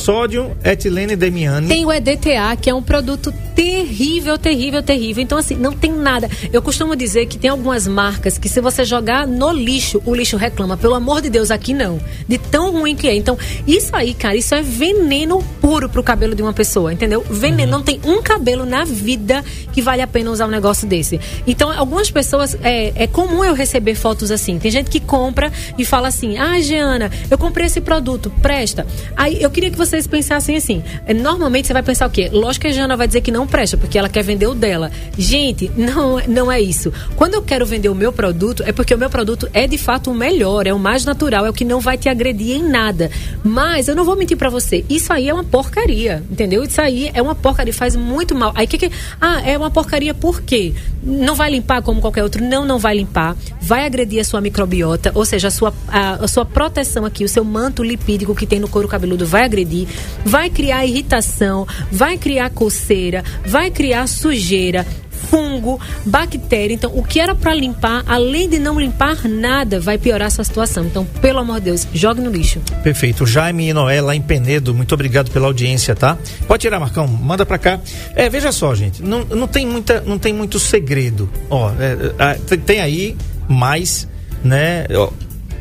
etilene 0.64 1.16
demiane. 1.16 1.68
Tem 1.68 1.84
o 1.84 1.92
EDTA, 1.92 2.56
que 2.60 2.70
é 2.70 2.74
um 2.74 2.82
produto 2.82 3.32
terrível, 3.54 4.38
terrível, 4.38 4.82
terrível. 4.82 5.22
Então, 5.22 5.38
assim, 5.38 5.54
não 5.54 5.72
tem 5.72 5.92
nada. 5.92 6.28
Eu 6.52 6.62
costumo 6.62 6.96
dizer 6.96 7.26
que 7.26 7.38
tem 7.38 7.50
algumas 7.50 7.86
marcas 7.86 8.38
que 8.38 8.48
se 8.48 8.60
você 8.60 8.84
jogar 8.84 9.26
no 9.26 9.52
lixo, 9.52 10.02
o 10.04 10.14
lixo 10.14 10.36
reclama. 10.36 10.76
Pelo 10.76 10.94
amor 10.94 11.20
de 11.20 11.30
Deus, 11.30 11.50
aqui 11.50 11.72
não. 11.72 12.00
De 12.28 12.38
tão 12.38 12.72
ruim 12.72 12.96
que 12.96 13.06
é. 13.06 13.14
Então, 13.14 13.31
Então, 13.32 13.38
isso 13.66 13.94
aí, 13.94 14.14
cara, 14.14 14.36
isso 14.36 14.54
é 14.54 14.62
veneno 14.62 15.42
puro 15.60 15.88
pro 15.88 16.02
cabelo 16.02 16.34
de 16.34 16.42
uma 16.42 16.52
pessoa, 16.52 16.92
entendeu? 16.92 17.24
Veneno. 17.28 17.72
Não 17.72 17.82
tem 17.82 18.00
um 18.04 18.20
cabelo 18.20 18.66
na 18.66 18.84
vida 18.84 19.42
que 19.72 19.80
vale 19.80 20.02
a 20.02 20.06
pena 20.06 20.30
usar 20.30 20.46
um 20.46 20.50
negócio 20.50 20.86
desse. 20.86 21.18
Então, 21.46 21.70
algumas 21.70 22.10
pessoas, 22.10 22.56
é, 22.62 22.92
é 22.94 23.06
comum 23.06 23.44
eu 23.44 23.54
receber 23.54 23.94
fotos 23.94 24.30
assim. 24.30 24.58
Tem 24.58 24.70
gente 24.70 24.90
que 24.90 25.00
compra 25.00 25.50
e 25.78 25.84
fala 25.84 26.08
assim: 26.08 26.36
ah, 26.36 26.60
Giana, 26.60 27.10
eu 27.30 27.38
comprei 27.38 27.66
esse 27.66 27.80
produto, 27.80 28.30
presta. 28.42 28.86
Aí 29.16 29.42
eu 29.42 29.50
queria 29.50 29.70
que 29.70 29.78
vocês 29.78 30.06
pensassem 30.06 30.56
assim. 30.56 30.82
é, 31.06 31.14
Normalmente 31.14 31.66
você 31.66 31.72
vai 31.72 31.82
pensar 31.82 32.06
o 32.06 32.10
quê? 32.10 32.28
Lógico 32.32 32.62
que 32.62 32.68
a 32.68 32.72
Giana 32.72 32.96
vai 32.96 33.06
dizer 33.06 33.20
que 33.20 33.30
não 33.30 33.46
presta, 33.46 33.76
porque 33.76 33.98
ela 33.98 34.08
quer 34.08 34.22
vender 34.22 34.46
o 34.46 34.54
dela. 34.54 34.90
Gente, 35.16 35.70
não, 35.76 36.20
não 36.28 36.52
é 36.52 36.60
isso. 36.60 36.92
Quando 37.16 37.34
eu 37.34 37.42
quero 37.42 37.64
vender 37.64 37.88
o 37.88 37.94
meu 37.94 38.12
produto, 38.12 38.62
é 38.66 38.72
porque 38.72 38.94
o 38.94 38.98
meu 38.98 39.08
produto 39.08 39.48
é 39.54 39.66
de 39.66 39.78
fato 39.78 40.10
o 40.10 40.14
melhor, 40.14 40.66
é 40.66 40.74
o 40.74 40.78
mais 40.78 41.04
natural, 41.04 41.46
é 41.46 41.50
o 41.50 41.52
que 41.52 41.64
não 41.64 41.80
vai 41.80 41.96
te 41.96 42.08
agredir 42.08 42.56
em 42.56 42.68
nada. 42.68 43.10
Mas 43.44 43.88
eu 43.88 43.96
não 43.96 44.04
vou 44.04 44.16
mentir 44.16 44.36
pra 44.36 44.48
você, 44.48 44.84
isso 44.88 45.12
aí 45.12 45.28
é 45.28 45.34
uma 45.34 45.44
porcaria, 45.44 46.22
entendeu? 46.30 46.62
Isso 46.62 46.80
aí 46.80 47.10
é 47.12 47.20
uma 47.20 47.34
porcaria, 47.34 47.72
faz 47.72 47.96
muito 47.96 48.34
mal. 48.34 48.52
Aí 48.54 48.66
que 48.66 48.78
que. 48.78 48.90
Ah, 49.20 49.40
é 49.44 49.56
uma 49.56 49.70
porcaria 49.70 50.14
por 50.14 50.42
quê? 50.42 50.74
Não 51.02 51.34
vai 51.34 51.50
limpar 51.50 51.82
como 51.82 52.00
qualquer 52.00 52.22
outro? 52.22 52.44
Não, 52.44 52.64
não 52.64 52.78
vai 52.78 52.96
limpar. 52.96 53.36
Vai 53.60 53.84
agredir 53.84 54.20
a 54.20 54.24
sua 54.24 54.40
microbiota, 54.40 55.10
ou 55.14 55.24
seja, 55.24 55.48
a 55.48 55.50
sua, 55.50 55.74
a, 55.88 56.24
a 56.24 56.28
sua 56.28 56.44
proteção 56.44 57.04
aqui, 57.04 57.24
o 57.24 57.28
seu 57.28 57.44
manto 57.44 57.82
lipídico 57.82 58.34
que 58.34 58.46
tem 58.46 58.60
no 58.60 58.68
couro 58.68 58.88
cabeludo 58.88 59.26
vai 59.26 59.44
agredir, 59.44 59.88
vai 60.24 60.48
criar 60.50 60.84
irritação, 60.84 61.66
vai 61.90 62.16
criar 62.16 62.50
coceira, 62.50 63.24
vai 63.44 63.70
criar 63.70 64.06
sujeira 64.06 64.86
fungo, 65.32 65.80
bactéria. 66.04 66.74
Então, 66.74 66.90
o 66.94 67.02
que 67.02 67.18
era 67.18 67.34
para 67.34 67.54
limpar, 67.54 68.04
além 68.06 68.46
de 68.50 68.58
não 68.58 68.78
limpar 68.78 69.26
nada, 69.26 69.80
vai 69.80 69.96
piorar 69.96 70.26
essa 70.26 70.44
situação. 70.44 70.84
Então, 70.84 71.06
pelo 71.22 71.38
amor 71.38 71.54
de 71.58 71.66
Deus, 71.66 71.88
jogue 71.94 72.20
no 72.20 72.30
lixo. 72.30 72.60
Perfeito. 72.82 73.24
Jaime 73.24 73.68
e 73.70 73.72
Noé 73.72 74.02
lá 74.02 74.14
em 74.14 74.20
Penedo, 74.20 74.74
muito 74.74 74.92
obrigado 74.94 75.30
pela 75.30 75.46
audiência, 75.46 75.94
tá? 75.94 76.18
Pode 76.46 76.60
tirar, 76.60 76.78
Marcão, 76.78 77.06
manda 77.08 77.46
pra 77.46 77.56
cá. 77.56 77.80
É, 78.14 78.28
veja 78.28 78.52
só, 78.52 78.74
gente, 78.74 79.02
não, 79.02 79.24
não, 79.24 79.48
tem, 79.48 79.66
muita, 79.66 80.02
não 80.02 80.18
tem 80.18 80.34
muito 80.34 80.58
segredo. 80.58 81.30
Ó, 81.48 81.70
é, 81.80 82.32
é, 82.32 82.34
tem- 82.34 82.58
tem 82.58 82.80
aí 82.82 83.16
mais, 83.48 84.06
né, 84.44 84.84
ó, 84.94 85.08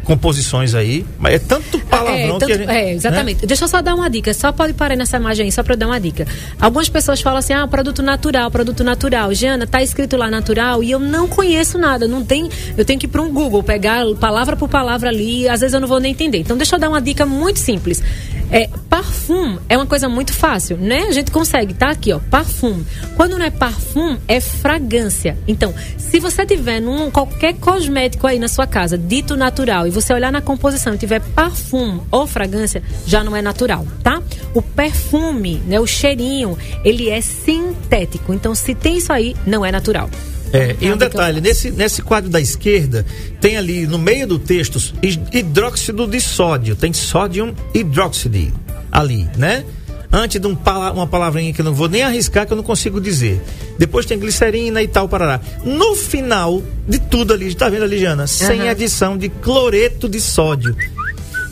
composições 0.04 0.74
aí, 0.74 1.06
mas 1.20 1.36
é 1.36 1.39
tanto 1.39 1.80
palavrão 1.80 2.16
É, 2.16 2.28
tanto- 2.28 2.45
que 2.47 2.52
a 2.54 2.58
gente, 2.58 2.70
é, 2.70 2.93
exatamente. 2.93 3.45
Deixa 3.45 3.64
eu 3.64 3.68
só 3.68 3.82
dar 3.82 3.93
uma 3.95 4.10
dica. 4.10 4.34
Só 4.34 4.52
pode 4.52 4.74
parar 4.74 4.95
nessa 4.95 5.18
imagem 5.18 5.45
aí, 5.45 5.52
só 5.52 5.62
pra 5.64 5.74
eu 5.74 5.78
dar 5.78 5.88
uma 5.88 5.99
dica. 5.99 6.26
Algumas 6.60 6.89
pessoas 6.89 7.22
falam 7.22 7.39
assim: 7.39 7.54
ah, 7.54 7.68
produto 7.68 8.02
natural, 8.02 8.49
produto 8.52 8.84
natural. 8.84 9.34
Jana, 9.34 9.66
tá 9.68 9.82
escrito 9.82 10.18
lá 10.18 10.30
natural 10.30 10.84
e 10.84 10.91
eu 10.91 10.99
não 10.99 11.28
conheço 11.28 11.78
nada. 11.78 12.08
Não 12.08 12.24
tem. 12.24 12.49
Eu 12.78 12.84
tenho 12.84 12.99
que 12.99 13.06
ir 13.06 13.10
pra 13.10 13.22
um 13.22 13.32
Google, 13.32 13.62
pegar 13.64 14.04
palavra 14.20 14.56
por 14.58 14.68
palavra 14.68 15.10
ali, 15.10 15.41
e 15.43 15.49
às 15.49 15.62
vezes 15.62 15.74
eu 15.74 15.80
não 15.80 15.88
vou 15.88 15.99
nem 15.99 16.12
entender. 16.12 16.39
Então, 16.39 16.58
deixa 16.58 16.76
eu 16.76 16.80
dar 16.80 16.89
uma 16.89 17.02
dica 17.02 17.26
muito 17.26 17.60
simples. 17.60 18.02
É, 18.52 18.70
parfum 18.89 19.58
é 19.70 19.78
uma 19.78 19.86
coisa 19.86 20.10
muito 20.10 20.34
fácil, 20.34 20.76
né? 20.76 21.04
A 21.08 21.12
gente 21.12 21.32
consegue, 21.32 21.74
tá 21.74 21.89
aqui, 21.89 22.12
ó, 22.12 22.20
parfum. 22.20 22.84
Quando 23.16 23.38
não 23.38 23.45
é 23.45 23.49
parfum, 23.49 24.18
é 24.28 24.41
fragrância. 24.41 25.38
Então, 25.47 25.74
se 25.97 26.20
você 26.20 26.45
tiver 26.45 26.82
num 26.82 27.10
qualquer 27.10 27.54
cosmético 27.54 28.28
aí 28.28 28.38
na 28.38 28.49
sua 28.49 28.68
casa, 28.68 28.97
dito 28.97 29.38
natural, 29.38 29.88
e 29.88 29.89
você 29.89 30.14
olhar 30.14 30.32
na 30.32 30.41
composição 30.41 30.93
e 30.93 30.97
tiver 30.97 31.22
parfum 31.34 32.02
ou 32.12 32.28
fragrância, 32.28 32.84
já 33.08 33.24
não 33.24 33.36
é 33.36 33.41
natural, 33.41 33.88
tá? 34.04 34.22
O 34.54 34.62
perfume, 34.62 35.62
né, 35.66 35.80
o 35.80 35.88
cheirinho, 35.88 36.58
ele 36.84 37.10
é 37.10 37.22
sintético. 37.22 38.34
Então, 38.34 38.54
se 38.54 38.76
tem 38.76 38.97
isso 38.97 39.14
aí, 39.14 39.34
não 39.47 39.66
é 39.66 39.72
natural. 39.72 40.10
É, 40.54 40.76
e 40.82 40.88
um 40.88 40.91
eu 40.91 40.97
detalhe, 40.97 41.39
nesse, 41.39 41.72
nesse 41.72 42.02
quadro 42.02 42.30
da 42.30 42.39
esquerda, 42.41 43.06
tem 43.39 43.56
ali 43.58 43.88
no 43.88 43.97
meio 43.97 44.28
do 44.28 44.38
texto 44.38 44.80
hid- 45.02 45.34
hidróxido 45.34 46.06
de 46.08 46.20
sódio, 46.20 46.76
tem 46.76 46.91
sódio 46.91 47.56
hidróxido 47.74 48.52
ali, 48.91 49.30
né? 49.38 49.64
Antes 50.14 50.41
de 50.41 50.45
um 50.47 50.58
uma 50.93 51.08
palavrinha 51.08 51.54
que 51.54 51.62
eu 51.62 51.66
não 51.66 51.74
vou 51.74 51.88
nem 51.88 52.04
arriscar, 52.04 52.45
que 52.45 52.52
eu 52.52 52.58
não 52.58 52.64
consigo 52.66 52.99
dizer. 52.99 53.41
Depois 53.80 54.06
tem 54.06 54.20
glicerina 54.20 54.84
e 54.84 54.88
tal, 54.89 55.08
parará. 55.08 55.39
No 55.64 55.95
final 55.95 56.62
de 56.86 56.99
tudo 56.99 57.34
ali, 57.34 57.56
tá 57.56 57.70
vendo 57.70 57.84
ali, 57.86 57.97
Jana? 57.97 58.28
Sem 58.28 58.60
Aham. 58.60 58.70
adição 58.72 59.18
de 59.18 59.30
cloreto 59.30 60.10
de 60.10 60.20
sódio. 60.20 60.76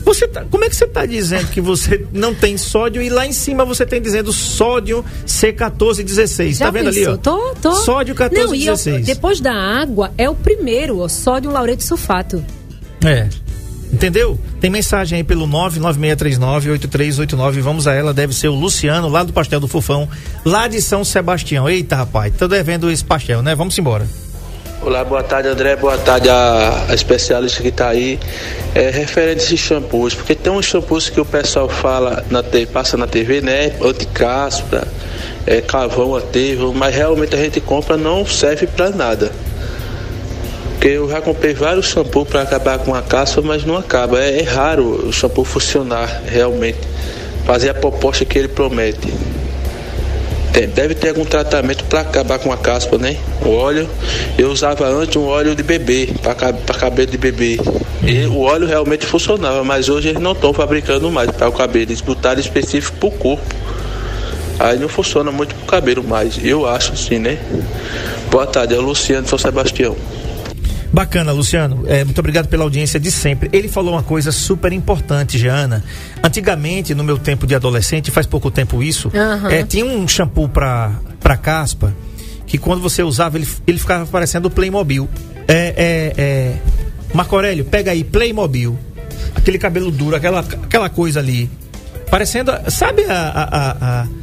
Você 0.04 0.26
tá, 0.26 0.44
como 0.50 0.64
é 0.64 0.68
que 0.68 0.74
você 0.76 0.84
está 0.84 1.06
dizendo 1.06 1.46
que 1.48 1.60
você 1.60 2.04
não 2.12 2.34
tem 2.34 2.56
sódio 2.56 3.00
e 3.02 3.08
lá 3.08 3.26
em 3.26 3.32
cima 3.32 3.64
você 3.64 3.86
tem 3.86 4.00
dizendo 4.02 4.32
sódio 4.32 5.04
C1416? 5.26 6.54
Já 6.58 6.66
tá 6.66 6.70
vendo 6.70 6.86
pensou? 6.92 7.02
ali, 7.02 7.12
ó? 7.12 7.16
Tô, 7.16 7.54
tô. 7.60 7.74
Sódio 7.76 8.14
Não, 8.18 8.26
e 8.26 8.28
eu- 8.66 8.70
1416. 8.74 9.06
depois 9.06 9.40
da 9.40 9.52
água, 9.52 10.12
é 10.18 10.28
o 10.28 10.34
primeiro, 10.34 10.98
ó, 11.00 11.08
sódio 11.08 11.50
laureto 11.50 11.82
sulfato. 11.84 12.44
É. 13.04 13.28
Entendeu? 13.92 14.38
Tem 14.60 14.70
mensagem 14.70 15.16
aí 15.18 15.24
pelo 15.24 15.46
996398389. 15.48 17.60
Vamos 17.60 17.86
a 17.88 17.92
ela, 17.94 18.12
deve 18.14 18.32
ser 18.34 18.48
o 18.48 18.54
Luciano, 18.54 19.08
lá 19.08 19.22
do 19.24 19.32
Pastel 19.32 19.58
do 19.60 19.66
Fofão, 19.68 20.08
lá 20.44 20.68
de 20.68 20.80
São 20.80 21.04
Sebastião. 21.04 21.68
Eita, 21.68 21.96
rapaz, 21.96 22.32
tô 22.38 22.46
devendo 22.46 22.88
esse 22.90 23.04
pastel, 23.04 23.42
né? 23.42 23.54
Vamos 23.54 23.76
embora. 23.78 24.06
Olá, 24.82 25.04
boa 25.04 25.22
tarde 25.22 25.48
André, 25.48 25.76
boa 25.76 25.98
tarde 25.98 26.28
a, 26.30 26.86
a 26.88 26.94
especialista 26.94 27.60
que 27.60 27.68
está 27.68 27.88
aí. 27.88 28.18
É, 28.74 28.88
referente 28.88 29.40
a 29.40 29.44
esses 29.44 29.60
shampoos, 29.60 30.14
porque 30.14 30.34
tem 30.34 30.50
uns 30.52 30.64
shampoos 30.66 31.10
que 31.10 31.20
o 31.20 31.24
pessoal 31.24 31.68
fala, 31.68 32.24
na, 32.30 32.42
te- 32.42 32.64
passa 32.66 32.96
na 32.96 33.06
TV, 33.06 33.42
né? 33.42 33.72
Anticaspa, 33.82 34.86
é, 35.46 35.60
carvão 35.60 36.16
ativo, 36.16 36.72
mas 36.72 36.94
realmente 36.94 37.34
a 37.34 37.38
gente 37.38 37.60
compra 37.60 37.96
não 37.96 38.24
serve 38.24 38.66
para 38.66 38.90
nada. 38.90 39.30
Porque 40.72 40.88
eu 40.88 41.10
já 41.10 41.20
comprei 41.20 41.52
vários 41.52 41.86
shampoos 41.90 42.26
para 42.28 42.40
acabar 42.42 42.78
com 42.78 42.94
a 42.94 43.02
caspa, 43.02 43.42
mas 43.42 43.64
não 43.64 43.76
acaba. 43.76 44.18
É, 44.18 44.40
é 44.40 44.42
raro 44.42 45.08
o 45.08 45.12
shampoo 45.12 45.44
funcionar 45.44 46.22
realmente, 46.26 46.78
fazer 47.44 47.68
a 47.68 47.74
proposta 47.74 48.24
que 48.24 48.38
ele 48.38 48.48
promete. 48.48 49.12
Tem- 50.52 50.68
deve 50.68 50.94
ter 50.94 51.10
algum 51.10 51.24
tratamento 51.24 51.84
para 51.84 52.00
acabar 52.00 52.38
com 52.38 52.52
a 52.52 52.56
caspa, 52.56 52.98
né? 52.98 53.16
O 53.44 53.50
óleo, 53.50 53.88
eu 54.36 54.50
usava 54.50 54.86
antes 54.86 55.16
um 55.16 55.26
óleo 55.26 55.54
de 55.54 55.62
bebê, 55.62 56.08
para 56.22 56.34
cabelo 56.78 57.10
de 57.10 57.18
bebê. 57.18 57.58
E 58.02 58.26
o 58.26 58.40
óleo 58.40 58.66
realmente 58.66 59.06
funcionava, 59.06 59.62
mas 59.62 59.88
hoje 59.88 60.08
eles 60.08 60.20
não 60.20 60.32
estão 60.32 60.52
fabricando 60.52 61.10
mais 61.10 61.30
para 61.30 61.48
o 61.48 61.52
cabelo, 61.52 61.84
eles 61.84 62.00
botaram 62.00 62.40
específico 62.40 62.96
para 62.98 63.08
o 63.08 63.12
corpo. 63.12 63.54
Aí 64.58 64.78
não 64.78 64.88
funciona 64.88 65.30
muito 65.32 65.54
para 65.54 65.64
o 65.64 65.66
cabelo 65.66 66.02
mais, 66.04 66.38
eu 66.42 66.66
acho 66.68 66.92
assim, 66.92 67.18
né? 67.18 67.38
Boa 68.30 68.46
tarde, 68.46 68.74
é 68.74 68.78
o 68.78 68.82
Luciano 68.82 69.22
de 69.22 69.28
São 69.30 69.38
Sebastião. 69.38 69.96
Bacana, 70.92 71.30
Luciano. 71.32 71.84
É, 71.86 72.04
muito 72.04 72.18
obrigado 72.18 72.48
pela 72.48 72.64
audiência 72.64 72.98
de 72.98 73.10
sempre. 73.10 73.48
Ele 73.52 73.68
falou 73.68 73.94
uma 73.94 74.02
coisa 74.02 74.32
super 74.32 74.72
importante, 74.72 75.38
Jeana. 75.38 75.84
Antigamente, 76.22 76.94
no 76.94 77.04
meu 77.04 77.16
tempo 77.18 77.46
de 77.46 77.54
adolescente, 77.54 78.10
faz 78.10 78.26
pouco 78.26 78.50
tempo 78.50 78.82
isso, 78.82 79.10
Aham. 79.14 79.50
é, 79.50 79.62
tinha 79.62 79.84
um 79.84 80.06
shampoo 80.08 80.48
pra, 80.48 80.92
pra 81.20 81.36
caspa 81.36 81.94
que 82.46 82.58
quando 82.58 82.80
você 82.82 83.02
usava, 83.02 83.38
ele, 83.38 83.46
ele 83.66 83.78
ficava 83.78 84.04
parecendo 84.06 84.48
o 84.48 84.50
Playmobil. 84.50 85.08
É, 85.46 85.74
é, 85.76 86.12
é. 86.18 86.56
Marco 87.14 87.34
Aurélio, 87.36 87.64
pega 87.64 87.92
aí, 87.92 88.02
Playmobil. 88.02 88.76
Aquele 89.36 89.58
cabelo 89.58 89.90
duro, 89.92 90.16
aquela, 90.16 90.40
aquela 90.40 90.88
coisa 90.88 91.20
ali. 91.20 91.48
Parecendo. 92.10 92.50
Sabe 92.68 93.04
a. 93.04 93.14
a, 93.14 93.42
a- 93.44 94.00
a 94.02 94.19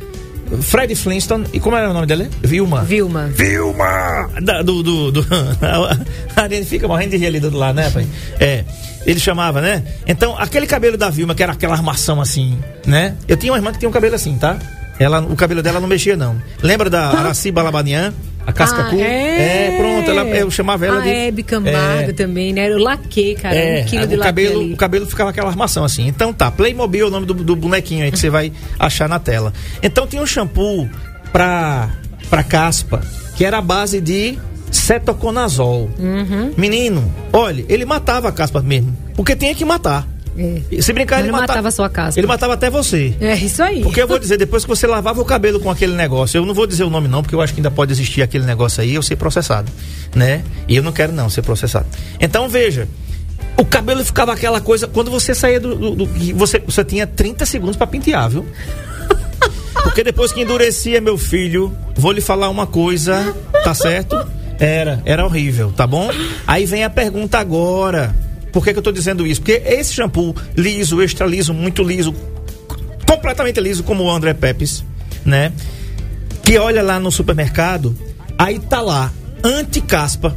Fred 0.61 0.95
Flintstone. 0.95 1.45
E 1.53 1.59
como 1.59 1.75
era 1.75 1.89
o 1.89 1.93
nome 1.93 2.05
dele? 2.07 2.29
Vilma. 2.41 2.83
Vilma. 2.83 3.27
Vilma! 3.27 4.29
Da- 4.41 4.61
do, 4.61 4.81
do, 4.83 5.11
do- 5.11 5.27
a 6.35 6.41
Ariane 6.41 6.65
fica 6.65 6.87
morrendo 6.87 7.11
de 7.11 7.17
rir 7.17 7.27
ali 7.27 7.39
do 7.39 7.55
lado, 7.55 7.75
né, 7.75 7.89
pai? 7.89 8.07
É. 8.39 8.63
Ele 9.05 9.19
chamava, 9.19 9.61
né? 9.61 9.83
Então, 10.05 10.37
aquele 10.37 10.67
cabelo 10.67 10.97
da 10.97 11.09
Vilma, 11.09 11.33
que 11.33 11.41
era 11.41 11.53
aquela 11.53 11.73
armação 11.75 12.19
assim, 12.19 12.57
né? 12.85 13.15
Eu 13.27 13.37
tinha 13.37 13.51
uma 13.53 13.57
irmã 13.57 13.71
que 13.71 13.79
tinha 13.79 13.87
um 13.87 13.91
cabelo 13.93 14.15
assim, 14.15 14.37
tá? 14.37 14.57
Ela, 14.99 15.21
o 15.21 15.35
cabelo 15.35 15.61
dela 15.63 15.79
não 15.79 15.87
mexia, 15.87 16.17
não. 16.17 16.41
Lembra 16.61 16.89
da 16.89 17.09
Araci 17.11 17.51
Balabanian? 17.51 18.13
A 18.47 18.53
casca 18.53 18.81
Ah, 18.83 18.89
cu? 18.89 18.95
é. 18.97 19.75
pronto, 19.77 20.09
ela, 20.09 20.23
eu 20.29 20.49
chamava 20.49 20.85
ela 20.85 20.99
a 20.99 21.01
de. 21.01 21.09
Hebe 21.09 21.43
Camargo 21.43 22.09
É. 22.09 22.13
também, 22.13 22.53
né? 22.53 22.61
Era 22.61 22.75
o 22.75 22.79
laque, 22.81 23.35
cara. 23.35 23.53
É, 23.53 23.81
um 23.81 23.85
quilo 23.85 24.07
de 24.07 24.15
o 24.15 24.17
laque 24.19 24.29
cabelo, 24.29 24.61
ali. 24.61 24.73
o 24.73 24.77
cabelo 24.77 25.05
ficava 25.05 25.29
aquela 25.31 25.49
armação 25.49 25.83
assim. 25.83 26.07
Então 26.07 26.31
tá, 26.31 26.49
Playmobil 26.49 27.05
é 27.05 27.07
o 27.09 27.11
nome 27.11 27.25
do, 27.25 27.33
do 27.33 27.55
bonequinho 27.57 28.05
aí 28.05 28.11
que 28.11 28.17
você 28.17 28.29
vai 28.29 28.53
achar 28.79 29.09
na 29.09 29.19
tela. 29.19 29.51
Então 29.83 30.07
tinha 30.07 30.21
um 30.21 30.25
shampoo 30.25 30.89
pra, 31.31 31.89
pra 32.29 32.41
caspa 32.41 33.01
que 33.35 33.43
era 33.43 33.57
a 33.57 33.61
base 33.61 33.99
de 33.99 34.39
cetoconazol. 34.71 35.89
Uhum. 35.99 36.53
Menino, 36.57 37.13
olha, 37.33 37.65
ele 37.67 37.85
matava 37.85 38.29
a 38.29 38.31
caspa 38.31 38.61
mesmo. 38.61 38.95
Porque 39.15 39.35
tinha 39.35 39.53
que 39.53 39.65
matar. 39.65 40.07
É. 40.38 40.81
Se 40.81 40.93
brincar, 40.93 41.19
ele 41.21 41.31
mata- 41.31 41.47
matava 41.47 41.71
só 41.71 41.83
a 41.85 41.89
caspa. 41.89 42.19
Ele 42.19 42.27
matava 42.27 42.53
até 42.53 42.69
você. 42.69 43.15
É 43.19 43.33
isso 43.35 43.63
aí. 43.63 43.81
Porque 43.81 44.01
eu 44.01 44.07
vou 44.07 44.19
dizer, 44.19 44.38
depois 44.38 44.63
que 44.63 44.69
você 44.69 44.85
lavava 44.85 45.19
o 45.21 45.25
cabelo 45.25 45.59
com 45.59 45.69
aquele 45.71 45.93
negócio, 45.95 46.38
eu 46.38 46.45
não 46.45 46.53
vou 46.53 46.67
dizer 46.67 46.83
o 46.83 46.89
nome 46.89 47.07
não, 47.07 47.21
porque 47.23 47.33
eu 47.35 47.41
acho 47.41 47.53
que 47.53 47.59
ainda 47.59 47.71
pode 47.71 47.91
existir 47.91 48.21
aquele 48.21 48.45
negócio 48.45 48.81
aí, 48.81 48.93
eu 48.95 49.01
ser 49.01 49.15
processado, 49.15 49.71
né? 50.15 50.43
E 50.67 50.75
eu 50.75 50.83
não 50.83 50.91
quero 50.91 51.11
não 51.11 51.29
ser 51.29 51.41
processado. 51.41 51.88
Então 52.19 52.47
veja, 52.47 52.88
o 53.57 53.65
cabelo 53.65 54.05
ficava 54.05 54.33
aquela 54.33 54.61
coisa, 54.61 54.88
quando 54.88 55.09
você 55.09 55.33
saía 55.33 55.59
do, 55.59 55.75
do- 55.75 55.95
do- 56.05 56.35
você, 56.35 56.59
você 56.59 56.83
tinha 56.85 57.07
30 57.07 57.45
segundos 57.45 57.75
para 57.75 57.88
pentear, 57.88 58.29
viu? 58.29 58.45
Porque 59.83 60.03
depois 60.03 60.31
que 60.31 60.41
endurecia, 60.41 60.99
meu 61.01 61.17
filho, 61.17 61.75
vou 61.95 62.11
lhe 62.11 62.21
falar 62.21 62.49
uma 62.49 62.67
coisa, 62.67 63.35
tá 63.63 63.73
certo? 63.73 64.15
Era, 64.59 65.01
era 65.05 65.23
horrível, 65.25 65.71
tá 65.75 65.85
bom? 65.88 66.09
Aí 66.45 66.65
vem 66.65 66.83
a 66.83 66.89
pergunta 66.89 67.38
agora. 67.38 68.13
Por 68.58 68.64
que, 68.64 68.74
que 68.74 68.80
eu 68.80 68.84
tô 68.84 68.91
dizendo 68.91 69.28
isso? 69.28 69.39
Porque 69.39 69.62
esse 69.64 69.93
shampoo 69.93 70.36
liso, 70.55 70.99
extra 70.99 71.28
liso, 71.28 71.53
muito 71.53 71.84
liso, 71.84 72.12
completamente 73.08 73.62
liso, 73.62 73.84
como 73.84 74.03
o 74.03 74.10
André 74.10 74.34
Pepes, 74.34 74.84
né? 75.24 75.53
Que 76.41 76.58
olha 76.58 76.82
lá 76.82 76.99
no 76.99 77.12
supermercado, 77.12 77.95
aí 78.36 78.58
tá 78.58 78.82
lá, 78.82 79.14
anti-caspa. 79.43 80.36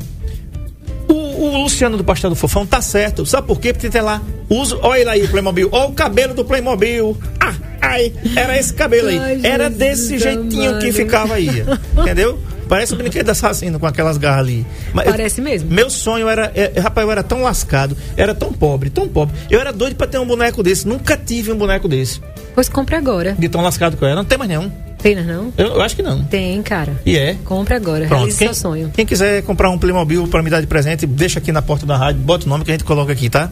O, 1.08 1.14
o 1.14 1.62
Luciano 1.62 1.96
do 1.96 2.04
Pastel 2.04 2.28
do 2.28 2.36
Fofão 2.36 2.66
tá 2.66 2.82
certo. 2.82 3.24
Sabe 3.24 3.46
por 3.46 3.58
quê? 3.58 3.72
Porque 3.72 3.88
tem 3.88 4.02
lá, 4.02 4.20
uso, 4.50 4.78
olha 4.82 5.12
aí 5.12 5.22
o 5.22 5.28
Playmobil, 5.28 5.70
olha 5.72 5.88
o 5.88 5.94
cabelo 5.94 6.34
do 6.34 6.44
Playmobil. 6.44 7.16
Ah, 7.40 7.54
ai, 7.80 8.12
era 8.36 8.58
esse 8.58 8.74
cabelo 8.74 9.08
aí. 9.08 9.18
Ai, 9.18 9.40
era 9.42 9.70
desse 9.70 10.18
jeitinho 10.18 10.78
que 10.78 10.88
amado. 10.88 10.92
ficava 10.92 11.34
aí. 11.36 11.48
Entendeu? 11.96 12.38
Parece 12.70 12.94
um 12.94 12.96
brinquedo 12.96 13.28
assassino 13.28 13.80
com 13.80 13.86
aquelas 13.86 14.16
garras 14.16 14.40
ali. 14.46 14.64
Mas 14.94 15.04
eu- 15.06 15.10
Parece 15.12 15.40
mesmo. 15.40 15.68
meu 15.70 15.90
sonho 15.90 16.28
era, 16.28 16.52
é, 16.54 16.78
rapaz, 16.80 17.04
eu 17.04 17.10
era 17.10 17.22
tão 17.24 17.42
lascado, 17.42 17.96
era 18.16 18.32
tão 18.32 18.52
pobre, 18.52 18.88
tão 18.90 19.08
pobre. 19.08 19.34
Eu 19.50 19.60
era 19.60 19.72
doido 19.72 19.96
pra 19.96 20.06
ter 20.06 20.18
um 20.18 20.24
boneco 20.26 20.62
desse, 20.62 20.86
nunca 20.86 21.16
tive 21.16 21.50
um 21.50 21.56
boneco 21.58 21.88
desse. 21.88 22.20
Pois 22.54 22.68
compre 22.68 22.94
agora. 22.94 23.34
De 23.38 23.48
tão 23.48 23.60
lascado 23.60 23.96
que 23.96 24.02
eu 24.04 24.06
era. 24.06 24.14
Não 24.16 24.24
tem 24.24 24.38
mais 24.38 24.48
nenhum. 24.48 24.70
Tem, 25.02 25.16
não? 25.16 25.52
Eu, 25.58 25.66
eu 25.68 25.80
acho 25.82 25.96
que 25.96 26.02
não. 26.02 26.22
Tem, 26.24 26.62
cara. 26.62 26.92
E 27.04 27.16
é. 27.16 27.34
Compre 27.44 27.74
agora. 27.74 28.06
Pronto. 28.06 28.18
Realize 28.18 28.38
Quem, 28.38 28.48
seu 28.48 28.54
sonho. 28.54 28.90
quem 28.94 29.04
quiser 29.06 29.42
comprar 29.42 29.70
um 29.70 29.78
Playmobil 29.78 30.28
pra 30.28 30.42
me 30.42 30.48
dar 30.50 30.60
de 30.60 30.66
presente, 30.66 31.06
deixa 31.06 31.38
aqui 31.38 31.50
na 31.50 31.62
porta 31.62 31.84
da 31.86 31.96
rádio, 31.96 32.20
bota 32.20 32.46
o 32.46 32.48
nome 32.48 32.64
que 32.64 32.70
a 32.70 32.74
gente 32.74 32.84
coloca 32.84 33.10
aqui, 33.12 33.28
tá? 33.30 33.50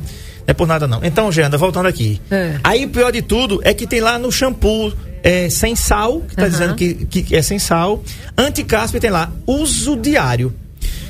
É 0.48 0.54
por 0.54 0.66
nada 0.66 0.88
não. 0.88 1.04
Então, 1.04 1.30
Geanda, 1.30 1.58
voltando 1.58 1.86
aqui. 1.86 2.18
É. 2.30 2.58
Aí 2.64 2.86
o 2.86 2.88
pior 2.88 3.12
de 3.12 3.20
tudo 3.20 3.60
é 3.62 3.74
que 3.74 3.86
tem 3.86 4.00
lá 4.00 4.18
no 4.18 4.32
shampoo 4.32 4.90
é, 5.22 5.50
sem 5.50 5.76
sal, 5.76 6.22
que 6.22 6.34
tá 6.34 6.42
Aham. 6.44 6.50
dizendo 6.50 6.74
que, 6.74 6.94
que 7.22 7.36
é 7.36 7.42
sem 7.42 7.58
sal. 7.58 8.02
Anticaspa 8.36 8.96
e 8.96 9.00
tem 9.00 9.10
lá 9.10 9.30
uso 9.46 9.94
diário. 9.94 10.54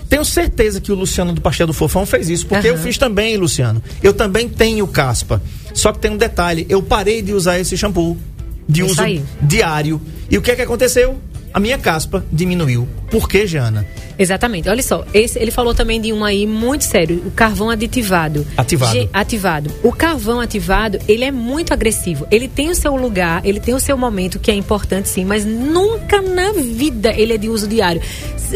Tenho 0.09 0.25
certeza 0.25 0.81
que 0.81 0.91
o 0.91 0.95
Luciano 0.97 1.33
do 1.33 1.41
Pastel 1.41 1.69
do 1.69 1.73
Fofão 1.73 2.05
fez 2.05 2.29
isso, 2.29 2.47
porque 2.49 2.67
eu 2.67 2.75
Aham. 2.75 2.83
fiz 2.83 2.99
também, 2.99 3.37
Luciano. 3.37 3.81
Eu 4.03 4.13
também 4.13 4.49
tenho 4.49 4.85
caspa. 4.89 5.41
Só 5.73 5.93
que 5.93 6.01
tem 6.01 6.11
um 6.11 6.17
detalhe, 6.17 6.67
eu 6.69 6.83
parei 6.83 7.23
de 7.23 7.33
usar 7.33 7.61
esse 7.61 7.77
shampoo 7.77 8.17
de 8.69 8.81
Isso 8.83 8.91
uso 8.91 9.03
aí. 9.03 9.23
diário. 9.41 10.01
E 10.29 10.37
o 10.37 10.43
que 10.43 10.51
é 10.51 10.57
que 10.57 10.63
aconteceu? 10.63 11.17
A 11.55 11.61
minha 11.61 11.79
caspa 11.79 12.25
diminuiu. 12.33 12.89
Por 13.11 13.29
quê, 13.29 13.47
Jana? 13.47 13.87
Exatamente. 14.19 14.69
Olha 14.69 14.83
só, 14.83 15.05
esse, 15.15 15.39
ele 15.39 15.51
falou 15.51 15.75
também 15.75 16.01
de 16.01 16.13
um 16.13 16.25
aí 16.25 16.47
muito 16.47 16.85
sério, 16.85 17.23
o 17.27 17.31
carvão 17.31 17.71
aditivado. 17.71 18.47
Ativado. 18.57 19.09
Ativado. 19.13 19.71
O 19.83 19.93
carvão 19.93 20.41
ativado, 20.41 20.99
ele 21.07 21.25
é 21.25 21.31
muito 21.31 21.73
agressivo. 21.73 22.27
Ele 22.31 22.49
tem 22.49 22.71
o 22.71 22.75
seu 22.75 22.97
lugar, 22.97 23.45
ele 23.45 23.61
tem 23.61 23.75
o 23.75 23.81
seu 23.81 23.97
momento 23.97 24.39
que 24.39 24.51
é 24.51 24.55
importante 24.55 25.09
sim, 25.09 25.25
mas 25.25 25.45
nunca 25.45 26.21
na 26.21 26.53
vida 26.53 27.13
ele 27.17 27.33
é 27.35 27.39
de 27.39 27.49
uso 27.49 27.69
diário. 27.69 28.01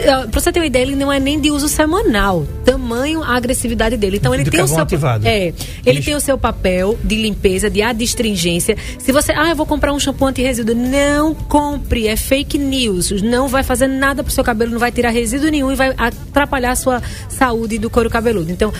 Ah, 0.09 0.27
Pra 0.31 0.41
você 0.41 0.51
ter 0.51 0.61
uma 0.61 0.67
ideia, 0.67 0.83
ele 0.83 0.97
não 0.97 1.13
é 1.13 1.21
nem 1.21 1.39
de 1.39 1.51
uso 1.51 1.69
semanal. 1.69 2.47
Tamanho 2.65 3.23
a 3.23 3.37
agressividade 3.37 3.97
dele. 3.97 4.17
Então 4.17 4.35
ele 4.35 4.45
De 4.45 4.51
tem 4.51 4.61
o 4.61 4.63
carvão 4.63 4.77
seu 4.77 4.83
ativado. 4.85 5.27
É, 5.27 5.53
ele 5.85 6.03
tem 6.03 6.15
o 6.15 6.21
seu 6.21 6.39
papel 6.39 6.99
de 7.05 7.17
limpeza, 7.17 7.69
de 7.69 7.83
adstringência. 7.83 8.77
Se 8.99 9.13
você, 9.13 9.33
ah, 9.33 9.51
eu 9.51 9.57
vou 9.57 9.67
comprar 9.67 9.93
um 9.93 10.01
shampoo 10.01 10.27
anti-resíduo, 10.27 10.75
não 10.75 11.35
compre, 11.35 12.09
é 12.09 12.17
fake 12.17 12.57
news. 12.57 13.11
Não 13.23 13.49
vai 13.49 13.63
fazer 13.63 13.87
nada 13.87 14.25
pro 14.25 14.33
seu 14.33 14.43
cabelo, 14.43 14.73
não 14.73 14.79
vai 14.79 14.91
tirar 14.91 15.11
resíduo 15.11 15.52
nenhum 15.53 15.71
e 15.71 15.77
vai 15.77 15.95
atrapalhar 15.97 16.73
a 16.73 16.77
sua 16.77 17.01
saúde 17.29 17.79
do 17.79 17.89
couro 17.89 18.11
cabeludo. 18.11 18.51
Então, 18.51 18.73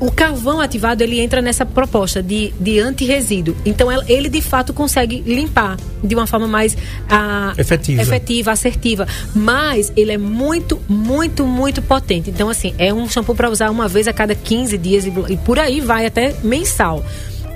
o, 0.00 0.10
carvão 0.12 0.60
ativado, 0.60 1.02
ele 1.02 1.18
entra 1.20 1.42
nessa 1.42 1.66
proposta 1.66 2.22
de, 2.22 2.54
de 2.60 2.78
anti-resíduo. 2.78 3.56
Então, 3.66 3.90
el- 3.90 4.04
ele 4.08 4.28
de 4.28 4.40
fato 4.40 4.72
consegue 4.72 5.20
limpar 5.26 5.76
de 6.02 6.14
uma 6.14 6.26
forma 6.28 6.46
mais 6.46 6.76
ah, 7.10 7.52
Efetiva. 7.58 8.00
efetiva, 8.00 8.52
assertiva. 8.52 9.06
Mas 9.34 9.92
ele 9.96 10.12
é 10.12 10.18
muito, 10.18 10.80
muito, 10.88 11.44
muito 11.44 11.82
potente. 11.82 12.30
Então, 12.30 12.48
assim, 12.48 12.72
é 12.78 12.94
um 12.94 13.08
shampoo 13.08 13.34
para 13.34 13.50
usar 13.50 13.68
uma 13.70 13.88
vez 13.88 14.06
a 14.06 14.12
cada 14.12 14.34
15 14.34 14.78
dias 14.78 15.04
e, 15.04 15.12
e 15.28 15.36
por 15.38 15.58
aí 15.58 15.80
vai 15.80 16.06
até 16.06 16.34
mensal. 16.44 17.04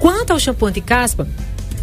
Quanto 0.01 0.33
ao 0.33 0.41
shampoo 0.41 0.67
anti-caspa, 0.67 1.29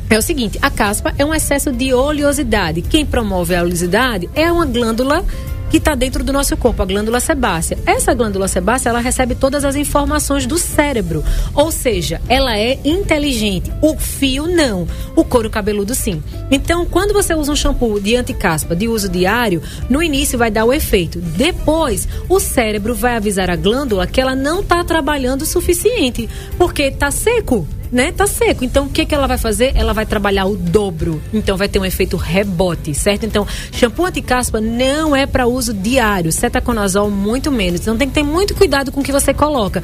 é 0.09 0.17
o 0.17 0.21
seguinte, 0.21 0.57
a 0.61 0.71
caspa 0.71 1.13
é 1.17 1.25
um 1.25 1.33
excesso 1.33 1.71
de 1.71 1.93
oleosidade. 1.93 2.81
Quem 2.81 3.05
promove 3.05 3.55
a 3.55 3.61
oleosidade 3.61 4.29
é 4.33 4.51
uma 4.51 4.65
glândula 4.65 5.23
que 5.69 5.77
está 5.77 5.93
dentro 5.93 6.23
do 6.23 6.33
nosso 6.33 6.57
corpo, 6.57 6.81
a 6.81 6.85
glândula 6.85 7.19
sebácea. 7.19 7.77
Essa 7.85 8.13
glândula 8.13 8.47
sebácea, 8.47 8.89
ela 8.89 8.99
recebe 8.99 9.35
todas 9.35 9.63
as 9.63 9.75
informações 9.75 10.47
do 10.47 10.57
cérebro. 10.57 11.23
Ou 11.53 11.71
seja, 11.71 12.19
ela 12.27 12.57
é 12.57 12.79
inteligente. 12.83 13.71
O 13.81 13.95
fio 13.97 14.47
não. 14.47 14.87
O 15.15 15.23
couro 15.23 15.49
cabeludo 15.49 15.93
sim. 15.93 16.23
Então, 16.49 16.85
quando 16.85 17.13
você 17.13 17.35
usa 17.35 17.51
um 17.51 17.55
shampoo 17.55 17.99
de 17.99 18.15
anticaspa 18.15 18.75
de 18.75 18.87
uso 18.87 19.07
diário, 19.07 19.61
no 19.89 20.01
início 20.01 20.39
vai 20.39 20.49
dar 20.49 20.65
o 20.65 20.73
efeito. 20.73 21.19
Depois, 21.19 22.07
o 22.27 22.39
cérebro 22.39 22.95
vai 22.95 23.15
avisar 23.15 23.49
a 23.51 23.55
glândula 23.55 24.07
que 24.07 24.19
ela 24.19 24.35
não 24.35 24.61
está 24.61 24.83
trabalhando 24.83 25.43
o 25.43 25.45
suficiente, 25.45 26.27
porque 26.57 26.83
está 26.83 27.11
seco 27.11 27.67
né? 27.91 28.11
Tá 28.11 28.27
seco. 28.27 28.63
Então 28.63 28.85
o 28.85 28.89
que 28.89 29.05
que 29.05 29.15
ela 29.15 29.27
vai 29.27 29.37
fazer? 29.37 29.71
Ela 29.75 29.93
vai 29.93 30.05
trabalhar 30.05 30.45
o 30.45 30.55
dobro. 30.55 31.21
Então 31.33 31.57
vai 31.57 31.67
ter 31.67 31.79
um 31.79 31.85
efeito 31.85 32.17
rebote, 32.17 32.93
certo? 32.93 33.25
Então, 33.25 33.47
shampoo 33.71 34.05
anti-caspa 34.05 34.61
não 34.61 35.15
é 35.15 35.25
para 35.25 35.47
uso 35.47 35.73
diário, 35.73 36.31
cetaconazol 36.31 37.09
muito 37.09 37.51
menos. 37.51 37.81
Então 37.81 37.97
tem 37.97 38.07
que 38.07 38.13
ter 38.13 38.23
muito 38.23 38.55
cuidado 38.55 38.91
com 38.91 39.01
o 39.01 39.03
que 39.03 39.11
você 39.11 39.33
coloca. 39.33 39.81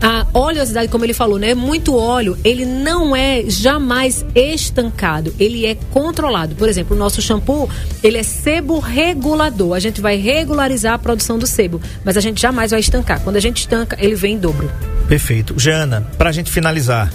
A 0.00 0.26
oleosidade, 0.32 0.88
como 0.88 1.04
ele 1.04 1.14
falou, 1.14 1.38
né? 1.38 1.54
Muito 1.54 1.96
óleo, 1.96 2.38
ele 2.44 2.64
não 2.64 3.14
é 3.14 3.44
jamais 3.48 4.24
estancado, 4.34 5.34
ele 5.38 5.66
é 5.66 5.76
controlado. 5.90 6.54
Por 6.54 6.68
exemplo, 6.68 6.96
o 6.96 6.98
nosso 6.98 7.20
shampoo, 7.20 7.68
ele 8.02 8.18
é 8.18 8.22
sebo 8.22 8.78
regulador. 8.78 9.74
A 9.74 9.80
gente 9.80 10.00
vai 10.00 10.16
regularizar 10.16 10.94
a 10.94 10.98
produção 10.98 11.38
do 11.38 11.46
sebo, 11.46 11.80
mas 12.04 12.16
a 12.16 12.20
gente 12.20 12.40
jamais 12.40 12.70
vai 12.70 12.80
estancar. 12.80 13.20
Quando 13.20 13.36
a 13.36 13.40
gente 13.40 13.58
estanca, 13.58 13.96
ele 14.00 14.14
vem 14.14 14.34
em 14.34 14.38
dobro. 14.38 14.70
Perfeito. 15.08 15.58
Jana, 15.58 16.06
pra 16.16 16.30
gente 16.30 16.50
finalizar, 16.50 17.12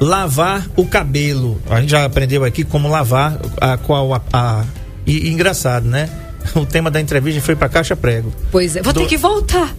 lavar 0.00 0.66
o 0.76 0.86
cabelo. 0.86 1.60
A 1.68 1.80
gente 1.80 1.90
já 1.90 2.04
aprendeu 2.04 2.44
aqui 2.44 2.64
como 2.64 2.88
lavar 2.88 3.38
a 3.60 3.76
qual 3.76 4.14
a, 4.14 4.20
a- 4.32 4.64
e, 5.06 5.28
e 5.28 5.30
engraçado, 5.30 5.86
né? 5.88 6.08
O 6.54 6.64
tema 6.64 6.90
da 6.92 7.00
entrevista 7.00 7.40
foi 7.40 7.56
pra 7.56 7.68
caixa 7.68 7.96
prego. 7.96 8.32
Pois 8.52 8.76
é, 8.76 8.82
vou 8.82 8.92
Do- 8.92 9.00
ter 9.00 9.06
que 9.08 9.16
voltar. 9.16 9.74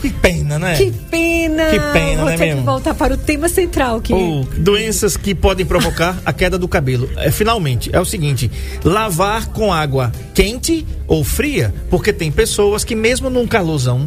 Que 0.00 0.08
pena, 0.08 0.58
né? 0.58 0.74
Que 0.76 0.90
pena! 0.90 1.66
Que 1.66 1.78
pena, 1.92 2.16
Vou 2.22 2.30
né, 2.30 2.36
ter 2.38 2.46
mesmo? 2.46 2.60
que 2.60 2.66
voltar 2.66 2.94
para 2.94 3.12
o 3.12 3.16
tema 3.18 3.46
central 3.46 4.00
que 4.00 4.10
Ou 4.14 4.42
doenças 4.56 5.18
que 5.18 5.34
podem 5.34 5.66
provocar 5.66 6.16
a 6.24 6.32
queda 6.32 6.56
do 6.56 6.66
cabelo. 6.66 7.10
É, 7.16 7.30
finalmente, 7.30 7.90
é 7.92 8.00
o 8.00 8.04
seguinte: 8.04 8.50
lavar 8.82 9.48
com 9.48 9.70
água 9.70 10.10
quente 10.32 10.86
ou 11.06 11.22
fria, 11.22 11.74
porque 11.90 12.10
tem 12.10 12.32
pessoas 12.32 12.84
que, 12.84 12.94
mesmo 12.94 13.28
num 13.28 13.46
calorzão, 13.46 14.06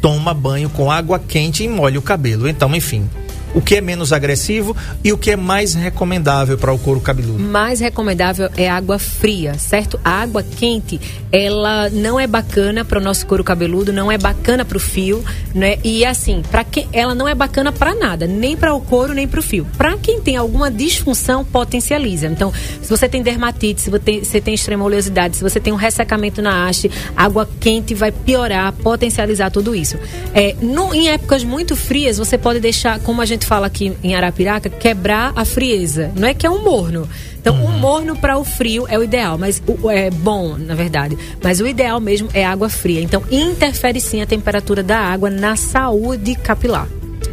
toma 0.00 0.32
banho 0.32 0.68
com 0.70 0.88
água 0.88 1.18
quente 1.18 1.64
e 1.64 1.68
molha 1.68 1.98
o 1.98 2.02
cabelo. 2.02 2.46
Então, 2.48 2.72
enfim, 2.72 3.10
o 3.54 3.60
que 3.60 3.76
é 3.76 3.80
menos 3.80 4.12
agressivo 4.12 4.76
e 5.04 5.12
o 5.12 5.18
que 5.18 5.30
é 5.30 5.36
mais 5.36 5.74
recomendável 5.74 6.56
para 6.58 6.72
o 6.72 6.78
couro 6.78 7.00
cabeludo. 7.00 7.38
mais 7.38 7.80
recomendável 7.80 8.48
é 8.56 8.68
água 8.68 8.98
fria, 8.98 9.54
certo? 9.58 9.98
A 10.04 10.22
água 10.22 10.42
quente, 10.42 11.00
ela 11.30 11.88
não 11.90 12.18
é 12.18 12.26
bacana 12.26 12.84
para 12.84 12.98
o 12.98 13.02
nosso 13.02 13.26
couro 13.26 13.42
cabeludo, 13.44 13.92
não 13.92 14.10
é 14.10 14.18
bacana 14.18 14.64
para 14.64 14.76
o 14.76 14.80
fio, 14.80 15.24
né? 15.54 15.78
E 15.84 16.04
assim, 16.04 16.42
para 16.50 16.64
que 16.64 16.86
ela 16.92 17.14
não 17.14 17.28
é 17.28 17.34
bacana 17.34 17.72
para 17.72 17.94
nada, 17.94 18.26
nem 18.26 18.56
para 18.56 18.74
o 18.74 18.80
couro, 18.80 19.12
nem 19.14 19.26
para 19.28 19.40
o 19.40 19.42
fio. 19.42 19.66
Para 19.76 19.96
quem 19.98 20.20
tem 20.20 20.36
alguma 20.36 20.70
disfunção, 20.70 21.44
potencializa. 21.44 22.26
Então, 22.26 22.52
se 22.82 22.88
você 22.88 23.08
tem 23.08 23.22
dermatite, 23.22 23.80
se 23.80 23.90
você 23.90 23.98
tem, 23.98 24.24
você 24.24 24.40
tem 24.40 24.54
extrema 24.54 24.84
oleosidade, 24.84 25.36
se 25.36 25.42
você 25.42 25.60
tem 25.60 25.72
um 25.72 25.76
ressecamento 25.76 26.40
na 26.42 26.66
haste, 26.68 26.90
água 27.16 27.48
quente 27.60 27.94
vai 27.94 28.10
piorar, 28.12 28.72
potencializar 28.72 29.50
tudo 29.50 29.74
isso. 29.74 29.98
É, 30.34 30.54
no- 30.60 30.94
em 30.94 31.08
épocas 31.08 31.44
muito 31.44 31.76
frias, 31.76 32.18
você 32.18 32.36
pode 32.38 32.60
deixar, 32.60 32.98
como 33.00 33.20
a 33.20 33.26
gente 33.26 33.41
fala 33.46 33.66
aqui 33.66 33.92
em 34.02 34.14
Arapiraca, 34.14 34.68
quebrar 34.70 35.32
a 35.36 35.44
frieza. 35.44 36.10
Não 36.16 36.26
é 36.28 36.34
que 36.34 36.46
é 36.46 36.50
um 36.50 36.62
morno. 36.62 37.08
Então, 37.40 37.56
o 37.64 37.68
morno 37.72 38.14
para 38.14 38.38
o 38.38 38.44
frio 38.44 38.86
é 38.88 38.96
o 38.96 39.02
ideal, 39.02 39.36
mas 39.36 39.60
o- 39.66 39.90
é 39.90 40.10
bom, 40.10 40.56
na 40.56 40.74
verdade. 40.76 41.18
Mas 41.42 41.58
o 41.60 41.66
ideal 41.66 41.98
mesmo 42.00 42.28
é 42.32 42.44
água 42.44 42.68
fria. 42.68 43.00
Então, 43.02 43.22
interfere 43.30 44.00
sim 44.00 44.22
a 44.22 44.26
temperatura 44.26 44.82
da 44.82 44.98
água 44.98 45.28
na 45.28 45.56
saúde 45.56 46.36
capilar. 46.36 46.86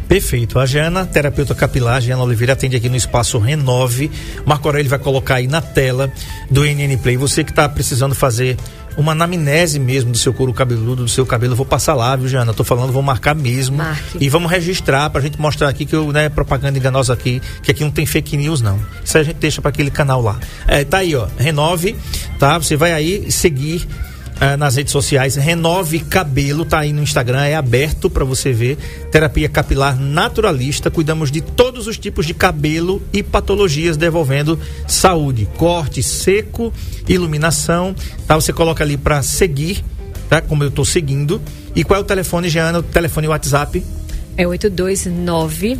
Perfeito. 0.08 0.58
A 0.58 0.66
Jana, 0.66 1.06
terapeuta 1.06 1.54
capilar, 1.54 2.00
Jana 2.00 2.24
Oliveira, 2.24 2.54
atende 2.54 2.74
aqui 2.74 2.88
no 2.88 2.96
espaço 2.96 3.38
Renove. 3.38 4.10
Marco 4.44 4.66
Aurélio 4.66 4.90
vai 4.90 4.98
colocar 4.98 5.36
aí 5.36 5.46
na 5.46 5.60
tela 5.62 6.12
do 6.50 6.64
NN 6.64 6.96
Play. 6.96 7.16
Você 7.16 7.44
que 7.44 7.52
está 7.52 7.68
precisando 7.68 8.12
fazer 8.12 8.56
uma 8.96 9.12
anamnese 9.12 9.78
mesmo 9.78 10.12
do 10.12 10.18
seu 10.18 10.32
couro 10.32 10.52
cabeludo, 10.52 11.04
do 11.04 11.08
seu 11.08 11.24
cabelo, 11.24 11.52
eu 11.52 11.56
vou 11.56 11.66
passar 11.66 11.94
lá, 11.94 12.14
viu, 12.16 12.28
Jana? 12.28 12.52
Tô 12.52 12.64
falando, 12.64 12.92
vou 12.92 13.02
marcar 13.02 13.34
mesmo. 13.34 13.76
Marque. 13.76 14.18
E 14.20 14.28
vamos 14.28 14.50
registrar 14.50 15.08
pra 15.10 15.20
gente 15.20 15.40
mostrar 15.40 15.68
aqui 15.68 15.84
que 15.84 15.94
eu, 15.94 16.12
né, 16.12 16.28
propaganda 16.28 16.78
enganosa 16.78 17.12
aqui, 17.12 17.40
que 17.62 17.70
aqui 17.70 17.82
não 17.82 17.90
tem 17.90 18.04
fake 18.06 18.36
news, 18.36 18.60
não. 18.60 18.78
Isso 19.04 19.16
a 19.16 19.22
gente 19.22 19.36
deixa 19.36 19.60
para 19.60 19.70
aquele 19.70 19.90
canal 19.90 20.20
lá. 20.20 20.38
É, 20.66 20.84
tá 20.84 20.98
aí, 20.98 21.14
ó. 21.14 21.26
Renove, 21.38 21.96
tá? 22.38 22.58
Você 22.58 22.76
vai 22.76 22.92
aí 22.92 23.30
seguir 23.30 23.86
ah, 24.40 24.56
nas 24.56 24.76
redes 24.76 24.90
sociais. 24.90 25.36
Renove 25.36 26.00
Cabelo, 26.00 26.64
tá 26.64 26.78
aí 26.78 26.92
no 26.92 27.02
Instagram, 27.02 27.44
é 27.44 27.54
aberto 27.54 28.08
para 28.08 28.24
você 28.24 28.52
ver. 28.52 28.78
Terapia 29.12 29.48
capilar 29.48 30.00
naturalista. 30.00 30.90
Cuidamos 30.90 31.30
de 31.30 31.42
todos 31.42 31.86
os 31.86 31.98
tipos 31.98 32.24
de 32.24 32.32
cabelo 32.32 33.02
e 33.12 33.22
patologias, 33.22 33.98
devolvendo 33.98 34.58
saúde, 34.88 35.46
corte, 35.58 36.02
seco, 36.02 36.72
iluminação. 37.06 37.94
Tá? 38.26 38.34
Você 38.34 38.52
coloca 38.52 38.82
ali 38.82 38.96
para 38.96 39.22
seguir, 39.22 39.84
tá? 40.28 40.40
Como 40.40 40.64
eu 40.64 40.70
tô 40.70 40.84
seguindo. 40.86 41.40
E 41.76 41.84
qual 41.84 42.00
é 42.00 42.02
o 42.02 42.06
telefone, 42.06 42.48
Jeana? 42.48 42.78
O 42.78 42.82
telefone 42.82 43.28
WhatsApp? 43.28 43.84
É 44.38 44.46
829 44.46 45.78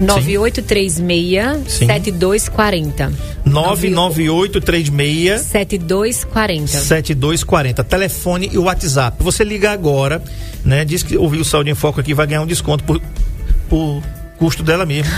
9836 0.00 1.72
Sim. 1.72 1.86
7240. 1.86 3.12
99836 3.44 5.40
7240. 5.40 6.66
7240. 6.68 7.84
Telefone 7.84 8.50
e 8.52 8.58
WhatsApp. 8.58 9.22
Você 9.22 9.44
liga 9.44 9.70
agora, 9.70 10.22
né? 10.64 10.84
Diz 10.84 11.02
que 11.02 11.16
ouviu 11.16 11.40
o 11.40 11.44
Saúde 11.44 11.70
em 11.70 11.74
Foco 11.74 12.00
aqui, 12.00 12.14
vai 12.14 12.26
ganhar 12.26 12.42
um 12.42 12.46
desconto 12.46 12.84
por, 12.84 13.00
por 13.68 14.02
custo 14.38 14.62
dela 14.62 14.86
mesmo. 14.86 15.12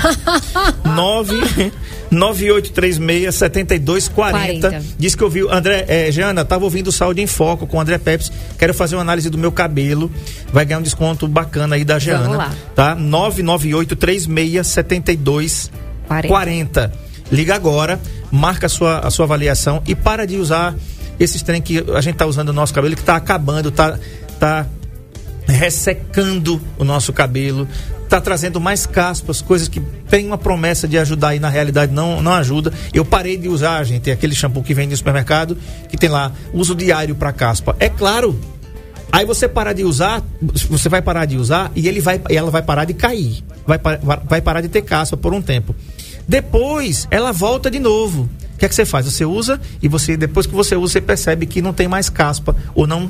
9 0.85 1.73
9836 2.11 3.35
7240. 3.35 4.69
40. 4.71 4.85
Diz 4.99 5.15
que 5.15 5.23
ouviu. 5.23 5.53
André, 5.53 5.85
é, 5.87 6.11
Jana, 6.11 6.45
tava 6.45 6.65
ouvindo 6.65 6.89
o 6.89 6.93
Saúde 6.93 7.23
em 7.23 7.27
Foco 7.27 7.67
com 7.67 7.77
o 7.77 7.81
André 7.81 7.99
Peps. 7.99 8.33
Quero 8.59 8.75
fazer 8.75 8.97
uma 8.97 9.03
análise 9.03 9.31
do 9.31 9.39
meu 9.39 9.53
cabelo. 9.53 10.11
Vai 10.53 10.65
ganhar 10.65 10.81
um 10.81 10.83
desconto 10.83 11.29
bacana 11.29 11.77
aí 11.77 11.85
da 11.85 11.99
Jana. 11.99 12.29
lá. 12.29 12.55
Tá? 12.75 12.95
99836 12.95 14.67
7240. 14.67 16.29
40. 16.29 16.93
Liga 17.31 17.55
agora, 17.55 18.01
marca 18.31 18.67
a 18.67 18.69
sua, 18.69 18.99
a 18.99 19.11
sua 19.11 19.25
avaliação 19.25 19.81
e 19.87 19.95
para 19.95 20.27
de 20.27 20.37
usar 20.37 20.75
esses 21.19 21.43
trem 21.43 21.63
que 21.63 21.85
a 21.95 22.01
gente 22.01 22.17
tá 22.17 22.27
usando 22.27 22.49
no 22.49 22.55
nosso 22.55 22.75
cabelo, 22.75 22.97
que 22.97 23.03
tá 23.05 23.15
acabando, 23.15 23.71
tá, 23.71 23.97
tá 24.41 24.67
ressecando 25.47 26.61
o 26.77 26.85
nosso 26.85 27.13
cabelo, 27.13 27.69
tá 28.11 28.21
trazendo 28.21 28.61
mais 28.61 28.87
caspas, 28.87 29.41
coisas 29.41 29.69
que 29.69 29.79
tem 30.09 30.27
uma 30.27 30.37
promessa 30.37 30.89
de 30.89 30.99
ajudar 30.99 31.37
e 31.37 31.39
na 31.39 31.49
realidade 31.49 31.93
não, 31.93 32.21
não 32.21 32.33
ajuda. 32.33 32.73
Eu 32.93 33.05
parei 33.05 33.37
de 33.37 33.49
usar, 33.49 33.85
gente, 33.85 34.11
aquele 34.11 34.35
shampoo 34.35 34.65
que 34.65 34.75
vende 34.75 34.91
no 34.91 34.97
supermercado, 34.97 35.57
que 35.89 35.97
tem 35.97 36.11
lá 36.11 36.33
uso 36.53 36.75
diário 36.75 37.15
para 37.15 37.33
caspa. 37.33 37.77
É 37.79 37.89
claro. 37.89 38.39
Aí 39.13 39.25
você 39.25 39.49
parar 39.49 39.73
de 39.73 39.85
usar, 39.85 40.23
você 40.69 40.89
vai 40.89 41.01
parar 41.01 41.25
de 41.25 41.37
usar 41.37 41.71
e 41.77 41.87
ele 41.87 42.01
vai, 42.01 42.21
ela 42.29 42.51
vai 42.51 42.63
parar 42.63 42.85
de 42.85 42.95
cair. 42.95 43.45
Vai, 43.65 43.79
vai 44.25 44.41
parar 44.41 44.61
de 44.61 44.69
ter 44.69 44.83
caspa 44.83 45.17
por 45.17 45.33
um 45.33 45.41
tempo. 45.41 45.75
Depois, 46.27 47.07
ela 47.13 47.33
volta 47.33 47.71
de 47.71 47.79
novo. 47.79 48.29
O 48.55 48.59
que 48.59 48.67
é 48.67 48.69
que 48.69 48.75
você 48.75 48.85
faz? 48.85 49.07
Você 49.07 49.25
usa 49.25 49.61
e 49.81 49.89
você 49.89 50.17
depois 50.17 50.47
que 50.47 50.55
você 50.55 50.75
usa, 50.75 50.95
você 50.95 51.01
percebe 51.01 51.47
que 51.47 51.63
não 51.63 51.73
tem 51.73 51.87
mais 51.87 52.11
caspa 52.11 52.57
ou 52.75 52.87
não 52.87 53.09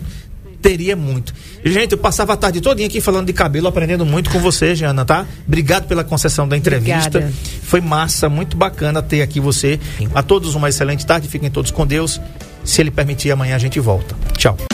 teria 0.60 0.96
muito. 0.96 1.34
Gente, 1.64 1.92
eu 1.92 1.98
passava 1.98 2.32
a 2.32 2.36
tarde 2.36 2.60
todinha 2.60 2.86
aqui 2.86 3.00
falando 3.00 3.26
de 3.26 3.32
cabelo, 3.32 3.68
aprendendo 3.68 4.04
muito 4.04 4.30
com 4.30 4.38
você, 4.38 4.74
Jana, 4.74 5.04
tá? 5.04 5.26
Obrigado 5.46 5.86
pela 5.86 6.04
concessão 6.04 6.48
da 6.48 6.56
entrevista. 6.56 7.18
Obrigada. 7.18 7.32
Foi 7.62 7.80
massa, 7.80 8.28
muito 8.28 8.56
bacana 8.56 9.02
ter 9.02 9.22
aqui 9.22 9.40
você. 9.40 9.78
A 10.14 10.22
todos 10.22 10.54
uma 10.54 10.68
excelente 10.68 11.04
tarde, 11.04 11.28
fiquem 11.28 11.50
todos 11.50 11.70
com 11.70 11.86
Deus. 11.86 12.20
Se 12.64 12.80
ele 12.80 12.90
permitir, 12.90 13.30
amanhã 13.30 13.56
a 13.56 13.58
gente 13.58 13.80
volta. 13.80 14.14
Tchau. 14.36 14.69